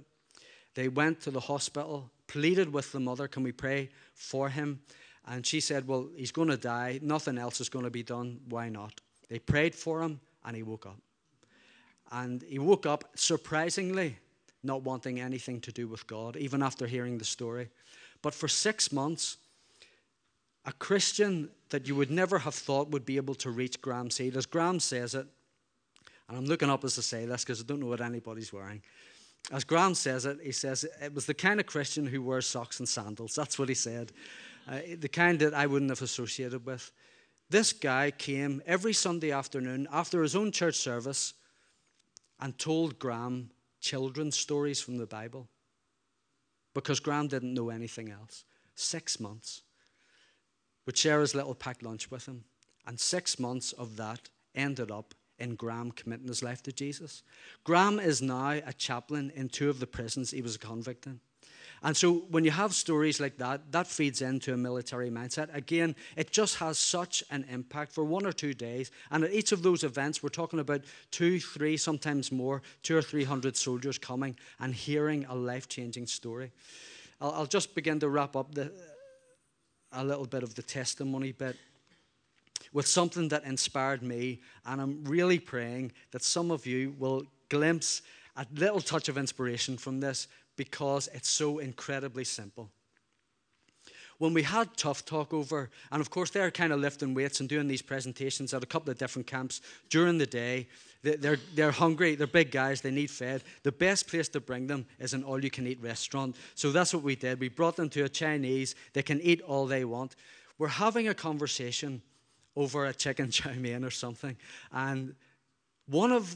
They 0.75 0.87
went 0.87 1.21
to 1.21 1.31
the 1.31 1.39
hospital, 1.39 2.09
pleaded 2.27 2.71
with 2.71 2.91
the 2.91 2.99
mother, 2.99 3.27
Can 3.27 3.43
we 3.43 3.51
pray 3.51 3.89
for 4.13 4.49
him? 4.49 4.79
And 5.25 5.45
she 5.45 5.59
said, 5.59 5.87
Well, 5.87 6.09
he's 6.15 6.31
going 6.31 6.49
to 6.49 6.57
die. 6.57 6.99
Nothing 7.01 7.37
else 7.37 7.59
is 7.59 7.69
going 7.69 7.85
to 7.85 7.91
be 7.91 8.03
done. 8.03 8.39
Why 8.49 8.69
not? 8.69 9.01
They 9.29 9.39
prayed 9.39 9.73
for 9.73 10.01
him 10.01 10.19
and 10.45 10.55
he 10.55 10.61
woke 10.63 10.85
up. 10.85 10.99
And 12.11 12.43
he 12.43 12.59
woke 12.59 12.85
up 12.85 13.05
surprisingly 13.15 14.17
not 14.61 14.83
wanting 14.83 15.19
anything 15.19 15.59
to 15.61 15.71
do 15.71 15.87
with 15.87 16.05
God, 16.05 16.37
even 16.37 16.61
after 16.61 16.85
hearing 16.85 17.17
the 17.17 17.25
story. 17.25 17.69
But 18.21 18.33
for 18.33 18.47
six 18.47 18.91
months, 18.91 19.37
a 20.65 20.71
Christian 20.73 21.49
that 21.69 21.87
you 21.87 21.95
would 21.95 22.11
never 22.11 22.39
have 22.39 22.55
thought 22.55 22.89
would 22.89 23.05
be 23.05 23.17
able 23.17 23.35
to 23.35 23.51
reach 23.51 23.81
Graham 23.81 24.09
Seed, 24.09 24.37
as 24.37 24.45
Graham 24.45 24.79
says 24.79 25.15
it, 25.15 25.27
and 26.27 26.37
I'm 26.37 26.45
looking 26.45 26.69
up 26.69 26.83
as 26.83 26.97
I 26.97 27.01
say 27.01 27.25
this 27.25 27.43
because 27.43 27.61
I 27.61 27.63
don't 27.65 27.79
know 27.79 27.87
what 27.87 28.01
anybody's 28.01 28.53
wearing. 28.53 28.81
As 29.51 29.63
Graham 29.63 29.93
says 29.93 30.25
it, 30.25 30.39
he 30.41 30.53
says 30.53 30.85
it 31.01 31.13
was 31.13 31.25
the 31.25 31.33
kind 31.33 31.59
of 31.59 31.65
Christian 31.65 32.05
who 32.05 32.21
wears 32.21 32.47
socks 32.47 32.79
and 32.79 32.87
sandals. 32.87 33.35
That's 33.35 33.59
what 33.59 33.67
he 33.67 33.75
said. 33.75 34.13
Uh, 34.67 34.79
the 34.99 35.09
kind 35.09 35.37
that 35.39 35.53
I 35.53 35.65
wouldn't 35.67 35.91
have 35.91 36.01
associated 36.01 36.65
with. 36.65 36.91
This 37.49 37.73
guy 37.73 38.11
came 38.11 38.61
every 38.65 38.93
Sunday 38.93 39.31
afternoon 39.31 39.87
after 39.91 40.23
his 40.23 40.35
own 40.35 40.51
church 40.51 40.75
service 40.75 41.33
and 42.39 42.57
told 42.57 42.97
Graham 42.99 43.49
children's 43.81 44.37
stories 44.37 44.79
from 44.79 44.97
the 44.97 45.05
Bible 45.05 45.49
because 46.73 47.01
Graham 47.01 47.27
didn't 47.27 47.53
know 47.53 47.69
anything 47.69 48.09
else. 48.09 48.45
Six 48.75 49.19
months. 49.19 49.61
Would 50.85 50.97
share 50.97 51.21
his 51.21 51.35
little 51.35 51.55
packed 51.55 51.83
lunch 51.83 52.11
with 52.11 52.25
him. 52.25 52.43
And 52.85 52.99
six 52.99 53.39
months 53.39 53.71
of 53.73 53.95
that 53.97 54.29
ended 54.55 54.91
up 54.91 55.13
in 55.39 55.55
Graham 55.55 55.91
committing 55.91 56.27
his 56.27 56.43
life 56.43 56.61
to 56.63 56.71
Jesus. 56.71 57.23
Graham 57.63 57.99
is 57.99 58.21
now 58.21 58.51
a 58.51 58.73
chaplain 58.73 59.31
in 59.35 59.49
two 59.49 59.69
of 59.69 59.79
the 59.79 59.87
prisons 59.87 60.31
he 60.31 60.41
was 60.41 60.55
a 60.55 60.59
convict 60.59 61.07
in. 61.07 61.19
And 61.85 61.97
so 61.97 62.19
when 62.29 62.45
you 62.45 62.51
have 62.51 62.73
stories 62.73 63.19
like 63.19 63.37
that, 63.37 63.73
that 63.73 63.87
feeds 63.87 64.21
into 64.21 64.53
a 64.53 64.57
military 64.57 65.09
mindset. 65.09 65.53
Again, 65.53 65.95
it 66.15 66.31
just 66.31 66.55
has 66.55 66.77
such 66.77 67.25
an 67.29 67.45
impact 67.51 67.91
for 67.91 68.05
one 68.05 68.25
or 68.25 68.31
two 68.31 68.53
days. 68.53 68.89
And 69.11 69.25
at 69.25 69.33
each 69.33 69.51
of 69.51 69.63
those 69.63 69.83
events, 69.83 70.23
we're 70.23 70.29
talking 70.29 70.59
about 70.59 70.85
two, 71.11 71.41
three, 71.41 71.75
sometimes 71.75 72.31
more, 72.31 72.61
two 72.83 72.95
or 72.95 73.01
three 73.01 73.25
hundred 73.25 73.57
soldiers 73.57 73.97
coming 73.97 74.37
and 74.61 74.73
hearing 74.73 75.25
a 75.25 75.35
life 75.35 75.67
changing 75.67 76.07
story. 76.07 76.51
I'll, 77.19 77.31
I'll, 77.31 77.45
just 77.45 77.75
begin 77.75 77.99
to 77.99 78.07
wrap 78.07 78.37
up 78.37 78.55
the, 78.55 78.71
a 79.93 80.03
little 80.03 80.25
bit 80.25 80.43
of 80.43 80.55
the 80.55 80.63
testimony 80.63 81.31
bit 81.31 81.55
with 82.73 82.87
something 82.87 83.27
that 83.29 83.43
inspired 83.45 84.01
me. 84.01 84.41
And 84.65 84.81
I'm 84.81 85.03
really 85.05 85.39
praying 85.39 85.91
that 86.11 86.23
some 86.23 86.51
of 86.51 86.65
you 86.65 86.95
will 86.97 87.23
glimpse 87.49 88.01
a 88.35 88.45
little 88.55 88.81
touch 88.81 89.09
of 89.09 89.17
inspiration 89.17 89.77
from 89.77 89.99
this 89.99 90.27
because 90.55 91.07
it's 91.13 91.29
so 91.29 91.59
incredibly 91.59 92.23
simple. 92.23 92.69
When 94.23 94.33
we 94.33 94.43
had 94.43 94.77
Tough 94.77 95.03
Talk 95.03 95.33
over, 95.33 95.69
and 95.91 95.99
of 95.99 96.09
course 96.09 96.29
they're 96.29 96.49
kind 96.49 96.71
of 96.71 96.79
lifting 96.79 97.13
weights 97.13 97.41
and 97.41 97.49
doing 97.49 97.67
these 97.67 97.81
presentations 97.81 98.53
at 98.53 98.63
a 98.63 98.65
couple 98.65 98.89
of 98.89 98.97
different 98.97 99.27
camps 99.27 99.59
during 99.89 100.17
the 100.17 100.25
day. 100.25 100.69
They're, 101.01 101.39
they're 101.53 101.71
hungry, 101.71 102.15
they're 102.15 102.25
big 102.25 102.49
guys, 102.49 102.79
they 102.79 102.89
need 102.89 103.11
fed. 103.11 103.43
The 103.63 103.73
best 103.73 104.07
place 104.07 104.29
to 104.29 104.39
bring 104.39 104.65
them 104.65 104.85
is 104.97 105.13
an 105.13 105.25
all 105.25 105.43
you 105.43 105.49
can 105.49 105.67
eat 105.67 105.77
restaurant. 105.81 106.37
So 106.55 106.71
that's 106.71 106.93
what 106.93 107.03
we 107.03 107.17
did. 107.17 107.41
We 107.41 107.49
brought 107.49 107.75
them 107.75 107.89
to 107.89 108.05
a 108.05 108.07
Chinese, 108.07 108.75
they 108.93 109.01
can 109.01 109.19
eat 109.19 109.41
all 109.41 109.65
they 109.65 109.83
want. 109.83 110.15
We're 110.57 110.69
having 110.69 111.09
a 111.09 111.13
conversation 111.13 112.01
over 112.55 112.85
a 112.85 112.93
chicken 112.93 113.29
chow 113.29 113.51
mein 113.57 113.83
or 113.83 113.91
something. 113.91 114.37
And 114.71 115.15
one 115.85 116.13
of 116.13 116.33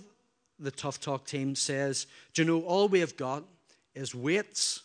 the 0.59 0.71
Tough 0.71 0.99
Talk 0.99 1.25
team 1.25 1.55
says, 1.55 2.05
Do 2.33 2.41
you 2.41 2.47
know, 2.49 2.63
all 2.63 2.89
we 2.89 2.99
have 2.99 3.15
got 3.15 3.45
is 3.95 4.13
weights 4.13 4.81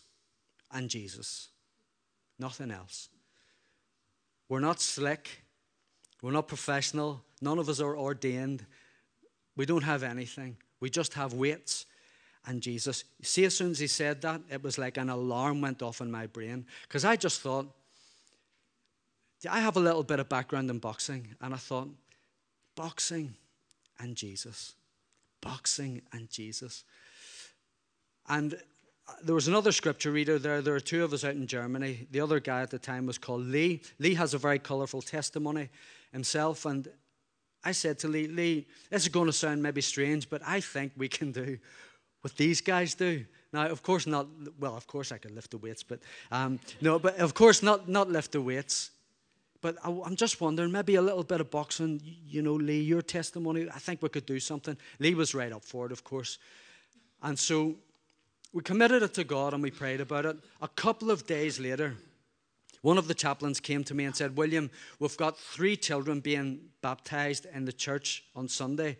and 0.70 0.88
Jesus. 0.88 1.48
Nothing 2.42 2.72
else. 2.72 3.08
We're 4.48 4.58
not 4.58 4.80
slick. 4.80 5.44
We're 6.22 6.32
not 6.32 6.48
professional. 6.48 7.22
None 7.40 7.60
of 7.60 7.68
us 7.68 7.80
are 7.80 7.96
ordained. 7.96 8.66
We 9.56 9.64
don't 9.64 9.84
have 9.84 10.02
anything. 10.02 10.56
We 10.80 10.90
just 10.90 11.14
have 11.14 11.34
weights 11.34 11.86
and 12.44 12.60
Jesus. 12.60 13.04
See, 13.22 13.44
as 13.44 13.56
soon 13.56 13.70
as 13.70 13.78
he 13.78 13.86
said 13.86 14.22
that, 14.22 14.40
it 14.50 14.60
was 14.60 14.76
like 14.76 14.96
an 14.96 15.08
alarm 15.08 15.60
went 15.60 15.82
off 15.82 16.00
in 16.00 16.10
my 16.10 16.26
brain 16.26 16.66
because 16.82 17.04
I 17.04 17.14
just 17.14 17.40
thought, 17.42 17.66
I 19.48 19.60
have 19.60 19.76
a 19.76 19.80
little 19.80 20.02
bit 20.02 20.18
of 20.18 20.28
background 20.28 20.68
in 20.68 20.80
boxing, 20.80 21.36
and 21.40 21.54
I 21.54 21.58
thought, 21.58 21.88
boxing 22.74 23.34
and 24.00 24.16
Jesus. 24.16 24.74
Boxing 25.40 26.02
and 26.12 26.28
Jesus. 26.28 26.82
And 28.28 28.60
there 29.22 29.34
was 29.34 29.48
another 29.48 29.72
scripture 29.72 30.10
reader 30.10 30.38
there. 30.38 30.62
There 30.62 30.74
are 30.74 30.80
two 30.80 31.04
of 31.04 31.12
us 31.12 31.24
out 31.24 31.34
in 31.34 31.46
Germany. 31.46 32.06
The 32.10 32.20
other 32.20 32.40
guy 32.40 32.62
at 32.62 32.70
the 32.70 32.78
time 32.78 33.06
was 33.06 33.18
called 33.18 33.42
Lee. 33.42 33.80
Lee 33.98 34.14
has 34.14 34.34
a 34.34 34.38
very 34.38 34.58
colorful 34.58 35.02
testimony 35.02 35.68
himself. 36.12 36.66
And 36.66 36.88
I 37.64 37.72
said 37.72 37.98
to 38.00 38.08
Lee, 38.08 38.26
Lee, 38.28 38.66
this 38.90 39.02
is 39.02 39.08
going 39.08 39.26
to 39.26 39.32
sound 39.32 39.62
maybe 39.62 39.80
strange, 39.80 40.28
but 40.28 40.42
I 40.46 40.60
think 40.60 40.92
we 40.96 41.08
can 41.08 41.32
do 41.32 41.58
what 42.20 42.36
these 42.36 42.60
guys 42.60 42.94
do. 42.94 43.24
Now, 43.52 43.66
of 43.66 43.82
course, 43.82 44.06
not, 44.06 44.26
well, 44.58 44.76
of 44.76 44.86
course 44.86 45.12
I 45.12 45.18
can 45.18 45.34
lift 45.34 45.50
the 45.50 45.58
weights, 45.58 45.82
but 45.82 46.00
um, 46.30 46.58
no, 46.80 46.98
but 46.98 47.18
of 47.18 47.34
course 47.34 47.62
not, 47.62 47.88
not 47.88 48.10
lift 48.10 48.32
the 48.32 48.40
weights. 48.40 48.90
But 49.60 49.76
I, 49.84 49.90
am 49.90 50.16
just 50.16 50.40
wondering, 50.40 50.72
maybe 50.72 50.96
a 50.96 51.02
little 51.02 51.22
bit 51.22 51.40
of 51.40 51.50
boxing, 51.50 52.00
you 52.26 52.42
know, 52.42 52.54
Lee, 52.54 52.80
your 52.80 53.02
testimony, 53.02 53.68
I 53.72 53.78
think 53.78 54.02
we 54.02 54.08
could 54.08 54.26
do 54.26 54.40
something. 54.40 54.76
Lee 54.98 55.14
was 55.14 55.34
right 55.34 55.52
up 55.52 55.64
for 55.64 55.86
it, 55.86 55.92
of 55.92 56.02
course. 56.02 56.38
And 57.22 57.38
so 57.38 57.76
we 58.52 58.62
committed 58.62 59.02
it 59.02 59.14
to 59.14 59.24
God 59.24 59.54
and 59.54 59.62
we 59.62 59.70
prayed 59.70 60.00
about 60.00 60.26
it. 60.26 60.36
A 60.60 60.68
couple 60.68 61.10
of 61.10 61.26
days 61.26 61.58
later, 61.58 61.96
one 62.82 62.98
of 62.98 63.08
the 63.08 63.14
chaplains 63.14 63.60
came 63.60 63.84
to 63.84 63.94
me 63.94 64.04
and 64.04 64.14
said, 64.14 64.36
William, 64.36 64.70
we've 64.98 65.16
got 65.16 65.38
three 65.38 65.76
children 65.76 66.20
being 66.20 66.60
baptized 66.82 67.46
in 67.54 67.64
the 67.64 67.72
church 67.72 68.24
on 68.34 68.48
Sunday. 68.48 68.98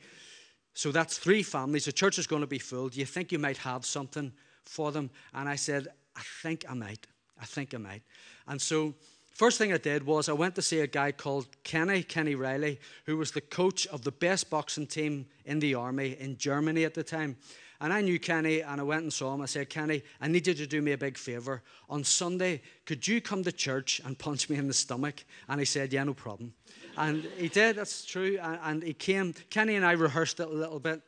So 0.75 0.91
that's 0.91 1.19
three 1.19 1.43
families. 1.43 1.85
The 1.85 1.93
church 1.93 2.19
is 2.19 2.27
going 2.27 2.43
to 2.43 2.47
be 2.47 2.59
full. 2.59 2.89
Do 2.89 3.01
you 3.01 3.07
think 3.07 3.33
you 3.33 3.39
might 3.39 3.59
have 3.59 3.85
something 3.85 4.33
for 4.65 4.93
them? 4.93 5.11
And 5.35 5.49
I 5.49 5.57
said, 5.57 5.89
I 6.17 6.23
think 6.43 6.65
I 6.69 6.75
might. 6.75 7.07
I 7.41 7.45
think 7.45 7.75
I 7.75 7.79
might. 7.79 8.03
And 8.47 8.61
so 8.61 8.95
First 9.33 9.57
thing 9.57 9.73
I 9.73 9.79
did 9.79 10.05
was 10.05 10.29
I 10.29 10.35
went 10.35 10.55
to 10.57 10.63
see 10.63 10.81
a 10.81 10.87
guy 10.87 11.11
called 11.11 11.47
Kenny, 11.65 12.03
Kenny 12.03 12.35
Riley, 12.35 12.79
who 13.07 13.17
was 13.17 13.31
the 13.31 13.41
coach 13.41 13.87
of 13.87 14.03
the 14.03 14.13
best 14.13 14.51
boxing 14.51 14.87
team 14.87 15.27
in 15.47 15.59
the 15.59 15.75
army 15.75 16.17
in 16.21 16.37
Germany 16.37 16.85
at 16.85 16.93
the 16.93 17.03
time. 17.03 17.37
And 17.83 17.93
I 17.93 18.01
knew 18.01 18.21
Kenny, 18.21 18.61
and 18.61 18.81
I 18.81 18.85
went 18.85 19.03
and 19.03 19.13
saw 19.13 19.35
him. 19.35 19.43
I 19.43 19.47
said, 19.47 19.69
Kenny, 19.69 20.05
I 20.21 20.29
need 20.29 20.47
you 20.47 20.55
to 20.55 20.69
do 20.69 20.81
me 20.81 20.93
a 20.93 20.97
big 20.97 21.19
favor. 21.19 21.63
On 21.91 22.05
Sunday, 22.05 22.63
could 22.87 23.09
you 23.09 23.21
come 23.21 23.43
to 23.43 23.51
church 23.51 24.01
and 24.05 24.17
punch 24.17 24.49
me 24.49 24.57
in 24.57 24.69
the 24.69 24.73
stomach? 24.73 25.25
And 25.49 25.59
he 25.59 25.67
said, 25.67 25.93
Yeah, 25.93 26.05
no 26.05 26.15
problem. 26.15 26.55
And 26.97 27.25
he 27.37 27.49
did, 27.49 27.75
that's 27.75 28.05
true. 28.05 28.39
And 28.41 28.85
he 28.85 28.95
came. 28.95 29.35
Kenny 29.51 29.75
and 29.75 29.85
I 29.85 29.93
rehearsed 29.93 30.39
it 30.39 30.47
a 30.47 30.53
little 30.53 30.79
bit. 30.79 31.03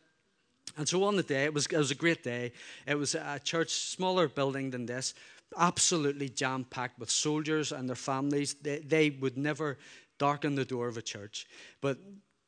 And 0.76 0.88
so 0.88 1.04
on 1.04 1.14
the 1.14 1.22
day, 1.22 1.44
it 1.44 1.54
was, 1.54 1.66
it 1.66 1.76
was 1.76 1.92
a 1.92 1.94
great 1.94 2.24
day. 2.24 2.50
It 2.88 2.96
was 2.96 3.14
a 3.14 3.40
church, 3.44 3.70
smaller 3.70 4.26
building 4.26 4.70
than 4.70 4.84
this, 4.84 5.14
absolutely 5.56 6.28
jam 6.28 6.64
packed 6.64 6.98
with 6.98 7.08
soldiers 7.08 7.70
and 7.70 7.88
their 7.88 7.94
families. 7.94 8.54
They, 8.54 8.80
they 8.80 9.10
would 9.10 9.38
never 9.38 9.78
darken 10.18 10.56
the 10.56 10.64
door 10.64 10.88
of 10.88 10.96
a 10.96 11.02
church. 11.02 11.46
But 11.80 11.98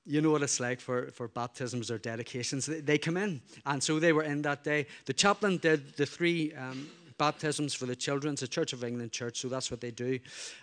you 0.07 0.21
know 0.21 0.31
what 0.31 0.43
it's 0.43 0.61
like 0.61 0.81
for, 0.81 1.11
for 1.11 1.29
baptisms 1.29 1.91
or 1.91 1.99
dedications. 1.99 2.67
They, 2.67 2.81
they 2.81 2.99
come 2.99 3.17
in. 3.17 3.41
And 3.67 3.83
so 3.83 3.99
they 3.99 4.13
were 4.13 4.23
in 4.23 4.43
that 4.43 4.63
day. 4.63 4.87
The 5.05 5.13
chaplain 5.13 5.59
did 5.59 5.97
the 5.97 6.07
three 6.07 6.55
um, 6.55 6.89
baptisms 7.19 7.75
for 7.75 7.87
the 7.87 7.97
children. 7.97 8.35
It's 8.35 8.43
a 8.43 8.49
Church 8.49 8.73
of 8.73 8.85
England 8.85 9.13
church, 9.13 9.41
so 9.41 9.49
that's 9.49 9.71
what 9.71 9.81
they 9.81 9.91
do. 9.91 10.19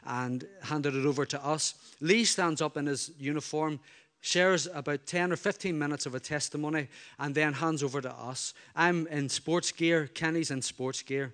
And 0.05 0.47
handed 0.61 0.95
it 0.95 1.05
over 1.05 1.25
to 1.25 1.45
us. 1.45 1.75
Lee 1.99 2.23
stands 2.23 2.61
up 2.61 2.77
in 2.77 2.85
his 2.85 3.11
uniform, 3.19 3.79
shares 4.21 4.67
about 4.73 5.05
10 5.05 5.33
or 5.33 5.35
15 5.35 5.77
minutes 5.77 6.05
of 6.05 6.15
a 6.15 6.19
testimony, 6.19 6.87
and 7.19 7.35
then 7.35 7.53
hands 7.53 7.83
over 7.83 8.01
to 8.01 8.11
us. 8.11 8.53
I'm 8.75 9.07
in 9.07 9.27
sports 9.29 9.71
gear, 9.71 10.07
Kenny's 10.07 10.51
in 10.51 10.61
sports 10.61 11.01
gear. 11.01 11.33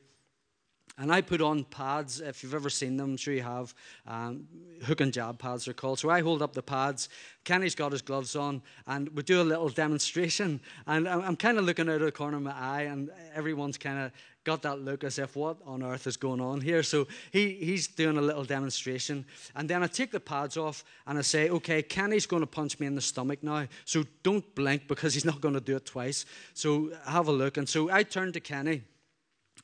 And 0.99 1.13
I 1.13 1.21
put 1.21 1.39
on 1.39 1.63
pads, 1.63 2.19
if 2.19 2.43
you've 2.43 2.53
ever 2.53 2.69
seen 2.69 2.97
them, 2.97 3.11
I'm 3.11 3.17
sure 3.17 3.33
you 3.33 3.41
have. 3.41 3.73
Um, 4.05 4.45
hook 4.83 4.99
and 4.99 5.13
jab 5.13 5.39
pads 5.39 5.65
are 5.69 5.73
called. 5.73 5.97
So 5.97 6.09
I 6.09 6.19
hold 6.19 6.41
up 6.41 6.51
the 6.51 6.61
pads. 6.61 7.07
Kenny's 7.45 7.73
got 7.73 7.93
his 7.93 8.01
gloves 8.01 8.35
on, 8.35 8.61
and 8.85 9.07
we 9.15 9.23
do 9.23 9.41
a 9.41 9.43
little 9.43 9.69
demonstration. 9.69 10.59
And 10.87 11.07
I'm, 11.07 11.21
I'm 11.21 11.35
kind 11.37 11.57
of 11.57 11.63
looking 11.63 11.87
out 11.87 11.95
of 11.95 12.01
the 12.01 12.11
corner 12.11 12.35
of 12.35 12.43
my 12.43 12.53
eye, 12.53 12.81
and 12.81 13.09
everyone's 13.33 13.77
kind 13.77 13.97
of 13.97 14.11
got 14.43 14.61
that 14.63 14.81
look 14.81 15.05
as 15.05 15.19
if, 15.19 15.37
what 15.37 15.55
on 15.65 15.83
earth 15.83 16.05
is 16.05 16.17
going 16.17 16.41
on 16.41 16.59
here? 16.59 16.83
So 16.83 17.07
he, 17.31 17.53
he's 17.53 17.87
doing 17.87 18.17
a 18.17 18.21
little 18.21 18.43
demonstration. 18.43 19.25
And 19.55 19.69
then 19.69 19.83
I 19.83 19.87
take 19.87 20.11
the 20.11 20.19
pads 20.19 20.57
off, 20.57 20.83
and 21.07 21.17
I 21.17 21.21
say, 21.21 21.49
okay, 21.49 21.81
Kenny's 21.81 22.25
going 22.25 22.41
to 22.41 22.47
punch 22.47 22.77
me 22.77 22.87
in 22.87 22.95
the 22.95 23.01
stomach 23.01 23.41
now. 23.41 23.67
So 23.85 24.03
don't 24.21 24.53
blink 24.53 24.89
because 24.89 25.13
he's 25.13 25.25
not 25.31 25.39
going 25.39 25.53
to 25.53 25.61
do 25.61 25.77
it 25.77 25.85
twice. 25.85 26.25
So 26.53 26.91
have 27.05 27.29
a 27.29 27.31
look. 27.31 27.55
And 27.55 27.69
so 27.69 27.89
I 27.89 28.03
turn 28.03 28.33
to 28.33 28.41
Kenny, 28.41 28.81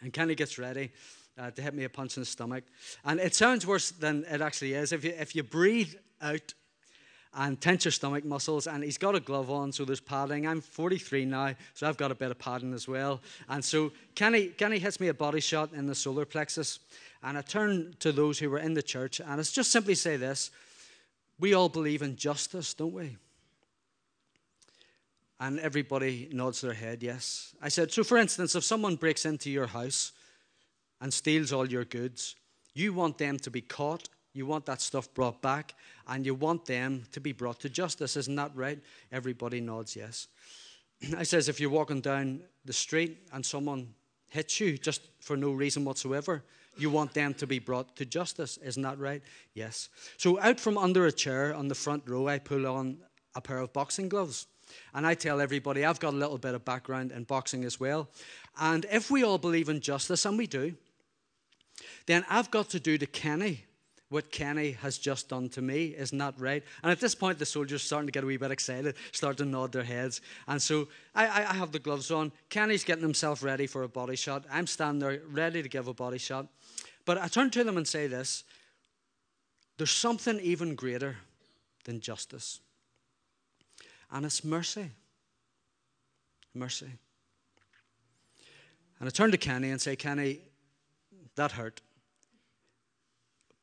and 0.01 0.13
Kenny 0.13 0.33
gets 0.33 0.57
ready 0.57 0.91
uh, 1.38 1.51
to 1.51 1.61
hit 1.61 1.73
me 1.73 1.83
a 1.83 1.89
punch 1.89 2.17
in 2.17 2.21
the 2.21 2.25
stomach. 2.25 2.63
And 3.03 3.19
it 3.19 3.36
sounds 3.36 3.67
worse 3.67 3.91
than 3.91 4.25
it 4.29 4.41
actually 4.41 4.73
is. 4.73 4.91
If 4.91 5.03
you, 5.03 5.13
if 5.17 5.36
you 5.36 5.43
breathe 5.43 5.93
out 6.21 6.53
and 7.38 7.59
tense 7.59 7.83
your 7.83 7.91
stomach 7.91 8.23
muscles, 8.23 8.65
and 8.65 8.81
he's 8.83 8.97
got 8.97 9.13
a 9.13 9.19
glove 9.19 9.51
on, 9.51 9.71
so 9.71 9.83
there's 9.83 9.99
padding. 9.99 10.47
I'm 10.47 10.61
43 10.61 11.25
now, 11.25 11.53
so 11.73 11.88
I've 11.88 11.97
got 11.97 12.09
a 12.09 12.15
bit 12.15 12.31
of 12.31 12.39
padding 12.39 12.73
as 12.73 12.88
well. 12.88 13.21
And 13.49 13.63
so 13.63 13.91
Kenny, 14.15 14.47
Kenny 14.47 14.79
hits 14.79 15.01
me 15.01 15.09
a 15.09 15.13
body 15.13 15.41
shot 15.41 15.73
in 15.73 15.86
the 15.86 15.95
solar 15.95 16.25
plexus, 16.25 16.79
and 17.21 17.38
I 17.38 17.41
turn 17.41 17.95
to 17.99 18.13
those 18.13 18.39
who 18.39 18.49
were 18.49 18.59
in 18.59 18.73
the 18.73 18.81
church, 18.81 19.19
and 19.19 19.39
it's 19.39 19.51
just 19.51 19.71
simply 19.71 19.95
say 19.95 20.15
this 20.15 20.49
We 21.38 21.53
all 21.53 21.67
believe 21.67 22.01
in 22.01 22.15
justice, 22.15 22.73
don't 22.73 22.93
we? 22.93 23.17
And 25.38 25.59
everybody 25.59 26.29
nods 26.31 26.61
their 26.61 26.73
head, 26.73 27.03
yes. 27.03 27.53
I 27.61 27.67
said, 27.67 27.91
So 27.91 28.05
for 28.05 28.17
instance, 28.17 28.55
if 28.55 28.63
someone 28.63 28.95
breaks 28.95 29.25
into 29.25 29.51
your 29.51 29.67
house, 29.67 30.13
and 31.05 31.13
steals 31.13 31.53
all 31.53 31.69
your 31.69 31.85
goods. 31.85 32.35
You 32.73 32.91
want 32.91 33.19
them 33.19 33.37
to 33.37 33.51
be 33.51 33.61
caught. 33.61 34.09
You 34.33 34.47
want 34.47 34.65
that 34.65 34.81
stuff 34.81 35.13
brought 35.13 35.39
back. 35.39 35.75
And 36.07 36.25
you 36.25 36.33
want 36.33 36.65
them 36.65 37.03
to 37.11 37.19
be 37.19 37.31
brought 37.31 37.59
to 37.59 37.69
justice. 37.69 38.17
Isn't 38.17 38.35
that 38.37 38.49
right? 38.55 38.79
Everybody 39.11 39.61
nods 39.61 39.95
yes. 39.95 40.27
I 41.15 41.21
says, 41.21 41.47
if 41.47 41.59
you're 41.59 41.69
walking 41.69 42.01
down 42.01 42.41
the 42.65 42.73
street 42.73 43.19
and 43.31 43.45
someone 43.45 43.93
hits 44.29 44.59
you 44.59 44.79
just 44.79 45.01
for 45.19 45.37
no 45.37 45.51
reason 45.51 45.85
whatsoever, 45.85 46.43
you 46.75 46.89
want 46.89 47.13
them 47.13 47.35
to 47.35 47.45
be 47.45 47.59
brought 47.59 47.95
to 47.97 48.05
justice. 48.07 48.57
Isn't 48.57 48.81
that 48.81 48.97
right? 48.97 49.21
Yes. 49.53 49.89
So 50.17 50.39
out 50.39 50.59
from 50.59 50.75
under 50.75 51.05
a 51.05 51.11
chair 51.11 51.53
on 51.53 51.67
the 51.67 51.75
front 51.75 52.01
row, 52.07 52.27
I 52.27 52.39
pull 52.39 52.65
on 52.65 52.97
a 53.35 53.41
pair 53.41 53.59
of 53.59 53.71
boxing 53.73 54.09
gloves. 54.09 54.47
And 54.95 55.05
I 55.05 55.13
tell 55.13 55.39
everybody 55.39 55.85
I've 55.85 55.99
got 55.99 56.15
a 56.15 56.17
little 56.17 56.39
bit 56.39 56.55
of 56.55 56.65
background 56.65 57.11
in 57.11 57.25
boxing 57.25 57.63
as 57.63 57.79
well. 57.79 58.09
And 58.59 58.85
if 58.91 59.11
we 59.11 59.23
all 59.23 59.37
believe 59.37 59.69
in 59.69 59.81
justice, 59.81 60.25
and 60.25 60.35
we 60.35 60.47
do, 60.47 60.75
then 62.05 62.26
I've 62.30 62.51
got 62.51 62.69
to 62.69 62.80
do 62.80 62.97
to 62.97 63.05
Kenny 63.05 63.65
what 64.09 64.32
Kenny 64.32 64.71
has 64.71 64.97
just 64.97 65.30
done 65.30 65.49
to 65.49 65.61
me. 65.61 65.95
Isn't 65.97 66.17
that 66.19 66.36
right? 66.38 66.63
And 66.84 66.91
at 66.91 66.99
this 66.99 67.15
point, 67.15 67.39
the 67.39 67.45
soldiers 67.45 67.82
are 67.82 67.86
starting 67.86 68.07
to 68.07 68.11
get 68.11 68.23
a 68.23 68.28
wee 68.28 68.38
bit 68.38 68.51
excited, 68.51 68.95
start 69.11 69.38
to 69.38 69.45
nod 69.45 69.71
their 69.71 69.84
heads. 69.84 70.21
And 70.47 70.61
so 70.61 70.88
I, 71.15 71.26
I 71.26 71.53
have 71.53 71.71
the 71.71 71.80
gloves 71.80 72.11
on. 72.11 72.32
Kenny's 72.49 72.84
getting 72.84 73.03
himself 73.03 73.43
ready 73.43 73.65
for 73.65 73.84
a 73.84 73.89
body 73.89 74.15
shot. 74.15 74.45
I'm 74.51 74.67
standing 74.67 74.99
there 74.99 75.21
ready 75.32 75.63
to 75.63 75.69
give 75.69 75.88
a 75.88 75.93
body 75.93 76.19
shot. 76.19 76.47
But 77.05 77.17
I 77.17 77.28
turn 77.28 77.49
to 77.51 77.63
them 77.63 77.78
and 77.78 77.88
say 77.88 78.07
this 78.07 78.43
there's 79.78 79.91
something 79.91 80.39
even 80.39 80.76
greater 80.76 81.17
than 81.84 81.99
justice, 81.99 82.59
and 84.11 84.26
it's 84.26 84.43
mercy. 84.43 84.91
Mercy. 86.53 86.89
And 88.99 89.07
I 89.07 89.09
turn 89.09 89.32
to 89.32 89.38
Kenny 89.38 89.71
and 89.71 89.82
say, 89.82 89.97
Kenny, 89.97 90.39
that 91.36 91.51
hurt. 91.53 91.81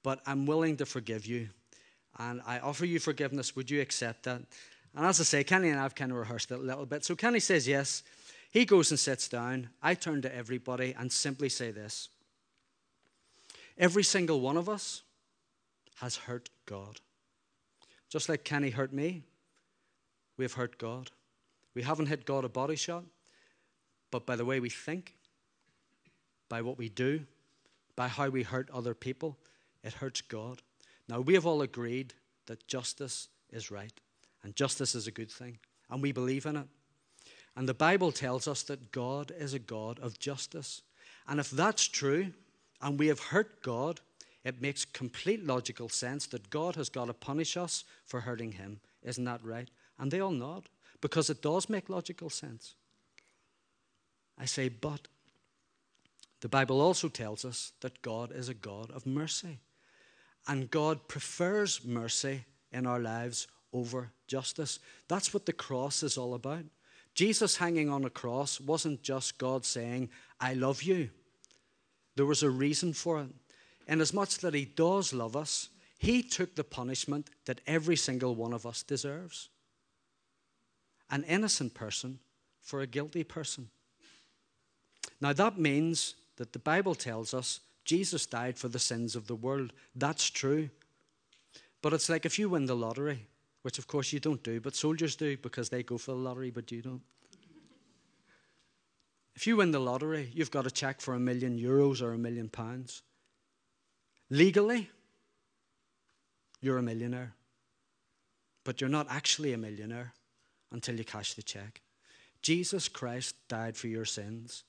But 0.02 0.20
I'm 0.26 0.46
willing 0.46 0.76
to 0.78 0.86
forgive 0.86 1.26
you. 1.26 1.48
And 2.18 2.42
I 2.46 2.58
offer 2.58 2.84
you 2.84 2.98
forgiveness. 2.98 3.56
Would 3.56 3.70
you 3.70 3.80
accept 3.80 4.24
that? 4.24 4.42
And 4.94 5.06
as 5.06 5.20
I 5.20 5.24
say, 5.24 5.44
Kenny 5.44 5.70
and 5.70 5.78
I 5.78 5.82
have 5.82 5.94
kind 5.94 6.10
of 6.10 6.18
rehearsed 6.18 6.50
it 6.50 6.58
a 6.58 6.62
little 6.62 6.86
bit. 6.86 7.04
So 7.04 7.14
Kenny 7.14 7.40
says 7.40 7.66
yes. 7.66 8.02
He 8.50 8.66
goes 8.66 8.90
and 8.90 9.00
sits 9.00 9.28
down. 9.28 9.70
I 9.82 9.94
turn 9.94 10.20
to 10.22 10.34
everybody 10.34 10.94
and 10.98 11.10
simply 11.10 11.48
say 11.48 11.70
this 11.70 12.10
Every 13.78 14.02
single 14.02 14.40
one 14.40 14.56
of 14.56 14.68
us 14.68 15.02
has 15.96 16.16
hurt 16.16 16.50
God. 16.66 17.00
Just 18.10 18.28
like 18.28 18.44
Kenny 18.44 18.70
hurt 18.70 18.92
me, 18.92 19.22
we've 20.36 20.52
hurt 20.52 20.76
God. 20.76 21.10
We 21.74 21.82
haven't 21.82 22.06
hit 22.06 22.26
God 22.26 22.44
a 22.44 22.48
body 22.50 22.76
shot, 22.76 23.04
but 24.10 24.26
by 24.26 24.36
the 24.36 24.44
way 24.44 24.60
we 24.60 24.68
think, 24.68 25.14
by 26.50 26.60
what 26.60 26.76
we 26.76 26.90
do, 26.90 27.24
by 27.96 28.08
how 28.08 28.28
we 28.28 28.42
hurt 28.42 28.70
other 28.70 28.94
people, 28.94 29.38
it 29.82 29.94
hurts 29.94 30.20
God. 30.20 30.62
Now, 31.08 31.20
we 31.20 31.34
have 31.34 31.46
all 31.46 31.62
agreed 31.62 32.14
that 32.46 32.66
justice 32.66 33.28
is 33.50 33.70
right, 33.70 33.92
and 34.42 34.56
justice 34.56 34.94
is 34.94 35.06
a 35.06 35.12
good 35.12 35.30
thing, 35.30 35.58
and 35.90 36.02
we 36.02 36.12
believe 36.12 36.46
in 36.46 36.56
it. 36.56 36.66
And 37.54 37.68
the 37.68 37.74
Bible 37.74 38.12
tells 38.12 38.48
us 38.48 38.62
that 38.64 38.92
God 38.92 39.32
is 39.36 39.52
a 39.52 39.58
God 39.58 39.98
of 40.00 40.18
justice. 40.18 40.82
And 41.28 41.38
if 41.38 41.50
that's 41.50 41.86
true, 41.86 42.32
and 42.80 42.98
we 42.98 43.08
have 43.08 43.20
hurt 43.20 43.62
God, 43.62 44.00
it 44.44 44.60
makes 44.60 44.84
complete 44.84 45.44
logical 45.44 45.88
sense 45.88 46.26
that 46.28 46.50
God 46.50 46.76
has 46.76 46.88
got 46.88 47.06
to 47.06 47.14
punish 47.14 47.56
us 47.56 47.84
for 48.04 48.20
hurting 48.20 48.52
him. 48.52 48.80
Isn't 49.02 49.24
that 49.24 49.44
right? 49.44 49.68
And 49.98 50.10
they 50.10 50.20
all 50.20 50.32
nod 50.32 50.68
because 51.00 51.30
it 51.30 51.42
does 51.42 51.68
make 51.68 51.88
logical 51.88 52.30
sense. 52.30 52.74
I 54.38 54.46
say, 54.46 54.68
but 54.68 55.08
the 56.42 56.48
Bible 56.48 56.80
also 56.80 57.08
tells 57.08 57.44
us 57.44 57.72
that 57.80 58.02
God 58.02 58.32
is 58.32 58.48
a 58.48 58.54
God 58.54 58.90
of 58.90 59.06
mercy. 59.06 59.60
And 60.48 60.68
God 60.70 61.06
prefers 61.06 61.84
mercy 61.84 62.44
in 62.72 62.84
our 62.84 62.98
lives 62.98 63.46
over 63.72 64.10
justice. 64.26 64.80
That's 65.06 65.32
what 65.32 65.46
the 65.46 65.52
cross 65.52 66.02
is 66.02 66.18
all 66.18 66.34
about. 66.34 66.64
Jesus 67.14 67.56
hanging 67.56 67.88
on 67.88 68.04
a 68.04 68.10
cross 68.10 68.60
wasn't 68.60 69.04
just 69.04 69.38
God 69.38 69.64
saying, 69.64 70.10
I 70.40 70.54
love 70.54 70.82
you. 70.82 71.10
There 72.16 72.26
was 72.26 72.42
a 72.42 72.50
reason 72.50 72.92
for 72.92 73.20
it. 73.20 73.28
Inasmuch 73.86 74.30
that 74.40 74.54
He 74.54 74.64
does 74.64 75.12
love 75.12 75.36
us, 75.36 75.68
He 75.96 76.24
took 76.24 76.56
the 76.56 76.64
punishment 76.64 77.30
that 77.46 77.60
every 77.68 77.96
single 77.96 78.34
one 78.34 78.52
of 78.52 78.66
us 78.66 78.82
deserves 78.82 79.48
an 81.08 81.22
innocent 81.24 81.74
person 81.74 82.18
for 82.60 82.80
a 82.80 82.86
guilty 82.86 83.22
person. 83.22 83.68
Now, 85.20 85.32
that 85.34 85.58
means 85.58 86.16
that 86.42 86.52
the 86.52 86.58
Bible 86.58 86.96
tells 86.96 87.32
us 87.34 87.60
Jesus 87.84 88.26
died 88.26 88.58
for 88.58 88.66
the 88.66 88.80
sins 88.80 89.14
of 89.14 89.28
the 89.28 89.36
world. 89.36 89.72
That's 89.94 90.28
true. 90.28 90.70
But 91.82 91.92
it's 91.92 92.08
like 92.08 92.26
if 92.26 92.36
you 92.36 92.48
win 92.48 92.66
the 92.66 92.74
lottery, 92.74 93.28
which 93.62 93.78
of 93.78 93.86
course 93.86 94.12
you 94.12 94.18
don't 94.18 94.42
do, 94.42 94.60
but 94.60 94.74
soldiers 94.74 95.14
do 95.14 95.36
because 95.36 95.68
they 95.68 95.84
go 95.84 95.98
for 95.98 96.10
the 96.10 96.16
lottery, 96.18 96.50
but 96.50 96.72
you 96.72 96.82
don't. 96.82 97.02
If 99.36 99.46
you 99.46 99.56
win 99.56 99.70
the 99.70 99.78
lottery, 99.78 100.32
you've 100.34 100.50
got 100.50 100.66
a 100.66 100.70
check 100.70 101.00
for 101.00 101.14
a 101.14 101.20
million 101.20 101.56
euros 101.56 102.02
or 102.02 102.12
a 102.12 102.18
million 102.18 102.48
pounds. 102.48 103.02
Legally, 104.30 104.90
you're 106.60 106.78
a 106.78 106.82
millionaire. 106.82 107.34
But 108.64 108.80
you're 108.80 108.90
not 108.90 109.06
actually 109.08 109.52
a 109.52 109.58
millionaire 109.58 110.12
until 110.72 110.96
you 110.96 111.04
cash 111.04 111.34
the 111.34 111.42
check. 111.44 111.82
Jesus 112.42 112.88
Christ 112.88 113.36
died 113.46 113.76
for 113.76 113.86
your 113.86 114.04
sins. 114.04 114.64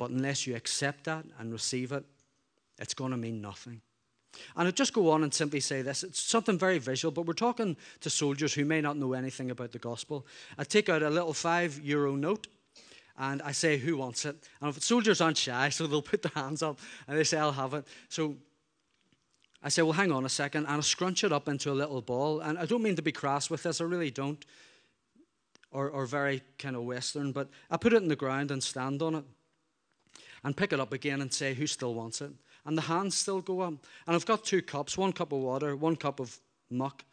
But 0.00 0.08
unless 0.08 0.46
you 0.46 0.56
accept 0.56 1.04
that 1.04 1.26
and 1.38 1.52
receive 1.52 1.92
it, 1.92 2.06
it's 2.78 2.94
going 2.94 3.10
to 3.10 3.18
mean 3.18 3.42
nothing. 3.42 3.82
And 4.56 4.66
I'll 4.66 4.72
just 4.72 4.94
go 4.94 5.10
on 5.10 5.22
and 5.24 5.34
simply 5.34 5.60
say 5.60 5.82
this. 5.82 6.02
It's 6.02 6.22
something 6.22 6.58
very 6.58 6.78
visual, 6.78 7.12
but 7.12 7.26
we're 7.26 7.34
talking 7.34 7.76
to 8.00 8.08
soldiers 8.08 8.54
who 8.54 8.64
may 8.64 8.80
not 8.80 8.96
know 8.96 9.12
anything 9.12 9.50
about 9.50 9.72
the 9.72 9.78
gospel. 9.78 10.26
I 10.56 10.64
take 10.64 10.88
out 10.88 11.02
a 11.02 11.10
little 11.10 11.34
five 11.34 11.78
euro 11.84 12.16
note, 12.16 12.46
and 13.18 13.42
I 13.42 13.52
say, 13.52 13.76
Who 13.76 13.98
wants 13.98 14.24
it? 14.24 14.36
And 14.62 14.74
if 14.74 14.82
soldiers 14.82 15.20
aren't 15.20 15.36
shy, 15.36 15.68
so 15.68 15.86
they'll 15.86 16.00
put 16.00 16.22
their 16.22 16.32
hands 16.34 16.62
up 16.62 16.78
and 17.06 17.18
they 17.18 17.24
say, 17.24 17.36
I'll 17.36 17.52
have 17.52 17.74
it. 17.74 17.86
So 18.08 18.36
I 19.62 19.68
say, 19.68 19.82
Well, 19.82 19.92
hang 19.92 20.12
on 20.12 20.24
a 20.24 20.30
second. 20.30 20.64
And 20.64 20.76
I 20.76 20.80
scrunch 20.80 21.24
it 21.24 21.32
up 21.32 21.46
into 21.46 21.70
a 21.70 21.74
little 21.74 22.00
ball. 22.00 22.40
And 22.40 22.58
I 22.58 22.64
don't 22.64 22.82
mean 22.82 22.96
to 22.96 23.02
be 23.02 23.12
crass 23.12 23.50
with 23.50 23.64
this, 23.64 23.82
I 23.82 23.84
really 23.84 24.10
don't, 24.10 24.42
or, 25.70 25.90
or 25.90 26.06
very 26.06 26.40
kind 26.58 26.74
of 26.74 26.84
Western, 26.84 27.32
but 27.32 27.50
I 27.70 27.76
put 27.76 27.92
it 27.92 28.02
in 28.02 28.08
the 28.08 28.16
ground 28.16 28.50
and 28.50 28.62
stand 28.62 29.02
on 29.02 29.16
it 29.16 29.24
and 30.44 30.56
pick 30.56 30.72
it 30.72 30.80
up 30.80 30.92
again 30.92 31.20
and 31.20 31.32
say, 31.32 31.54
Who 31.54 31.66
still 31.66 31.94
wants 31.94 32.20
it? 32.20 32.30
And 32.64 32.76
the 32.76 32.82
hands 32.82 33.16
still 33.16 33.40
go 33.40 33.60
up. 33.60 33.74
And 34.06 34.16
I've 34.16 34.26
got 34.26 34.44
two 34.44 34.62
cups 34.62 34.98
one 34.98 35.12
cup 35.12 35.32
of 35.32 35.40
water, 35.40 35.76
one 35.76 35.96
cup 35.96 36.20
of 36.20 36.38
muck. 36.70 37.04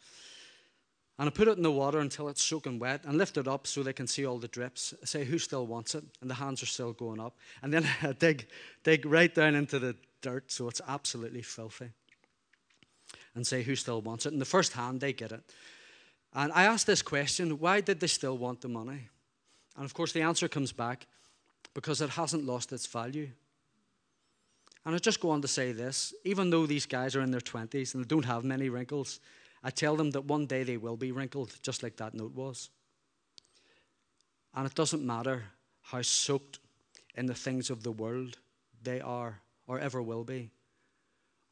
And 1.18 1.26
I 1.26 1.30
put 1.30 1.48
it 1.48 1.56
in 1.56 1.64
the 1.64 1.72
water 1.72 1.98
until 1.98 2.28
it's 2.28 2.44
soaking 2.44 2.78
wet 2.78 3.04
and 3.04 3.18
lift 3.18 3.38
it 3.38 3.48
up 3.48 3.66
so 3.66 3.82
they 3.82 3.92
can 3.92 4.06
see 4.06 4.24
all 4.24 4.38
the 4.38 4.46
drips. 4.46 4.94
I 5.02 5.04
say, 5.04 5.24
who 5.24 5.38
still 5.38 5.66
wants 5.66 5.96
it? 5.96 6.04
And 6.20 6.30
the 6.30 6.34
hands 6.34 6.62
are 6.62 6.66
still 6.66 6.92
going 6.92 7.18
up. 7.18 7.36
And 7.60 7.72
then 7.72 7.88
I 8.02 8.12
dig, 8.12 8.46
dig 8.84 9.04
right 9.04 9.34
down 9.34 9.56
into 9.56 9.80
the 9.80 9.96
dirt 10.22 10.52
so 10.52 10.68
it's 10.68 10.80
absolutely 10.86 11.42
filthy. 11.42 11.90
And 13.34 13.44
say, 13.44 13.62
who 13.62 13.74
still 13.74 14.00
wants 14.00 14.26
it? 14.26 14.32
And 14.32 14.40
the 14.40 14.46
first 14.46 14.74
hand, 14.74 15.00
they 15.00 15.12
get 15.12 15.32
it. 15.32 15.42
And 16.34 16.52
I 16.52 16.64
ask 16.64 16.86
this 16.86 17.02
question 17.02 17.58
why 17.58 17.80
did 17.80 18.00
they 18.00 18.06
still 18.06 18.38
want 18.38 18.60
the 18.60 18.68
money? 18.68 19.08
And 19.76 19.84
of 19.84 19.94
course, 19.94 20.12
the 20.12 20.22
answer 20.22 20.46
comes 20.46 20.72
back 20.72 21.06
because 21.78 22.00
it 22.00 22.10
hasn't 22.10 22.44
lost 22.44 22.72
its 22.72 22.86
value. 22.86 23.28
And 24.84 24.96
I 24.96 24.98
just 24.98 25.20
go 25.20 25.30
on 25.30 25.42
to 25.42 25.46
say 25.46 25.70
this 25.70 26.12
even 26.24 26.50
though 26.50 26.66
these 26.66 26.86
guys 26.86 27.14
are 27.14 27.20
in 27.20 27.30
their 27.30 27.40
20s 27.40 27.94
and 27.94 28.02
they 28.02 28.08
don't 28.08 28.24
have 28.24 28.42
many 28.42 28.68
wrinkles, 28.68 29.20
I 29.62 29.70
tell 29.70 29.94
them 29.94 30.10
that 30.10 30.24
one 30.24 30.46
day 30.46 30.64
they 30.64 30.76
will 30.76 30.96
be 30.96 31.12
wrinkled, 31.12 31.54
just 31.62 31.84
like 31.84 31.96
that 31.98 32.14
note 32.14 32.34
was. 32.34 32.70
And 34.56 34.66
it 34.66 34.74
doesn't 34.74 35.06
matter 35.06 35.44
how 35.82 36.02
soaked 36.02 36.58
in 37.14 37.26
the 37.26 37.34
things 37.34 37.70
of 37.70 37.84
the 37.84 37.92
world 37.92 38.38
they 38.82 39.00
are 39.00 39.38
or 39.68 39.78
ever 39.78 40.02
will 40.02 40.24
be, 40.24 40.50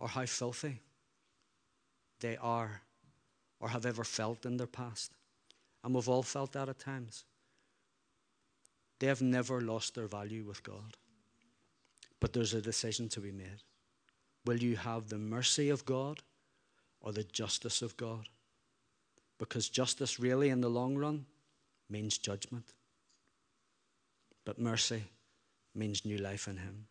or 0.00 0.08
how 0.08 0.26
filthy 0.26 0.80
they 2.18 2.36
are 2.38 2.80
or 3.60 3.68
have 3.68 3.86
ever 3.86 4.02
felt 4.02 4.44
in 4.44 4.56
their 4.56 4.66
past. 4.66 5.12
And 5.84 5.94
we've 5.94 6.08
all 6.08 6.24
felt 6.24 6.50
that 6.54 6.68
at 6.68 6.80
times. 6.80 7.26
They 8.98 9.06
have 9.06 9.22
never 9.22 9.60
lost 9.60 9.94
their 9.94 10.06
value 10.06 10.44
with 10.44 10.62
God. 10.62 10.96
But 12.20 12.32
there's 12.32 12.54
a 12.54 12.62
decision 12.62 13.08
to 13.10 13.20
be 13.20 13.30
made. 13.30 13.62
Will 14.44 14.58
you 14.58 14.76
have 14.76 15.08
the 15.08 15.18
mercy 15.18 15.68
of 15.68 15.84
God? 15.84 16.22
or 17.06 17.12
the 17.12 17.22
justice 17.22 17.82
of 17.82 17.96
God. 17.96 18.28
Because 19.38 19.68
justice, 19.68 20.18
really, 20.18 20.48
in 20.48 20.60
the 20.60 20.68
long 20.68 20.96
run, 20.96 21.24
means 21.88 22.18
judgment. 22.18 22.72
But 24.44 24.58
mercy 24.58 25.04
means 25.74 26.04
new 26.04 26.18
life 26.18 26.48
in 26.48 26.56
Him. 26.56 26.86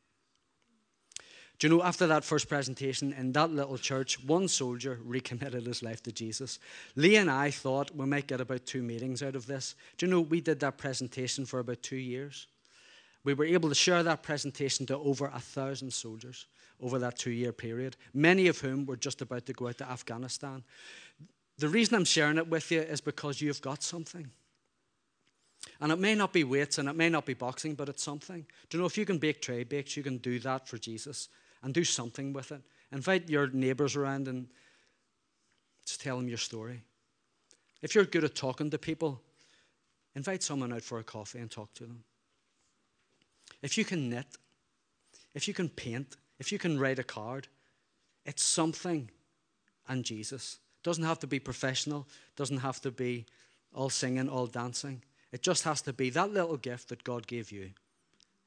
Do 1.58 1.68
you 1.68 1.74
know, 1.74 1.84
after 1.84 2.06
that 2.08 2.26
first 2.26 2.50
presentation 2.50 3.14
in 3.14 3.32
that 3.32 3.52
little 3.52 3.78
church, 3.78 4.22
one 4.24 4.48
soldier 4.48 5.00
recommitted 5.04 5.66
his 5.66 5.82
life 5.82 6.04
to 6.04 6.12
Jesus. 6.12 6.60
Lee 6.96 7.16
and 7.16 7.32
I 7.32 7.50
thought 7.50 7.96
we 7.96 8.06
might 8.06 8.28
get 8.28 8.42
about 8.42 8.66
two 8.66 8.84
meetings 8.84 9.24
out 9.24 9.36
of 9.36 9.46
this. 9.46 9.76
Do 9.98 10.06
you 10.06 10.12
know, 10.12 10.22
we 10.22 10.42
did 10.42 10.60
that 10.60 10.78
presentation 10.78 11.46
for 11.46 11.60
about 11.60 11.82
two 11.82 11.96
years. 11.96 12.48
We 13.24 13.34
were 13.34 13.46
able 13.46 13.70
to 13.70 13.76
share 13.76 14.04
that 14.04 14.22
presentation 14.22 14.86
to 14.88 14.98
over 14.98 15.32
a 15.34 15.40
thousand 15.40 15.94
soldiers 15.94 16.46
over 16.82 17.00
that 17.00 17.18
two 17.18 17.32
year 17.32 17.54
period, 17.54 17.96
many 18.14 18.48
of 18.48 18.60
whom 18.60 18.86
were 18.86 18.98
just 18.98 19.22
about 19.22 19.46
to 19.46 19.54
go 19.54 19.70
out 19.70 19.78
to 19.78 19.90
Afghanistan. 19.90 20.62
The 21.58 21.70
reason 21.70 21.96
I'm 21.96 22.06
sharing 22.06 22.38
it 22.38 22.50
with 22.50 22.70
you 22.70 22.82
is 22.82 23.00
because 23.00 23.40
you've 23.40 23.62
got 23.62 23.82
something. 23.82 24.30
And 25.80 25.92
it 25.92 26.00
may 26.00 26.16
not 26.16 26.34
be 26.34 26.44
weights 26.44 26.78
and 26.78 26.90
it 26.90 26.98
may 26.98 27.10
not 27.10 27.26
be 27.26 27.34
boxing, 27.34 27.76
but 27.76 27.88
it's 27.88 28.04
something. 28.04 28.46
Do 28.70 28.78
you 28.78 28.82
know 28.82 28.88
if 28.88 28.98
you 28.98 29.06
can 29.06 29.18
bake 29.18 29.42
tray 29.42 29.64
bakes, 29.64 29.96
you 29.96 30.04
can 30.04 30.18
do 30.18 30.38
that 30.40 30.68
for 30.68 30.78
Jesus 30.78 31.30
and 31.66 31.74
do 31.74 31.84
something 31.84 32.32
with 32.32 32.52
it. 32.52 32.62
Invite 32.92 33.28
your 33.28 33.48
neighbors 33.48 33.96
around 33.96 34.28
and 34.28 34.48
just 35.84 36.00
tell 36.00 36.16
them 36.16 36.30
your 36.30 36.38
story. 36.38 36.84
If 37.82 37.96
you're 37.96 38.06
good 38.06 38.24
at 38.24 38.36
talking 38.36 38.70
to 38.70 38.78
people, 38.78 39.20
invite 40.16 40.44
someone 40.44 40.72
out 40.72 40.84
for 40.84 41.00
a 41.00 41.04
coffee 41.04 41.40
and 41.40 41.50
talk 41.50 41.74
to 41.74 41.84
them. 41.84 42.04
If 43.64 43.80
you 43.80 43.84
can 43.84 44.12
knit, 44.12 44.28
if 45.34 45.48
you 45.48 45.56
can 45.56 45.68
paint, 45.70 46.18
if 46.38 46.52
you 46.52 46.60
can 46.60 46.80
write 46.80 47.00
a 47.00 47.04
card, 47.04 47.48
it's 48.26 48.44
something 48.44 49.10
and 49.88 50.06
Jesus. 50.06 50.60
It 50.82 50.84
Doesn't 50.84 51.04
have 51.04 51.20
to 51.20 51.28
be 51.28 51.40
professional, 51.40 52.08
doesn't 52.36 52.60
have 52.60 52.80
to 52.82 52.92
be 52.92 53.26
all 53.74 53.90
singing, 53.90 54.30
all 54.30 54.46
dancing. 54.46 55.02
It 55.32 55.42
just 55.42 55.64
has 55.64 55.82
to 55.82 55.94
be 55.94 56.12
that 56.12 56.32
little 56.32 56.58
gift 56.58 56.90
that 56.90 57.04
God 57.04 57.26
gave 57.26 57.52
you, 57.52 57.72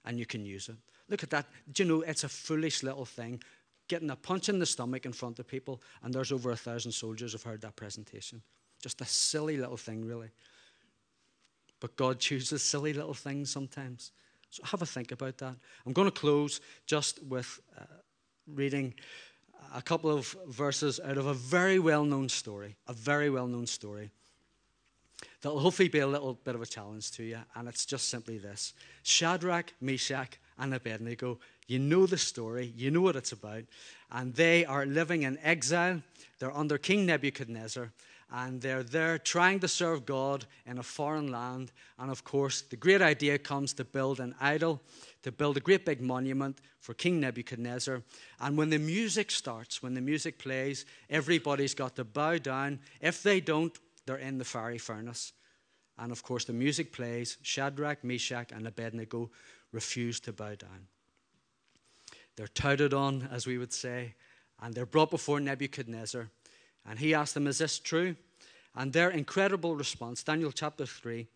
and 0.04 0.20
you 0.20 0.24
can 0.24 0.44
use 0.44 0.68
it. 0.68 0.76
Look 1.08 1.22
at 1.22 1.30
that. 1.30 1.46
Do 1.72 1.82
you 1.82 1.88
know 1.88 2.02
it's 2.02 2.24
a 2.24 2.28
foolish 2.28 2.82
little 2.82 3.04
thing? 3.04 3.42
Getting 3.88 4.10
a 4.10 4.16
punch 4.16 4.48
in 4.48 4.58
the 4.58 4.66
stomach 4.66 5.06
in 5.06 5.12
front 5.12 5.38
of 5.38 5.46
people, 5.46 5.80
and 6.02 6.12
there's 6.12 6.32
over 6.32 6.50
a 6.50 6.56
thousand 6.56 6.92
soldiers 6.92 7.32
have 7.32 7.42
heard 7.42 7.62
that 7.62 7.76
presentation. 7.76 8.42
Just 8.82 9.00
a 9.00 9.06
silly 9.06 9.56
little 9.56 9.76
thing, 9.76 10.04
really. 10.04 10.28
But 11.80 11.96
God 11.96 12.18
chooses 12.20 12.62
silly 12.62 12.92
little 12.92 13.14
things 13.14 13.50
sometimes. 13.50 14.12
So 14.50 14.62
have 14.64 14.82
a 14.82 14.86
think 14.86 15.12
about 15.12 15.38
that. 15.38 15.56
I'm 15.86 15.92
going 15.92 16.10
to 16.10 16.20
close 16.20 16.60
just 16.86 17.22
with 17.22 17.60
uh, 17.78 17.84
reading 18.46 18.94
a 19.74 19.82
couple 19.82 20.10
of 20.10 20.34
verses 20.48 21.00
out 21.04 21.18
of 21.18 21.26
a 21.26 21.34
very 21.34 21.78
well 21.78 22.04
known 22.04 22.28
story, 22.28 22.76
a 22.86 22.92
very 22.92 23.30
well 23.30 23.46
known 23.46 23.66
story 23.66 24.10
that 25.42 25.50
will 25.50 25.60
hopefully 25.60 25.88
be 25.88 25.98
a 25.98 26.06
little 26.06 26.34
bit 26.34 26.54
of 26.54 26.62
a 26.62 26.66
challenge 26.66 27.10
to 27.12 27.22
you. 27.22 27.38
And 27.54 27.68
it's 27.68 27.84
just 27.84 28.08
simply 28.08 28.38
this 28.38 28.74
Shadrach, 29.02 29.72
Meshach, 29.80 30.38
and 30.58 30.74
Abednego. 30.74 31.38
You 31.66 31.78
know 31.78 32.06
the 32.06 32.18
story, 32.18 32.72
you 32.76 32.90
know 32.90 33.00
what 33.00 33.16
it's 33.16 33.32
about. 33.32 33.64
And 34.10 34.34
they 34.34 34.64
are 34.64 34.86
living 34.86 35.22
in 35.22 35.38
exile. 35.42 36.02
They're 36.38 36.56
under 36.56 36.78
King 36.78 37.06
Nebuchadnezzar 37.06 37.92
and 38.30 38.60
they're 38.60 38.82
there 38.82 39.18
trying 39.18 39.58
to 39.60 39.68
serve 39.68 40.04
God 40.04 40.44
in 40.66 40.78
a 40.78 40.82
foreign 40.82 41.30
land. 41.30 41.72
And 41.98 42.10
of 42.10 42.24
course, 42.24 42.60
the 42.60 42.76
great 42.76 43.00
idea 43.00 43.38
comes 43.38 43.72
to 43.74 43.84
build 43.84 44.20
an 44.20 44.34
idol, 44.40 44.82
to 45.22 45.32
build 45.32 45.56
a 45.56 45.60
great 45.60 45.86
big 45.86 46.02
monument 46.02 46.58
for 46.80 46.92
King 46.92 47.20
Nebuchadnezzar. 47.20 48.02
And 48.40 48.56
when 48.58 48.68
the 48.68 48.78
music 48.78 49.30
starts, 49.30 49.82
when 49.82 49.94
the 49.94 50.02
music 50.02 50.38
plays, 50.38 50.84
everybody's 51.08 51.74
got 51.74 51.96
to 51.96 52.04
bow 52.04 52.36
down. 52.38 52.80
If 53.00 53.22
they 53.22 53.40
don't, 53.40 53.76
they're 54.04 54.16
in 54.16 54.38
the 54.38 54.44
fiery 54.44 54.78
furnace. 54.78 55.32
And 55.96 56.12
of 56.12 56.22
course, 56.22 56.44
the 56.44 56.52
music 56.52 56.92
plays. 56.92 57.38
Shadrach, 57.42 58.04
Meshach, 58.04 58.52
and 58.52 58.66
Abednego 58.66 59.30
refuse 59.72 60.20
to 60.20 60.32
bow 60.32 60.54
down. 60.54 60.86
They're 62.36 62.48
touted 62.48 62.94
on, 62.94 63.28
as 63.32 63.46
we 63.46 63.58
would 63.58 63.72
say, 63.72 64.14
and 64.60 64.74
they're 64.74 64.86
brought 64.86 65.10
before 65.10 65.40
Nebuchadnezzar. 65.40 66.28
And 66.88 66.98
he 66.98 67.14
asked 67.14 67.34
them, 67.34 67.46
Is 67.46 67.58
this 67.58 67.78
true? 67.78 68.16
And 68.74 68.92
their 68.92 69.10
incredible 69.10 69.74
response, 69.74 70.22
Daniel 70.22 70.52
chapter 70.52 70.86
3, 70.86 71.26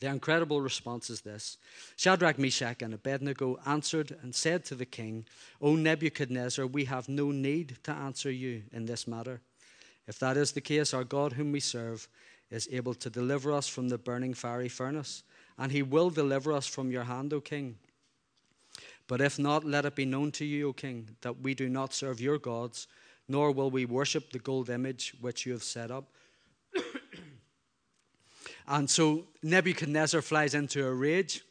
their 0.00 0.12
incredible 0.12 0.60
response 0.60 1.10
is 1.10 1.20
this 1.20 1.58
Shadrach, 1.96 2.38
Meshach, 2.38 2.82
and 2.82 2.92
Abednego 2.92 3.58
answered 3.64 4.16
and 4.22 4.34
said 4.34 4.64
to 4.64 4.74
the 4.74 4.84
king, 4.84 5.24
O 5.60 5.76
Nebuchadnezzar, 5.76 6.66
we 6.66 6.84
have 6.86 7.08
no 7.08 7.30
need 7.30 7.78
to 7.84 7.92
answer 7.92 8.30
you 8.30 8.64
in 8.72 8.84
this 8.84 9.06
matter. 9.06 9.40
If 10.06 10.18
that 10.18 10.36
is 10.36 10.52
the 10.52 10.60
case, 10.60 10.92
our 10.92 11.04
God, 11.04 11.34
whom 11.34 11.52
we 11.52 11.60
serve, 11.60 12.08
is 12.50 12.68
able 12.70 12.94
to 12.94 13.10
deliver 13.10 13.52
us 13.52 13.68
from 13.68 13.88
the 13.88 13.98
burning 13.98 14.34
fiery 14.34 14.68
furnace, 14.68 15.22
and 15.58 15.72
he 15.72 15.82
will 15.82 16.10
deliver 16.10 16.52
us 16.52 16.66
from 16.66 16.90
your 16.90 17.04
hand, 17.04 17.32
O 17.32 17.40
king. 17.40 17.76
But 19.06 19.20
if 19.20 19.38
not, 19.38 19.64
let 19.64 19.84
it 19.84 19.94
be 19.94 20.04
known 20.04 20.30
to 20.32 20.44
you, 20.44 20.68
O 20.68 20.72
king, 20.72 21.16
that 21.20 21.40
we 21.40 21.54
do 21.54 21.68
not 21.68 21.92
serve 21.92 22.20
your 22.20 22.38
gods 22.38 22.86
nor 23.28 23.50
will 23.50 23.70
we 23.70 23.84
worship 23.84 24.30
the 24.30 24.38
gold 24.38 24.70
image 24.70 25.14
which 25.20 25.46
you 25.46 25.52
have 25.52 25.62
set 25.62 25.90
up. 25.90 26.04
and 28.68 28.88
so 28.88 29.24
Nebuchadnezzar 29.42 30.22
flies 30.22 30.54
into 30.54 30.86
a 30.86 30.92
rage, 30.92 31.42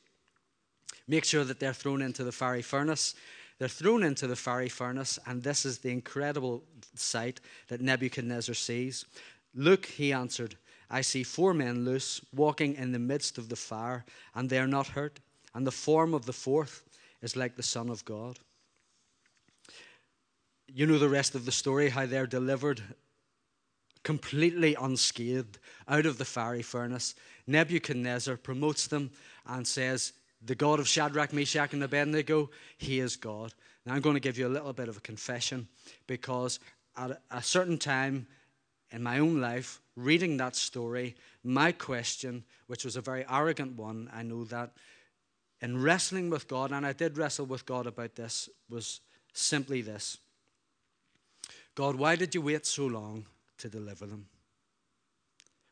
makes 1.08 1.30
sure 1.30 1.44
that 1.44 1.60
they're 1.60 1.74
thrown 1.74 2.02
into 2.02 2.24
the 2.24 2.32
fiery 2.32 2.62
furnace. 2.62 3.16
They're 3.58 3.68
thrown 3.68 4.04
into 4.04 4.28
the 4.28 4.36
fiery 4.36 4.70
furnace, 4.70 5.20
and 5.26 5.44
this 5.44 5.66
is 5.66 5.80
the 5.80 5.92
incredible 5.92 6.64
sight 6.96 7.42
that 7.68 7.82
Nebuchadnezzar 7.82 8.56
sees. 8.56 9.06
Look, 9.54 9.86
he 9.86 10.14
answered, 10.14 10.56
I 10.92 11.02
see 11.02 11.24
four 11.24 11.54
men 11.54 11.86
loose, 11.86 12.22
walking 12.36 12.76
in 12.76 12.92
the 12.92 13.00
midst 13.00 13.38
of 13.38 13.50
the 13.50 13.56
fire, 13.56 14.06
and 14.36 14.50
they 14.50 14.60
are 14.60 14.68
not 14.68 14.88
hurt. 14.88 15.20
And 15.56 15.66
the 15.66 15.72
form 15.72 16.14
of 16.14 16.26
the 16.26 16.34
fourth 16.34 16.84
is 17.22 17.36
like 17.36 17.56
the 17.56 17.64
Son 17.64 17.90
of 17.90 18.04
God. 18.06 18.40
You 20.68 20.86
know 20.86 21.00
the 21.00 21.10
rest 21.10 21.34
of 21.34 21.46
the 21.46 21.52
story, 21.52 21.90
how 21.90 22.06
they're 22.06 22.28
delivered 22.28 22.82
completely 24.04 24.76
unscathed 24.76 25.60
out 25.88 26.06
of 26.06 26.18
the 26.18 26.26
fiery 26.26 26.62
furnace. 26.62 27.16
Nebuchadnezzar 27.48 28.38
promotes 28.38 28.88
them 28.88 29.12
and 29.46 29.66
says, 29.66 30.14
The 30.44 30.56
God 30.56 30.80
of 30.80 30.88
Shadrach, 30.88 31.34
Meshach, 31.34 31.74
and 31.74 31.84
Abednego, 31.84 32.50
he 32.78 33.00
is 33.00 33.16
God. 33.16 33.54
Now 33.86 33.94
I'm 33.94 34.02
going 34.02 34.16
to 34.16 34.20
give 34.20 34.38
you 34.38 34.48
a 34.48 34.50
little 34.50 34.74
bit 34.74 34.90
of 34.90 34.98
a 34.98 35.02
confession 35.02 35.68
because 36.08 36.60
at 36.98 37.22
a 37.32 37.42
certain 37.42 37.78
time 37.78 38.28
in 38.92 39.04
my 39.04 39.20
own 39.20 39.40
life, 39.40 39.81
reading 39.96 40.38
that 40.38 40.56
story, 40.56 41.16
my 41.44 41.72
question, 41.72 42.44
which 42.68 42.86
was 42.86 42.96
a 42.96 43.02
very 43.02 43.26
arrogant 43.30 43.78
one, 43.78 44.10
I 44.14 44.24
know 44.24 44.44
that, 44.46 44.72
in 45.62 45.82
wrestling 45.82 46.30
with 46.30 46.48
God, 46.48 46.72
and 46.72 46.86
I 46.86 46.94
did 46.94 47.18
wrestle 47.18 47.46
with 47.46 47.66
God 47.66 47.88
about 47.88 48.16
this, 48.16 48.50
was 48.70 49.02
simply 49.34 49.82
this 49.82 50.18
God, 51.76 51.96
why 51.96 52.16
did 52.16 52.36
you 52.36 52.42
wait 52.42 52.66
so 52.66 52.86
long 52.86 53.26
to 53.58 53.70
deliver 53.70 54.06
them? 54.06 54.28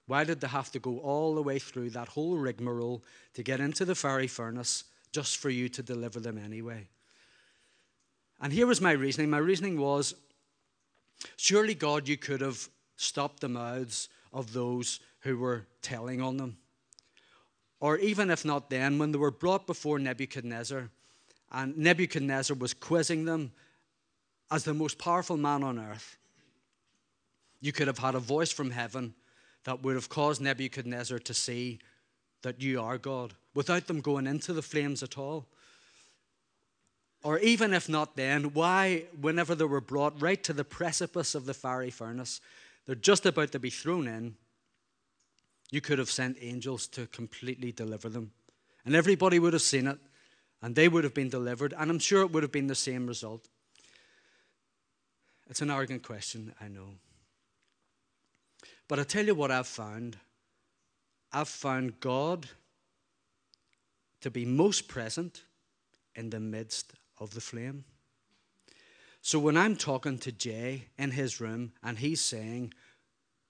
Why 0.07 0.23
did 0.23 0.41
they 0.41 0.47
have 0.47 0.71
to 0.71 0.79
go 0.79 0.99
all 0.99 1.35
the 1.35 1.43
way 1.43 1.59
through 1.59 1.91
that 1.91 2.07
whole 2.07 2.37
rigmarole 2.37 3.03
to 3.33 3.43
get 3.43 3.59
into 3.59 3.85
the 3.85 3.95
fiery 3.95 4.27
furnace 4.27 4.85
just 5.11 5.37
for 5.37 5.49
you 5.49 5.69
to 5.69 5.83
deliver 5.83 6.19
them 6.19 6.37
anyway? 6.37 6.87
And 8.41 8.53
here 8.53 8.65
was 8.65 8.81
my 8.81 8.91
reasoning. 8.93 9.29
My 9.29 9.37
reasoning 9.37 9.79
was 9.79 10.15
surely, 11.35 11.75
God, 11.75 12.07
you 12.07 12.17
could 12.17 12.41
have 12.41 12.69
stopped 12.99 13.39
the 13.39 13.49
mouths 13.49 14.09
of 14.33 14.53
those 14.53 14.99
who 15.21 15.37
were 15.37 15.65
telling 15.81 16.21
on 16.21 16.37
them. 16.37 16.57
Or 17.79 17.97
even 17.97 18.29
if 18.29 18.43
not 18.43 18.69
then, 18.69 18.99
when 18.99 19.11
they 19.11 19.17
were 19.17 19.31
brought 19.31 19.65
before 19.65 19.99
Nebuchadnezzar, 19.99 20.89
and 21.51 21.77
Nebuchadnezzar 21.77 22.57
was 22.57 22.73
quizzing 22.73 23.25
them 23.25 23.51
as 24.51 24.63
the 24.63 24.73
most 24.73 24.97
powerful 24.97 25.37
man 25.37 25.63
on 25.63 25.79
earth, 25.79 26.17
you 27.61 27.71
could 27.71 27.87
have 27.87 27.99
had 27.99 28.15
a 28.15 28.19
voice 28.19 28.51
from 28.51 28.71
heaven 28.71 29.13
that 29.63 29.81
would 29.81 29.95
have 29.95 30.09
caused 30.09 30.41
Nebuchadnezzar 30.41 31.19
to 31.19 31.33
see 31.33 31.79
that 32.41 32.61
you 32.61 32.81
are 32.81 32.97
God 32.97 33.33
without 33.53 33.87
them 33.87 34.01
going 34.01 34.27
into 34.27 34.53
the 34.53 34.61
flames 34.61 35.03
at 35.03 35.17
all. 35.17 35.45
Or 37.23 37.39
even 37.39 37.73
if 37.73 37.89
not 37.89 38.15
then, 38.15 38.53
why, 38.53 39.05
whenever 39.19 39.55
they 39.55 39.65
were 39.65 39.81
brought 39.81 40.21
right 40.21 40.41
to 40.43 40.53
the 40.53 40.63
precipice 40.63 41.35
of 41.35 41.45
the 41.45 41.53
fiery 41.53 41.89
furnace, 41.89 42.39
they're 42.89 42.95
just 42.95 43.27
about 43.27 43.51
to 43.51 43.59
be 43.59 43.69
thrown 43.69 44.07
in, 44.07 44.33
you 45.69 45.79
could 45.79 45.99
have 45.99 46.09
sent 46.09 46.39
angels 46.41 46.87
to 46.87 47.05
completely 47.05 47.71
deliver 47.71 48.09
them. 48.09 48.31
And 48.83 48.95
everybody 48.95 49.37
would 49.37 49.53
have 49.53 49.61
seen 49.61 49.85
it, 49.85 49.99
and 50.63 50.73
they 50.73 50.87
would 50.87 51.03
have 51.03 51.13
been 51.13 51.29
delivered, 51.29 51.71
and 51.77 51.91
I'm 51.91 51.99
sure 51.99 52.23
it 52.23 52.31
would 52.31 52.41
have 52.41 52.51
been 52.51 52.65
the 52.65 52.73
same 52.73 53.05
result. 53.05 53.47
It's 55.51 55.61
an 55.61 55.69
arrogant 55.69 56.01
question, 56.01 56.55
I 56.59 56.67
know. 56.67 56.95
But 58.87 58.97
I 58.97 59.03
tell 59.03 59.27
you 59.27 59.35
what 59.35 59.51
I've 59.51 59.67
found 59.67 60.17
I've 61.31 61.47
found 61.47 61.99
God 61.99 62.47
to 64.21 64.31
be 64.31 64.45
most 64.45 64.87
present 64.87 65.43
in 66.15 66.31
the 66.31 66.39
midst 66.39 66.93
of 67.19 67.35
the 67.35 67.41
flame. 67.41 67.83
So 69.21 69.39
when 69.39 69.57
I'm 69.57 69.75
talking 69.75 70.17
to 70.19 70.31
Jay 70.31 70.85
in 70.97 71.11
his 71.11 71.41
room 71.41 71.73
and 71.83 71.97
he's 71.97 72.21
saying, 72.21 72.73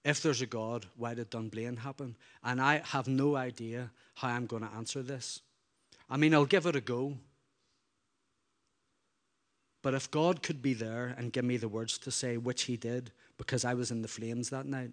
if 0.04 0.22
there's 0.22 0.42
a 0.42 0.46
God, 0.46 0.86
why 0.96 1.14
did 1.14 1.30
Dunblane 1.30 1.76
happen? 1.76 2.16
And 2.42 2.60
I 2.60 2.82
have 2.86 3.06
no 3.06 3.36
idea 3.36 3.90
how 4.14 4.28
I'm 4.28 4.46
going 4.46 4.62
to 4.62 4.74
answer 4.74 5.02
this. 5.02 5.40
I 6.08 6.16
mean, 6.16 6.34
I'll 6.34 6.46
give 6.46 6.66
it 6.66 6.76
a 6.76 6.80
go. 6.80 7.16
But 9.82 9.94
if 9.94 10.10
God 10.10 10.42
could 10.42 10.60
be 10.60 10.74
there 10.74 11.14
and 11.16 11.32
give 11.32 11.44
me 11.44 11.56
the 11.56 11.68
words 11.68 11.98
to 11.98 12.10
say, 12.10 12.36
which 12.36 12.62
He 12.62 12.76
did, 12.76 13.12
because 13.38 13.64
I 13.64 13.74
was 13.74 13.90
in 13.90 14.02
the 14.02 14.08
flames 14.08 14.50
that 14.50 14.66
night, 14.66 14.90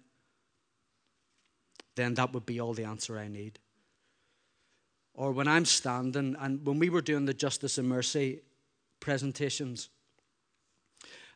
then 1.96 2.14
that 2.14 2.32
would 2.32 2.46
be 2.46 2.60
all 2.60 2.72
the 2.72 2.84
answer 2.84 3.18
I 3.18 3.28
need. 3.28 3.58
Or 5.14 5.32
when 5.32 5.48
I'm 5.48 5.64
standing, 5.64 6.36
and 6.38 6.64
when 6.64 6.78
we 6.78 6.90
were 6.90 7.02
doing 7.02 7.24
the 7.24 7.34
Justice 7.34 7.76
and 7.76 7.88
Mercy 7.88 8.40
presentations, 9.00 9.88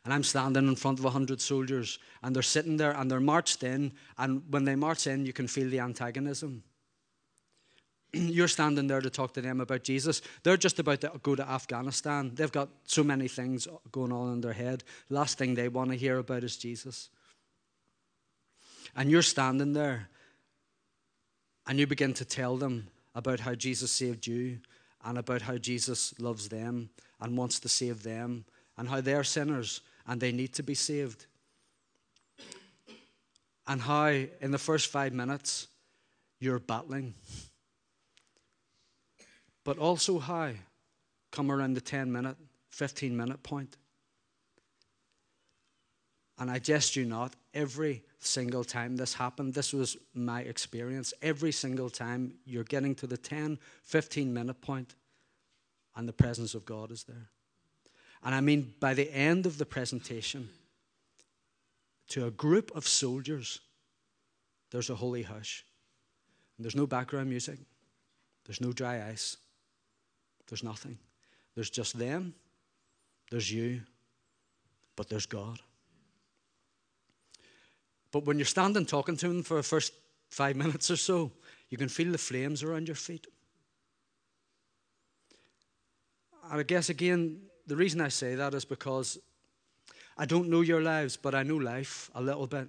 and 0.03 0.13
I'm 0.13 0.23
standing 0.23 0.67
in 0.67 0.75
front 0.75 0.99
of 0.99 1.05
100 1.05 1.39
soldiers, 1.39 1.97
and 2.21 2.35
they're 2.35 2.43
sitting 2.43 2.77
there 2.77 2.91
and 2.91 3.09
they're 3.09 3.21
marched 3.21 3.63
in, 3.63 3.93
and 4.17 4.43
when 4.49 4.65
they 4.65 4.75
march 4.75 5.07
in, 5.07 5.25
you 5.25 5.33
can 5.33 5.47
feel 5.47 5.69
the 5.69 5.79
antagonism. 5.79 6.63
You're 8.13 8.49
standing 8.49 8.87
there 8.87 9.01
to 9.01 9.09
talk 9.09 9.33
to 9.35 9.41
them 9.41 9.61
about 9.61 9.83
Jesus. 9.83 10.21
They're 10.43 10.57
just 10.57 10.79
about 10.79 11.01
to 11.01 11.11
go 11.23 11.35
to 11.35 11.49
Afghanistan. 11.49 12.31
They've 12.35 12.51
got 12.51 12.69
so 12.83 13.03
many 13.03 13.29
things 13.29 13.67
going 13.91 14.11
on 14.11 14.33
in 14.33 14.41
their 14.41 14.53
head. 14.53 14.83
Last 15.09 15.37
thing 15.37 15.55
they 15.55 15.69
want 15.69 15.91
to 15.91 15.97
hear 15.97 16.17
about 16.17 16.43
is 16.43 16.57
Jesus. 16.57 17.09
And 18.95 19.09
you're 19.09 19.21
standing 19.21 19.73
there 19.73 20.09
and 21.65 21.79
you 21.79 21.87
begin 21.87 22.13
to 22.15 22.25
tell 22.25 22.57
them 22.57 22.89
about 23.15 23.39
how 23.39 23.55
Jesus 23.55 23.91
saved 23.91 24.27
you 24.27 24.59
and 25.03 25.17
about 25.17 25.41
how 25.41 25.57
Jesus 25.57 26.13
loves 26.19 26.49
them 26.49 26.89
and 27.19 27.37
wants 27.37 27.59
to 27.61 27.69
save 27.69 28.03
them 28.03 28.45
and 28.77 28.89
how 28.89 29.01
they're 29.01 29.23
sinners 29.23 29.81
and 30.07 30.19
they 30.19 30.31
need 30.31 30.53
to 30.53 30.63
be 30.63 30.75
saved. 30.75 31.25
And 33.65 33.81
how, 33.81 34.07
in 34.07 34.51
the 34.51 34.57
first 34.57 34.87
five 34.87 35.13
minutes, 35.13 35.67
you're 36.39 36.59
battling. 36.59 37.13
But 39.63 39.77
also, 39.77 40.19
how, 40.19 40.51
come 41.31 41.51
around 41.51 41.75
the 41.75 41.81
10 41.81 42.11
minute, 42.11 42.37
15 42.69 43.15
minute 43.15 43.41
point. 43.43 43.77
And 46.37 46.51
I 46.51 46.59
jest 46.59 46.95
you 46.95 47.05
not, 47.05 47.35
every 47.53 48.03
single 48.19 48.63
time 48.63 48.97
this 48.97 49.13
happened, 49.13 49.53
this 49.53 49.71
was 49.71 49.95
my 50.13 50.41
experience. 50.41 51.13
Every 51.21 51.51
single 51.51 51.89
time 51.89 52.33
you're 52.45 52.63
getting 52.63 52.95
to 52.95 53.07
the 53.07 53.17
10, 53.17 53.59
15 53.83 54.33
minute 54.33 54.59
point, 54.59 54.95
and 55.95 56.07
the 56.07 56.13
presence 56.13 56.55
of 56.55 56.65
God 56.65 56.91
is 56.91 57.03
there. 57.03 57.29
And 58.23 58.33
I 58.33 58.41
mean, 58.41 58.73
by 58.79 58.93
the 58.93 59.13
end 59.13 59.45
of 59.45 59.57
the 59.57 59.65
presentation, 59.65 60.49
to 62.09 62.25
a 62.25 62.31
group 62.31 62.71
of 62.75 62.87
soldiers, 62.87 63.59
there's 64.71 64.89
a 64.89 64.95
holy 64.95 65.23
hush. 65.23 65.65
And 66.57 66.65
there's 66.65 66.75
no 66.75 66.87
background 66.87 67.29
music, 67.29 67.59
there's 68.45 68.61
no 68.61 68.71
dry 68.71 69.09
ice, 69.09 69.37
there's 70.47 70.63
nothing. 70.63 70.97
There's 71.55 71.69
just 71.69 71.97
them, 71.97 72.33
there's 73.29 73.51
you, 73.51 73.81
but 74.95 75.09
there's 75.09 75.25
God. 75.25 75.59
But 78.11 78.25
when 78.25 78.37
you're 78.37 78.45
standing 78.45 78.85
talking 78.85 79.17
to 79.17 79.29
him 79.29 79.43
for 79.43 79.57
the 79.57 79.63
first 79.63 79.93
five 80.29 80.55
minutes 80.55 80.89
or 80.91 80.97
so, 80.97 81.31
you 81.69 81.77
can 81.77 81.89
feel 81.89 82.11
the 82.11 82.17
flames 82.17 82.63
around 82.63 82.87
your 82.87 82.95
feet. 82.95 83.27
And 86.51 86.59
I 86.59 86.63
guess, 86.63 86.89
again, 86.89 87.41
the 87.67 87.75
reason 87.75 88.01
I 88.01 88.09
say 88.09 88.35
that 88.35 88.53
is 88.53 88.65
because 88.65 89.17
I 90.17 90.25
don't 90.25 90.49
know 90.49 90.61
your 90.61 90.81
lives, 90.81 91.17
but 91.17 91.33
I 91.33 91.43
know 91.43 91.57
life 91.57 92.11
a 92.13 92.21
little 92.21 92.47
bit. 92.47 92.67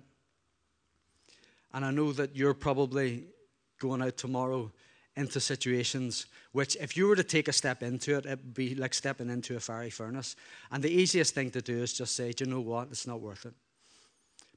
And 1.73 1.85
I 1.85 1.91
know 1.91 2.13
that 2.13 2.37
you're 2.37 2.55
probably 2.55 3.25
going 3.81 4.03
out 4.03 4.17
tomorrow 4.17 4.71
into 5.17 5.41
situations 5.41 6.27
which, 6.53 6.77
if 6.77 6.97
you 6.97 7.09
were 7.09 7.17
to 7.17 7.25
take 7.25 7.49
a 7.49 7.53
step 7.53 7.83
into 7.83 8.17
it, 8.17 8.27
it 8.27 8.39
would 8.39 8.55
be 8.55 8.77
like 8.77 8.95
stepping 8.95 9.29
into 9.29 9.57
a 9.57 9.61
fiery 9.61 9.91
furnace. 9.91 10.37
And 10.71 10.85
the 10.85 10.91
easiest 10.91 11.35
thing 11.35 11.51
to 11.51 11.61
do 11.61 11.83
is 11.83 11.93
just 11.93 12.15
say, 12.15 12.31
Do 12.31 12.45
you 12.45 12.51
know 12.51 12.61
what? 12.61 12.89
It's 12.93 13.09
not 13.09 13.21
worth 13.21 13.45
it. 13.45 13.55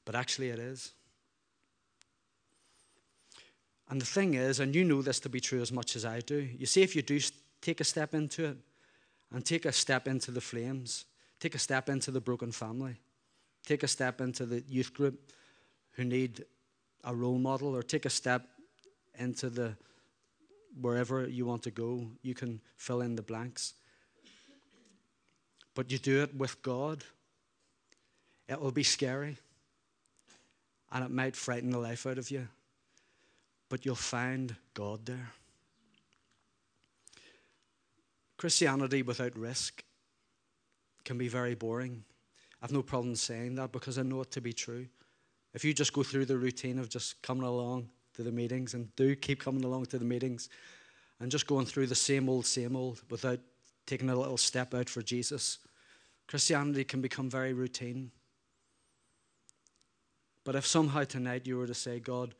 But 0.04 0.14
actually, 0.14 0.50
it 0.50 0.60
is. 0.60 0.92
And 3.90 4.00
the 4.00 4.06
thing 4.06 4.34
is, 4.34 4.60
and 4.60 4.76
you 4.76 4.84
know 4.84 5.02
this 5.02 5.18
to 5.20 5.28
be 5.28 5.40
true 5.40 5.60
as 5.60 5.72
much 5.72 5.96
as 5.96 6.04
I 6.04 6.20
do, 6.20 6.36
you 6.36 6.66
see, 6.66 6.82
if 6.82 6.94
you 6.94 7.02
do 7.02 7.18
take 7.60 7.80
a 7.80 7.84
step 7.84 8.14
into 8.14 8.44
it 8.44 8.56
and 9.32 9.44
take 9.44 9.64
a 9.64 9.72
step 9.72 10.08
into 10.08 10.30
the 10.30 10.40
flames, 10.40 11.04
take 11.40 11.54
a 11.54 11.58
step 11.58 11.88
into 11.88 12.10
the 12.10 12.20
broken 12.20 12.52
family, 12.52 12.96
take 13.66 13.82
a 13.82 13.88
step 13.88 14.20
into 14.20 14.46
the 14.46 14.62
youth 14.68 14.94
group 14.94 15.32
who 15.92 16.04
need 16.04 16.44
a 17.04 17.14
role 17.14 17.38
model, 17.38 17.74
or 17.76 17.82
take 17.82 18.06
a 18.06 18.10
step 18.10 18.46
into 19.18 19.50
the 19.50 19.76
wherever 20.80 21.26
you 21.26 21.44
want 21.46 21.62
to 21.62 21.70
go, 21.70 22.06
you 22.22 22.34
can 22.34 22.60
fill 22.76 23.00
in 23.00 23.16
the 23.16 23.22
blanks. 23.22 23.74
But 25.74 25.90
you 25.90 25.98
do 25.98 26.22
it 26.22 26.34
with 26.34 26.60
God, 26.62 27.04
it 28.48 28.60
will 28.60 28.72
be 28.72 28.82
scary 28.82 29.36
and 30.90 31.04
it 31.04 31.10
might 31.10 31.36
frighten 31.36 31.70
the 31.70 31.78
life 31.78 32.06
out 32.06 32.18
of 32.18 32.30
you, 32.30 32.48
but 33.68 33.84
you'll 33.84 33.94
find 33.94 34.56
God 34.74 35.04
there. 35.06 35.30
Christianity 38.38 39.02
without 39.02 39.36
risk 39.36 39.82
can 41.04 41.18
be 41.18 41.28
very 41.28 41.56
boring. 41.56 42.04
I've 42.62 42.72
no 42.72 42.82
problem 42.82 43.16
saying 43.16 43.56
that 43.56 43.72
because 43.72 43.98
I 43.98 44.02
know 44.02 44.22
it 44.22 44.30
to 44.30 44.40
be 44.40 44.52
true. 44.52 44.86
If 45.54 45.64
you 45.64 45.74
just 45.74 45.92
go 45.92 46.02
through 46.02 46.26
the 46.26 46.38
routine 46.38 46.78
of 46.78 46.88
just 46.88 47.20
coming 47.20 47.42
along 47.42 47.88
to 48.14 48.22
the 48.22 48.32
meetings 48.32 48.74
and 48.74 48.94
do 48.94 49.16
keep 49.16 49.42
coming 49.42 49.64
along 49.64 49.86
to 49.86 49.98
the 49.98 50.04
meetings 50.04 50.48
and 51.20 51.30
just 51.30 51.46
going 51.48 51.66
through 51.66 51.88
the 51.88 51.94
same 51.94 52.28
old, 52.28 52.46
same 52.46 52.76
old 52.76 53.02
without 53.10 53.40
taking 53.86 54.08
a 54.08 54.16
little 54.16 54.36
step 54.36 54.72
out 54.72 54.88
for 54.88 55.02
Jesus, 55.02 55.58
Christianity 56.28 56.84
can 56.84 57.00
become 57.00 57.28
very 57.28 57.52
routine. 57.52 58.12
But 60.44 60.54
if 60.54 60.66
somehow 60.66 61.04
tonight 61.04 61.46
you 61.46 61.58
were 61.58 61.66
to 61.66 61.74
say, 61.74 61.98
God, 61.98 62.34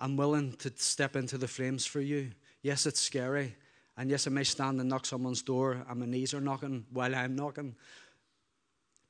I'm 0.00 0.16
willing 0.16 0.52
to 0.54 0.72
step 0.76 1.14
into 1.14 1.38
the 1.38 1.46
flames 1.46 1.86
for 1.86 2.00
you, 2.00 2.30
yes, 2.62 2.86
it's 2.86 3.00
scary. 3.00 3.54
And 3.96 4.10
yes, 4.10 4.26
I 4.26 4.30
may 4.30 4.44
stand 4.44 4.80
and 4.80 4.88
knock 4.88 5.04
someone's 5.04 5.42
door, 5.42 5.84
and 5.88 6.00
my 6.00 6.06
knees 6.06 6.32
are 6.32 6.40
knocking 6.40 6.86
while 6.90 7.14
I'm 7.14 7.36
knocking. 7.36 7.74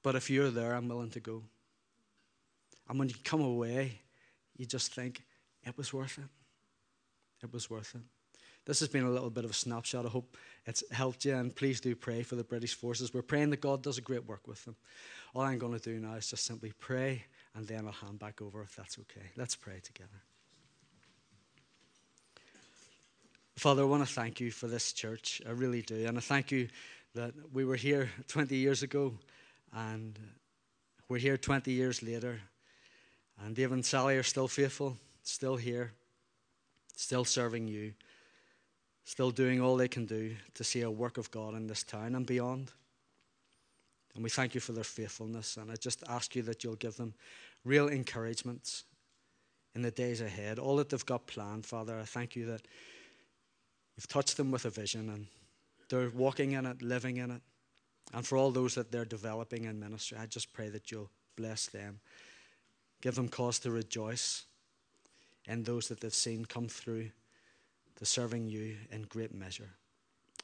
But 0.03 0.17
if 0.17 0.29
you're 0.29 0.51
there, 0.51 0.75
I'm 0.75 0.89
willing 0.89 1.11
to 1.11 1.21
go. 1.21 1.43
And 2.89 2.99
when 2.99 3.09
you 3.09 3.15
come 3.23 3.41
away, 3.41 4.01
you 4.57 4.67
just 4.67 4.95
think, 4.95 5.23
it 5.65 5.79
was 5.79 5.93
worth 5.93 6.19
it. 6.19 7.45
It 7.45 7.53
was 7.53 7.71
worth 7.71 7.95
it. 7.95 8.03
this 8.65 8.81
has 8.81 8.89
been 8.89 9.05
a 9.05 9.11
little 9.11 9.31
bit 9.31 9.45
of 9.45 9.51
a 9.51 9.55
snapshot. 9.55 10.07
I 10.07 10.09
hope 10.09 10.37
it's 10.67 10.83
helped 10.93 11.25
you, 11.25 11.37
and 11.37 11.55
please 11.55 11.81
do 11.81 11.95
pray 11.95 12.23
for 12.23 12.35
the 12.35 12.45
British 12.45 12.75
forces. 12.75 13.15
We're 13.15 13.23
praying 13.23 13.51
that 13.51 13.61
God 13.61 13.83
does 13.83 13.99
a 13.99 14.03
great 14.03 14.27
work 14.27 14.49
with 14.49 14.65
them. 14.65 14.77
All 15.35 15.43
I'm 15.43 15.59
going 15.59 15.79
to 15.79 15.79
do 15.79 15.99
now 16.01 16.15
is 16.15 16.29
just 16.29 16.45
simply 16.45 16.73
pray, 16.81 17.25
and 17.55 17.67
then 17.67 17.87
I'll 17.87 17.93
hand 17.93 18.19
back 18.19 18.43
over 18.43 18.63
if 18.63 18.75
that's 18.75 18.99
okay. 18.99 19.31
Let's 19.37 19.55
pray 19.55 19.81
together. 19.81 20.23
Father, 23.57 23.83
I 23.83 23.85
want 23.85 24.07
to 24.07 24.13
thank 24.13 24.41
you 24.41 24.51
for 24.51 24.67
this 24.67 24.93
church. 24.93 25.43
I 25.47 25.51
really 25.51 25.83
do. 25.83 26.07
And 26.07 26.17
I 26.17 26.21
thank 26.21 26.51
you 26.51 26.69
that 27.15 27.35
we 27.53 27.65
were 27.65 27.77
here 27.77 28.11
20 28.29 28.57
years 28.57 28.83
ago 28.83 29.15
and 29.75 30.19
we're 31.09 31.19
here 31.19 31.37
20 31.37 31.71
years 31.71 32.03
later. 32.03 32.41
And 33.45 33.55
Dave 33.55 33.73
and 33.73 33.85
Sally 33.85 34.17
are 34.17 34.23
still 34.23 34.49
faithful, 34.49 34.97
still 35.23 35.57
here, 35.57 35.93
still 36.97 37.25
serving 37.25 37.69
you, 37.69 37.93
still 39.05 39.31
doing 39.31 39.61
all 39.61 39.77
they 39.77 39.89
can 39.89 40.07
do 40.07 40.35
to 40.55 40.65
see 40.65 40.81
a 40.81 40.91
work 40.91 41.19
of 41.19 41.31
God 41.31 41.55
in 41.55 41.67
this 41.67 41.83
town 41.83 42.15
and 42.15 42.27
beyond. 42.27 42.73
And 44.15 44.25
we 44.25 44.31
thank 44.31 44.55
you 44.55 44.61
for 44.61 44.73
their 44.73 44.85
faithfulness. 44.85 45.57
And 45.57 45.71
I 45.71 45.75
just 45.77 46.03
ask 46.09 46.35
you 46.35 46.43
that 46.43 46.65
you'll 46.65 46.77
give 46.77 46.97
them 46.97 47.15
real 47.65 47.89
encouragements 47.89 48.85
in 49.75 49.83
the 49.83 49.91
days 49.91 50.21
ahead. 50.21 50.59
All 50.59 50.77
that 50.77 50.89
they've 50.89 51.07
got 51.07 51.27
planned, 51.27 51.67
Father, 51.67 51.99
I 51.99 52.05
thank 52.05 52.35
you 52.35 52.47
that 52.47 52.63
you've 53.97 54.09
touched 54.09 54.37
them 54.37 54.51
with 54.51 54.65
a 54.65 54.71
vision 54.71 55.09
and 55.09 55.27
they're 55.89 56.11
walking 56.11 56.53
in 56.53 56.67
it, 56.67 56.83
living 56.83 57.19
in 57.19 57.31
it. 57.31 57.43
And 58.15 58.27
for 58.27 58.37
all 58.37 58.51
those 58.51 58.75
that 58.75 58.91
they're 58.91 59.05
developing 59.05 59.65
in 59.65 59.79
ministry, 59.79 60.19
I 60.21 60.27
just 60.27 60.53
pray 60.53 60.69
that 60.71 60.91
you'll 60.91 61.11
bless 61.37 61.67
them. 61.67 62.01
Give 63.01 63.15
them 63.15 63.29
cause 63.29 63.59
to 63.61 63.71
rejoice 63.71 64.45
in 65.47 65.65
those 65.65 65.89
that 65.89 66.01
they've 66.01 66.15
seen 66.15 66.45
come 66.45 66.69
through 66.69 67.11
to 67.97 68.05
serving 68.05 68.49
you 68.49 68.77
in 68.91 69.03
great 69.03 69.35
measure. 69.35 69.71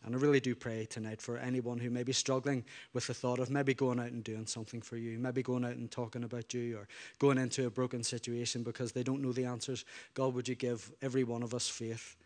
And 0.04 0.14
I 0.14 0.18
really 0.18 0.40
do 0.40 0.54
pray 0.54 0.86
tonight 0.86 1.20
for 1.20 1.38
anyone 1.38 1.78
who 1.78 1.90
may 1.90 2.04
be 2.04 2.12
struggling 2.12 2.64
with 2.92 3.08
the 3.08 3.14
thought 3.14 3.40
of 3.40 3.50
maybe 3.50 3.74
going 3.74 3.98
out 3.98 4.12
and 4.12 4.22
doing 4.22 4.46
something 4.46 4.80
for 4.80 4.96
you, 4.96 5.18
maybe 5.18 5.42
going 5.42 5.64
out 5.64 5.72
and 5.72 5.90
talking 5.90 6.22
about 6.22 6.54
you, 6.54 6.78
or 6.78 6.88
going 7.18 7.36
into 7.36 7.66
a 7.66 7.70
broken 7.70 8.04
situation 8.04 8.62
because 8.62 8.92
they 8.92 9.02
don't 9.02 9.22
know 9.22 9.32
the 9.32 9.44
answers. 9.44 9.84
God, 10.14 10.34
would 10.34 10.46
you 10.46 10.54
give 10.54 10.92
every 11.02 11.24
one 11.24 11.42
of 11.42 11.52
us 11.52 11.68
faith 11.68 12.16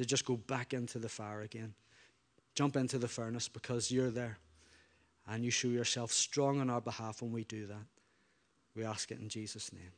to 0.00 0.06
just 0.06 0.24
go 0.24 0.38
back 0.38 0.72
into 0.72 0.98
the 0.98 1.10
fire 1.10 1.42
again? 1.42 1.74
Jump 2.54 2.74
into 2.74 2.96
the 2.96 3.06
furnace 3.06 3.48
because 3.48 3.90
you're 3.90 4.10
there 4.10 4.38
and 5.28 5.44
you 5.44 5.50
show 5.50 5.68
yourself 5.68 6.10
strong 6.10 6.58
on 6.58 6.70
our 6.70 6.80
behalf 6.80 7.20
when 7.20 7.32
we 7.32 7.44
do 7.44 7.66
that. 7.66 7.84
We 8.74 8.82
ask 8.82 9.10
it 9.10 9.20
in 9.20 9.28
Jesus' 9.28 9.74
name. 9.74 9.92